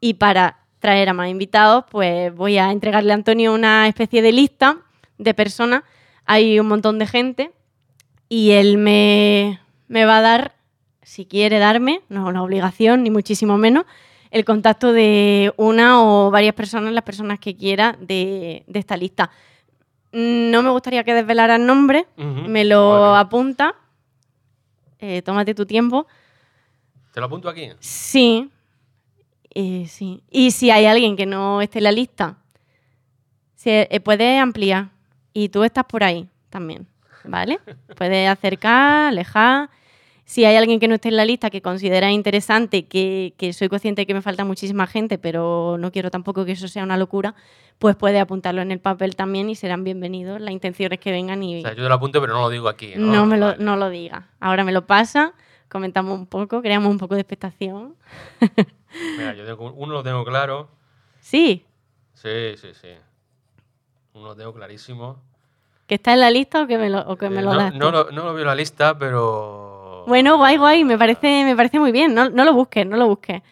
Y 0.00 0.14
para 0.14 0.58
traer 0.78 1.08
a 1.08 1.12
más 1.14 1.28
invitados, 1.28 1.84
pues 1.90 2.34
voy 2.34 2.58
a 2.58 2.70
entregarle 2.70 3.12
a 3.12 3.14
Antonio 3.14 3.52
una 3.52 3.88
especie 3.88 4.22
de 4.22 4.32
lista 4.32 4.78
de 5.18 5.34
personas. 5.34 5.82
Hay 6.24 6.60
un 6.60 6.68
montón 6.68 6.98
de 6.98 7.06
gente 7.06 7.50
y 8.28 8.50
él 8.52 8.78
me, 8.78 9.60
me 9.88 10.04
va 10.04 10.18
a 10.18 10.20
dar, 10.22 10.54
si 11.02 11.24
quiere 11.26 11.58
darme, 11.58 12.02
no 12.08 12.22
es 12.24 12.28
una 12.28 12.42
obligación 12.42 13.02
ni 13.02 13.10
muchísimo 13.10 13.56
menos, 13.58 13.84
el 14.30 14.44
contacto 14.44 14.92
de 14.92 15.52
una 15.56 16.02
o 16.02 16.30
varias 16.30 16.54
personas, 16.54 16.92
las 16.92 17.04
personas 17.04 17.38
que 17.38 17.56
quiera 17.56 17.96
de, 17.98 18.62
de 18.66 18.78
esta 18.78 18.96
lista. 18.96 19.30
No 20.12 20.62
me 20.62 20.70
gustaría 20.70 21.02
que 21.04 21.14
desvelaran 21.14 21.66
nombre, 21.66 22.06
Ujú. 22.16 22.48
me 22.48 22.64
lo 22.64 23.00
Vale. 23.12 23.20
apunta. 23.20 23.74
Eh, 25.00 25.22
tómate 25.22 25.54
tu 25.54 25.64
tiempo. 25.64 26.06
¿Te 27.12 27.20
lo 27.20 27.26
apunto 27.26 27.48
aquí? 27.48 27.70
Sí. 27.80 28.50
Eh, 29.54 29.86
sí. 29.88 30.22
Y 30.30 30.50
si 30.52 30.70
hay 30.70 30.86
alguien 30.86 31.16
que 31.16 31.26
no 31.26 31.60
esté 31.62 31.78
en 31.78 31.84
la 31.84 31.92
lista, 31.92 32.36
se, 33.54 33.88
eh, 33.90 34.00
puedes 34.00 34.40
ampliar. 34.40 34.90
Y 35.32 35.50
tú 35.50 35.64
estás 35.64 35.84
por 35.84 36.04
ahí 36.04 36.28
también, 36.50 36.86
¿vale? 37.24 37.60
Puedes 37.96 38.28
acercar, 38.28 39.08
alejar. 39.08 39.70
Si 40.24 40.44
hay 40.44 40.56
alguien 40.56 40.80
que 40.80 40.88
no 40.88 40.96
esté 40.96 41.08
en 41.08 41.16
la 41.16 41.24
lista 41.24 41.48
que 41.48 41.62
considera 41.62 42.10
interesante, 42.10 42.86
que, 42.86 43.34
que 43.38 43.52
soy 43.52 43.68
consciente 43.68 44.02
de 44.02 44.06
que 44.06 44.14
me 44.14 44.20
falta 44.20 44.44
muchísima 44.44 44.86
gente, 44.86 45.16
pero 45.16 45.76
no 45.78 45.90
quiero 45.90 46.10
tampoco 46.10 46.44
que 46.44 46.52
eso 46.52 46.68
sea 46.68 46.82
una 46.82 46.96
locura, 46.96 47.34
pues 47.78 47.96
puedes 47.96 48.20
apuntarlo 48.20 48.60
en 48.60 48.72
el 48.72 48.80
papel 48.80 49.16
también 49.16 49.48
y 49.48 49.54
serán 49.54 49.84
bienvenidos. 49.84 50.40
La 50.40 50.50
intención 50.50 50.92
es 50.92 50.98
que 50.98 51.12
vengan 51.12 51.42
y 51.42 51.58
O 51.58 51.62
sea, 51.62 51.70
yo 51.70 51.82
te 51.82 51.88
lo 51.88 51.94
apunto, 51.94 52.20
pero 52.20 52.34
no 52.34 52.40
lo 52.42 52.50
digo 52.50 52.68
aquí. 52.68 52.92
No, 52.96 53.12
no, 53.12 53.26
me 53.26 53.38
lo, 53.38 53.56
no 53.56 53.76
lo 53.76 53.88
diga. 53.88 54.28
Ahora 54.40 54.64
me 54.64 54.72
lo 54.72 54.86
pasa, 54.86 55.32
comentamos 55.68 56.18
un 56.18 56.26
poco, 56.26 56.60
creamos 56.60 56.90
un 56.90 56.98
poco 56.98 57.14
de 57.14 57.22
expectación. 57.22 57.94
Mira, 59.16 59.34
yo 59.34 59.44
tengo, 59.44 59.72
uno 59.72 59.92
lo 59.94 60.02
tengo 60.02 60.24
claro. 60.24 60.68
Sí, 61.20 61.64
Sí, 62.14 62.56
sí, 62.56 62.68
sí. 62.74 62.88
Uno 64.14 64.28
lo 64.28 64.36
tengo 64.36 64.52
clarísimo. 64.52 65.20
que 65.86 65.94
está 65.94 66.12
en 66.14 66.20
la 66.20 66.30
lista 66.30 66.62
o 66.62 66.66
que 66.66 66.76
me 66.78 66.90
lo, 66.90 67.00
o 67.08 67.16
que 67.16 67.30
me 67.30 67.38
Eh, 67.40 67.42
lo 67.42 67.52
no, 67.52 67.58
das. 67.58 67.74
no 67.74 67.90
lo, 67.90 68.10
no 68.10 68.24
lo 68.24 68.32
veo 68.34 68.42
en 68.42 68.48
la 68.48 68.54
lista, 68.54 68.98
pero 68.98 70.00
pero... 70.00 70.04
Bueno, 70.08 70.36
guay, 70.36 70.56
guay, 70.56 70.84
me 70.84 70.96
parece, 70.98 71.44
me 71.44 71.54
parece 71.54 71.78
muy 71.78 71.92
bien. 71.92 72.14
No, 72.14 72.28
no 72.30 72.44
lo 72.44 72.54
busques, 72.54 72.86
no 72.86 72.96
lo 72.96 73.06
busques. 73.08 73.42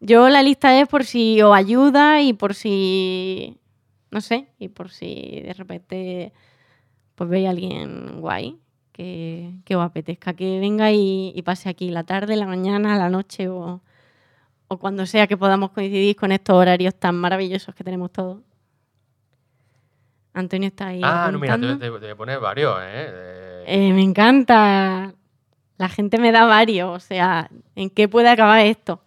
Yo 0.00 0.28
la 0.28 0.42
lista 0.42 0.78
es 0.80 0.88
por 0.88 1.04
si 1.04 1.40
os 1.42 1.54
ayuda 1.56 2.20
y 2.22 2.32
por 2.32 2.54
si. 2.54 3.56
No 4.10 4.20
sé, 4.20 4.48
y 4.58 4.68
por 4.68 4.90
si 4.90 5.40
de 5.44 5.52
repente 5.52 6.32
pues 7.14 7.28
veis 7.30 7.46
a 7.46 7.50
alguien 7.50 8.20
guay 8.20 8.58
que, 8.92 9.52
que 9.64 9.76
os 9.76 9.84
apetezca 9.84 10.32
que 10.34 10.58
venga 10.58 10.90
y, 10.90 11.32
y 11.34 11.42
pase 11.42 11.68
aquí 11.68 11.90
la 11.90 12.02
tarde, 12.04 12.34
la 12.36 12.46
mañana, 12.46 12.96
la 12.98 13.08
noche 13.08 13.48
o, 13.48 13.80
o 14.72 14.78
cuando 14.78 15.04
sea 15.04 15.26
que 15.26 15.36
podamos 15.36 15.72
coincidir 15.72 16.14
con 16.14 16.30
estos 16.30 16.54
horarios 16.54 16.94
tan 16.94 17.16
maravillosos 17.16 17.74
que 17.74 17.82
tenemos 17.82 18.12
todos. 18.12 18.38
Antonio 20.32 20.68
está 20.68 20.86
ahí. 20.86 21.00
Ah, 21.02 21.28
no, 21.32 21.40
mira, 21.40 21.58
te, 21.58 21.74
te- 21.76 21.90
voy 21.90 22.08
a 22.08 22.14
poner 22.14 22.38
varios, 22.38 22.78
¿eh? 22.80 23.64
Eh, 23.66 23.92
me 23.92 24.02
encanta. 24.02 25.12
La 25.76 25.88
gente 25.88 26.18
me 26.18 26.30
da 26.30 26.44
varios. 26.44 26.88
O 26.88 27.00
sea, 27.00 27.50
¿en 27.74 27.90
qué 27.90 28.06
puede 28.08 28.28
acabar 28.28 28.64
esto? 28.64 29.02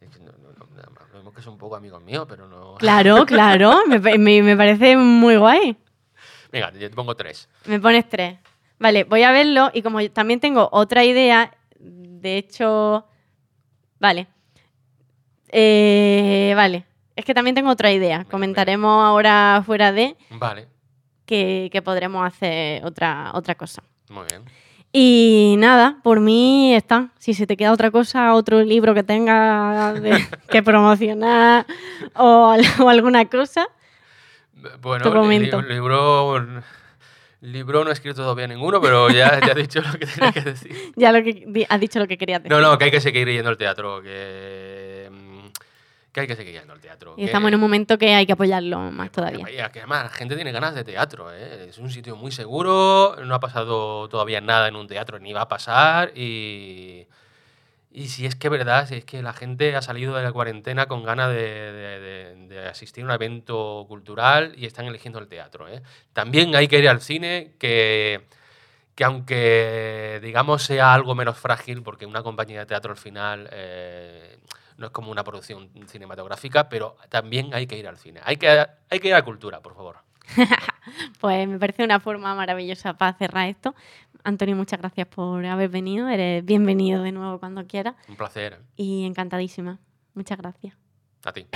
es 0.00 0.08
que 0.16 0.20
no- 0.20 0.30
no- 0.30 1.22
no, 1.24 1.42
son 1.42 1.54
un 1.54 1.58
poco 1.58 1.74
amigos 1.74 2.00
míos, 2.04 2.24
pero 2.28 2.46
no... 2.46 2.76
Claro, 2.76 3.26
claro. 3.26 3.80
Me, 3.88 3.98
me- 4.16 4.42
me 4.44 4.56
parece 4.56 4.96
muy 4.96 5.36
guay. 5.38 5.76
Venga, 6.52 6.70
yo 6.74 6.88
te 6.88 6.94
pongo 6.94 7.16
tres. 7.16 7.48
Me 7.66 7.80
pones 7.80 8.08
tres. 8.08 8.38
Vale, 8.78 9.02
voy 9.02 9.24
a 9.24 9.32
verlo 9.32 9.72
y 9.74 9.82
como 9.82 10.08
también 10.10 10.38
tengo 10.38 10.68
otra 10.70 11.04
idea, 11.04 11.52
de 11.80 12.36
hecho, 12.38 13.08
vale. 14.02 14.26
Eh, 15.48 16.52
vale, 16.56 16.84
es 17.16 17.24
que 17.24 17.34
también 17.34 17.54
tengo 17.54 17.70
otra 17.70 17.92
idea. 17.92 18.18
Venga, 18.18 18.30
Comentaremos 18.30 19.04
ahora 19.04 19.62
fuera 19.64 19.92
de 19.92 20.16
Vale, 20.30 20.66
que, 21.26 21.68
que 21.72 21.82
podremos 21.82 22.26
hacer 22.26 22.84
otra, 22.84 23.30
otra 23.34 23.54
cosa. 23.54 23.82
muy 24.10 24.24
bien. 24.30 24.42
Y 24.94 25.54
nada, 25.58 25.96
por 26.02 26.20
mí 26.20 26.74
está. 26.74 27.08
Si 27.18 27.32
se 27.32 27.46
te 27.46 27.56
queda 27.56 27.72
otra 27.72 27.90
cosa, 27.90 28.34
otro 28.34 28.62
libro 28.62 28.92
que 28.92 29.02
tenga 29.02 29.94
de- 29.94 30.26
que 30.50 30.62
promocionar 30.62 31.64
o, 32.14 32.54
o 32.80 32.88
alguna 32.88 33.24
cosa, 33.26 33.66
Bueno, 34.82 35.04
li- 35.38 35.50
libro... 35.68 36.62
Libro 37.42 37.82
no 37.84 37.90
he 37.90 37.92
escrito 37.92 38.22
todavía 38.22 38.46
ninguno, 38.46 38.80
pero 38.80 39.10
ya, 39.10 39.40
ya 39.44 39.52
he 39.52 39.54
dicho 39.62 39.80
lo 39.80 39.92
que 39.98 40.06
tenía 40.06 40.32
que 40.32 40.40
decir. 40.42 40.92
ya 40.96 41.12
lo 41.12 41.22
que 41.22 41.66
has 41.68 41.80
dicho 41.80 41.98
lo 41.98 42.06
que 42.06 42.16
querías 42.16 42.40
decir. 42.42 42.50
No, 42.56 42.60
no, 42.60 42.78
que 42.78 42.84
hay 42.84 42.90
que 42.90 43.00
seguir 43.00 43.28
yendo 43.28 43.50
al 43.50 43.56
teatro, 43.56 44.00
que... 44.00 45.08
mm, 45.10 45.46
Que 46.12 46.20
hay 46.20 46.26
que 46.28 46.36
seguir 46.36 46.54
yendo 46.54 46.72
al 46.72 46.80
teatro. 46.80 47.14
Y 47.16 47.22
que- 47.22 47.24
estamos 47.24 47.48
en 47.48 47.56
un 47.56 47.60
momento 47.60 47.98
que 47.98 48.14
hay 48.14 48.26
que 48.26 48.32
apoyarlo 48.34 48.78
más 48.92 49.08
que- 49.10 49.14
todavía. 49.16 49.44
que- 49.44 49.72
que 49.72 49.78
además 49.80 50.04
la 50.04 50.10
gente 50.10 50.36
tiene 50.36 50.52
ganas 50.52 50.74
de 50.76 50.84
teatro, 50.84 51.32
¿eh? 51.32 51.66
Es 51.68 51.78
un 51.78 51.90
sitio 51.90 52.14
muy 52.16 52.30
seguro, 52.30 53.16
no 53.24 53.34
ha 53.34 53.40
pasado 53.40 54.08
todavía 54.08 54.40
nada 54.40 54.68
en 54.68 54.76
un 54.76 54.86
teatro, 54.86 55.18
ni 55.18 55.32
va 55.32 55.42
a 55.42 55.48
pasar 55.48 56.12
y... 56.16 57.06
Y 57.94 58.08
si 58.08 58.24
es 58.24 58.34
que 58.36 58.46
es 58.46 58.50
verdad, 58.50 58.88
si 58.88 58.94
es 58.96 59.04
que 59.04 59.22
la 59.22 59.34
gente 59.34 59.76
ha 59.76 59.82
salido 59.82 60.14
de 60.16 60.22
la 60.22 60.32
cuarentena 60.32 60.86
con 60.86 61.04
ganas 61.04 61.28
de, 61.30 61.72
de- 62.48 62.68
asistir 62.68 63.02
a 63.04 63.06
un 63.06 63.12
evento 63.12 63.84
cultural 63.88 64.54
y 64.56 64.64
están 64.66 64.86
eligiendo 64.86 65.18
el 65.18 65.26
teatro. 65.28 65.68
¿eh? 65.68 65.82
También 66.14 66.54
hay 66.56 66.68
que 66.68 66.78
ir 66.78 66.88
al 66.88 67.02
cine, 67.02 67.52
que, 67.58 68.22
que 68.94 69.04
aunque 69.04 70.20
digamos 70.22 70.62
sea 70.62 70.94
algo 70.94 71.14
menos 71.14 71.36
frágil, 71.38 71.82
porque 71.82 72.06
una 72.06 72.22
compañía 72.22 72.60
de 72.60 72.66
teatro 72.66 72.92
al 72.92 72.96
final 72.98 73.48
eh, 73.52 74.38
no 74.78 74.86
es 74.86 74.92
como 74.92 75.10
una 75.10 75.22
producción 75.24 75.68
cinematográfica, 75.86 76.68
pero 76.70 76.96
también 77.10 77.52
hay 77.52 77.66
que 77.66 77.76
ir 77.76 77.86
al 77.88 77.98
cine. 77.98 78.20
Hay 78.24 78.36
que, 78.38 78.48
hay 78.88 79.00
que 79.00 79.08
ir 79.08 79.14
a 79.14 79.22
cultura, 79.22 79.60
por 79.60 79.74
favor. 79.74 79.98
Pues 81.20 81.46
me 81.46 81.58
parece 81.58 81.84
una 81.84 82.00
forma 82.00 82.34
maravillosa 82.34 82.94
para 82.94 83.12
cerrar 83.12 83.48
esto. 83.48 83.74
Antonio, 84.24 84.54
muchas 84.54 84.78
gracias 84.78 85.08
por 85.08 85.44
haber 85.44 85.68
venido. 85.68 86.08
Eres 86.08 86.44
bienvenido 86.44 87.02
de 87.02 87.12
nuevo 87.12 87.38
cuando 87.40 87.66
quieras. 87.66 87.94
Un 88.08 88.16
placer. 88.16 88.60
Y 88.76 89.04
encantadísima. 89.04 89.80
Muchas 90.14 90.38
gracias. 90.38 90.74
A 91.24 91.32
ti. 91.32 91.46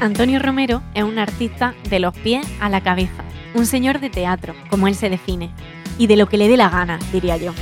Antonio 0.00 0.38
Romero 0.38 0.82
es 0.94 1.02
un 1.02 1.18
artista 1.18 1.74
de 1.88 1.98
los 1.98 2.16
pies 2.18 2.46
a 2.60 2.68
la 2.68 2.82
cabeza, 2.82 3.24
un 3.54 3.64
señor 3.64 4.00
de 4.00 4.10
teatro, 4.10 4.54
como 4.68 4.86
él 4.86 4.94
se 4.96 5.08
define, 5.08 5.50
y 5.96 6.08
de 6.08 6.16
lo 6.16 6.26
que 6.26 6.36
le 6.36 6.48
dé 6.48 6.58
la 6.58 6.68
gana, 6.68 6.98
diría 7.10 7.38
yo. 7.38 7.54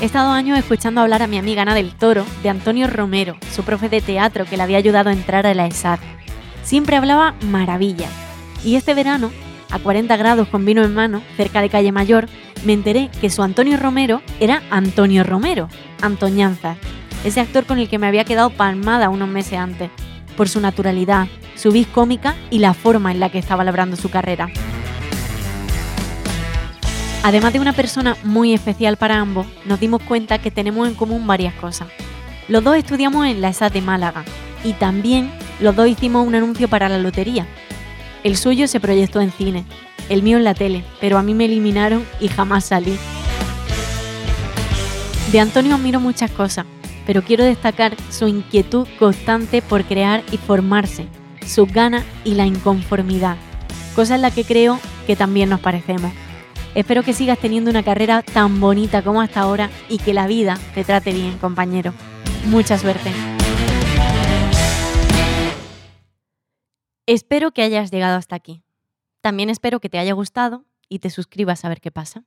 He 0.00 0.04
estado 0.04 0.30
años 0.30 0.56
escuchando 0.56 1.00
hablar 1.00 1.22
a 1.22 1.26
mi 1.26 1.38
amiga 1.38 1.62
Ana 1.62 1.74
del 1.74 1.92
Toro 1.92 2.24
de 2.44 2.48
Antonio 2.48 2.86
Romero, 2.86 3.36
su 3.52 3.64
profe 3.64 3.88
de 3.88 4.00
teatro 4.00 4.44
que 4.44 4.56
le 4.56 4.62
había 4.62 4.78
ayudado 4.78 5.10
a 5.10 5.12
entrar 5.12 5.44
a 5.44 5.54
la 5.54 5.66
ESAD. 5.66 5.98
Siempre 6.62 6.94
hablaba 6.94 7.34
maravillas. 7.42 8.12
Y 8.64 8.76
este 8.76 8.94
verano, 8.94 9.32
a 9.70 9.80
40 9.80 10.16
grados 10.16 10.46
con 10.46 10.64
vino 10.64 10.84
en 10.84 10.94
mano, 10.94 11.20
cerca 11.36 11.60
de 11.60 11.68
Calle 11.68 11.90
Mayor, 11.90 12.28
me 12.64 12.74
enteré 12.74 13.10
que 13.20 13.28
su 13.28 13.42
Antonio 13.42 13.76
Romero 13.76 14.22
era 14.38 14.62
Antonio 14.70 15.24
Romero, 15.24 15.68
Antoñanzas, 16.00 16.78
ese 17.24 17.40
actor 17.40 17.64
con 17.66 17.80
el 17.80 17.88
que 17.88 17.98
me 17.98 18.06
había 18.06 18.24
quedado 18.24 18.50
palmada 18.50 19.08
unos 19.08 19.28
meses 19.28 19.58
antes, 19.58 19.90
por 20.36 20.48
su 20.48 20.60
naturalidad, 20.60 21.26
su 21.56 21.72
vis 21.72 21.88
cómica 21.88 22.36
y 22.50 22.60
la 22.60 22.72
forma 22.72 23.10
en 23.10 23.18
la 23.18 23.30
que 23.30 23.38
estaba 23.40 23.64
labrando 23.64 23.96
su 23.96 24.10
carrera. 24.10 24.48
Además 27.22 27.52
de 27.52 27.60
una 27.60 27.72
persona 27.72 28.16
muy 28.22 28.54
especial 28.54 28.96
para 28.96 29.18
ambos, 29.18 29.46
nos 29.66 29.80
dimos 29.80 30.02
cuenta 30.02 30.38
que 30.38 30.50
tenemos 30.50 30.88
en 30.88 30.94
común 30.94 31.26
varias 31.26 31.54
cosas. 31.54 31.88
Los 32.46 32.64
dos 32.64 32.76
estudiamos 32.76 33.26
en 33.26 33.40
la 33.40 33.48
ESAD 33.48 33.72
de 33.72 33.82
Málaga 33.82 34.24
y 34.64 34.72
también 34.74 35.30
los 35.60 35.74
dos 35.74 35.88
hicimos 35.88 36.26
un 36.26 36.34
anuncio 36.34 36.68
para 36.68 36.88
la 36.88 36.98
lotería. 36.98 37.46
El 38.24 38.36
suyo 38.36 38.68
se 38.68 38.80
proyectó 38.80 39.20
en 39.20 39.32
cine, 39.32 39.64
el 40.08 40.22
mío 40.22 40.38
en 40.38 40.44
la 40.44 40.54
tele, 40.54 40.84
pero 41.00 41.18
a 41.18 41.22
mí 41.22 41.34
me 41.34 41.44
eliminaron 41.44 42.04
y 42.20 42.28
jamás 42.28 42.66
salí. 42.66 42.96
De 45.32 45.40
Antonio 45.40 45.74
admiro 45.74 46.00
muchas 46.00 46.30
cosas, 46.30 46.64
pero 47.06 47.22
quiero 47.22 47.44
destacar 47.44 47.94
su 48.10 48.28
inquietud 48.28 48.86
constante 48.98 49.60
por 49.60 49.84
crear 49.84 50.22
y 50.32 50.38
formarse, 50.38 51.06
sus 51.46 51.70
ganas 51.70 52.04
y 52.24 52.34
la 52.34 52.46
inconformidad, 52.46 53.36
cosa 53.94 54.14
en 54.14 54.22
la 54.22 54.30
que 54.30 54.44
creo 54.44 54.78
que 55.06 55.16
también 55.16 55.50
nos 55.50 55.60
parecemos. 55.60 56.12
Espero 56.74 57.02
que 57.02 57.12
sigas 57.12 57.38
teniendo 57.38 57.70
una 57.70 57.82
carrera 57.82 58.22
tan 58.22 58.60
bonita 58.60 59.02
como 59.02 59.20
hasta 59.20 59.40
ahora 59.40 59.70
y 59.88 59.98
que 59.98 60.14
la 60.14 60.26
vida 60.26 60.58
te 60.74 60.84
trate 60.84 61.12
bien, 61.12 61.38
compañero. 61.38 61.92
Mucha 62.46 62.78
suerte. 62.78 63.12
Espero 67.06 67.52
que 67.52 67.62
hayas 67.62 67.90
llegado 67.90 68.16
hasta 68.16 68.36
aquí. 68.36 68.62
También 69.20 69.50
espero 69.50 69.80
que 69.80 69.88
te 69.88 69.98
haya 69.98 70.12
gustado 70.12 70.64
y 70.88 70.98
te 70.98 71.10
suscribas 71.10 71.64
a 71.64 71.68
ver 71.68 71.80
qué 71.80 71.90
pasa. 71.90 72.24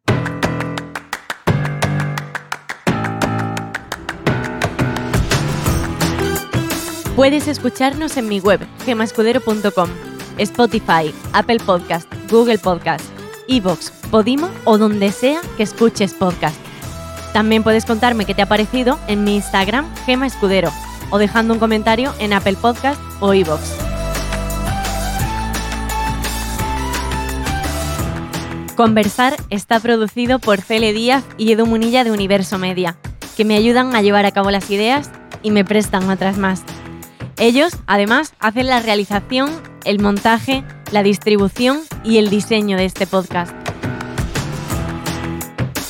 Puedes 7.16 7.48
escucharnos 7.48 8.18
en 8.18 8.28
mi 8.28 8.39
web, 8.39 8.62
gemascudero.com, 8.86 9.89
Spotify, 10.39 11.14
Apple 11.34 11.60
Podcast, 11.60 12.12
Google 12.32 12.58
Podcast, 12.58 13.06
Evox, 13.48 14.01
Podimo 14.12 14.49
o 14.66 14.78
donde 14.78 15.12
sea 15.12 15.41
que 15.57 15.64
escuches 15.64 16.14
podcast. 16.14 16.57
También 17.34 17.64
puedes 17.64 17.86
contarme 17.86 18.26
qué 18.26 18.36
te 18.36 18.41
ha 18.41 18.45
parecido 18.45 18.99
en 19.07 19.24
mi 19.24 19.36
Instagram, 19.36 19.88
Gema 20.05 20.28
Escudero, 20.28 20.72
o 21.09 21.18
dejando 21.18 21.53
un 21.53 21.59
comentario 21.59 22.14
en 22.20 22.34
Apple 22.34 22.57
Podcast 22.62 23.01
o 23.22 23.34
Evox. 23.34 23.62
Conversar 28.76 29.38
está 29.49 29.80
producido 29.80 30.39
por 30.39 30.59
Cele 30.59 30.91
Díaz 30.91 31.24
y 31.38 31.51
Edu 31.51 31.66
Munilla 31.66 32.03
de 32.03 32.12
Universo 32.12 32.57
Media, 32.57 32.97
que 33.38 33.45
me 33.45 33.55
ayudan 33.55 33.95
a 33.95 34.01
llevar 34.01 34.26
a 34.26 34.32
cabo 34.32 34.51
las 34.51 34.70
ideas 34.70 35.09
y 35.43 35.51
me 35.51 35.64
prestan 35.64 36.09
otras 36.09 36.38
más. 36.38 36.64
Ellos, 37.38 37.74
además, 37.88 38.34
hacen 38.39 38.68
la 38.68 38.82
realización, 38.82 39.49
el 39.86 39.99
montaje, 39.99 40.64
la 40.91 41.03
distribución 41.03 41.80
y 42.03 42.18
el 42.18 42.30
diseño 42.30 42.76
de 42.76 42.86
este 42.86 43.07
podcast. 43.07 43.61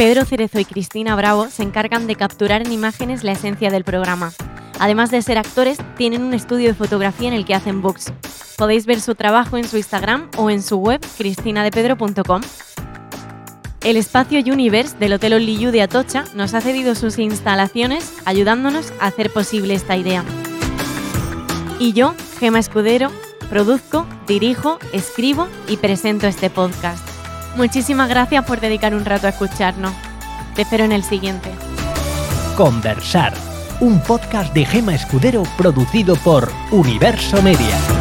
Pedro 0.01 0.25
Cerezo 0.25 0.59
y 0.59 0.65
Cristina 0.65 1.15
Bravo 1.15 1.47
se 1.51 1.61
encargan 1.61 2.07
de 2.07 2.15
capturar 2.15 2.65
en 2.65 2.71
imágenes 2.71 3.23
la 3.23 3.33
esencia 3.33 3.69
del 3.69 3.83
programa. 3.83 4.33
Además 4.79 5.11
de 5.11 5.21
ser 5.21 5.37
actores, 5.37 5.77
tienen 5.95 6.23
un 6.23 6.33
estudio 6.33 6.69
de 6.69 6.73
fotografía 6.73 7.27
en 7.27 7.35
el 7.35 7.45
que 7.45 7.53
hacen 7.53 7.83
books. 7.83 8.11
Podéis 8.57 8.87
ver 8.87 8.99
su 8.99 9.13
trabajo 9.13 9.57
en 9.57 9.67
su 9.67 9.77
Instagram 9.77 10.31
o 10.37 10.49
en 10.49 10.63
su 10.63 10.77
web 10.77 11.05
cristinadepedro.com. 11.19 12.41
El 13.83 13.95
espacio 13.95 14.39
Universe 14.39 14.97
del 14.97 15.13
Hotel 15.13 15.33
Oliyu 15.33 15.69
de 15.69 15.83
Atocha 15.83 16.23
nos 16.33 16.55
ha 16.55 16.61
cedido 16.61 16.95
sus 16.95 17.19
instalaciones 17.19 18.11
ayudándonos 18.25 18.93
a 18.99 19.05
hacer 19.05 19.31
posible 19.31 19.75
esta 19.75 19.97
idea. 19.97 20.23
Y 21.77 21.93
yo, 21.93 22.15
Gema 22.39 22.57
Escudero, 22.57 23.11
produzco, 23.51 24.07
dirijo, 24.25 24.79
escribo 24.93 25.47
y 25.67 25.77
presento 25.77 26.25
este 26.25 26.49
podcast. 26.49 27.10
Muchísimas 27.55 28.09
gracias 28.09 28.45
por 28.45 28.59
dedicar 28.59 28.95
un 28.95 29.05
rato 29.05 29.27
a 29.27 29.31
escucharnos. 29.31 29.93
Te 30.55 30.63
espero 30.63 30.83
en 30.83 30.91
el 30.91 31.03
siguiente. 31.03 31.51
Conversar. 32.55 33.33
un 33.79 33.99
podcast 34.01 34.53
de 34.53 34.63
Gema 34.63 34.93
Escudero 34.93 35.41
producido 35.57 36.15
por 36.17 36.51
Universo 36.69 37.41
Media. 37.41 38.00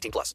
18 0.00 0.10
plus. 0.10 0.34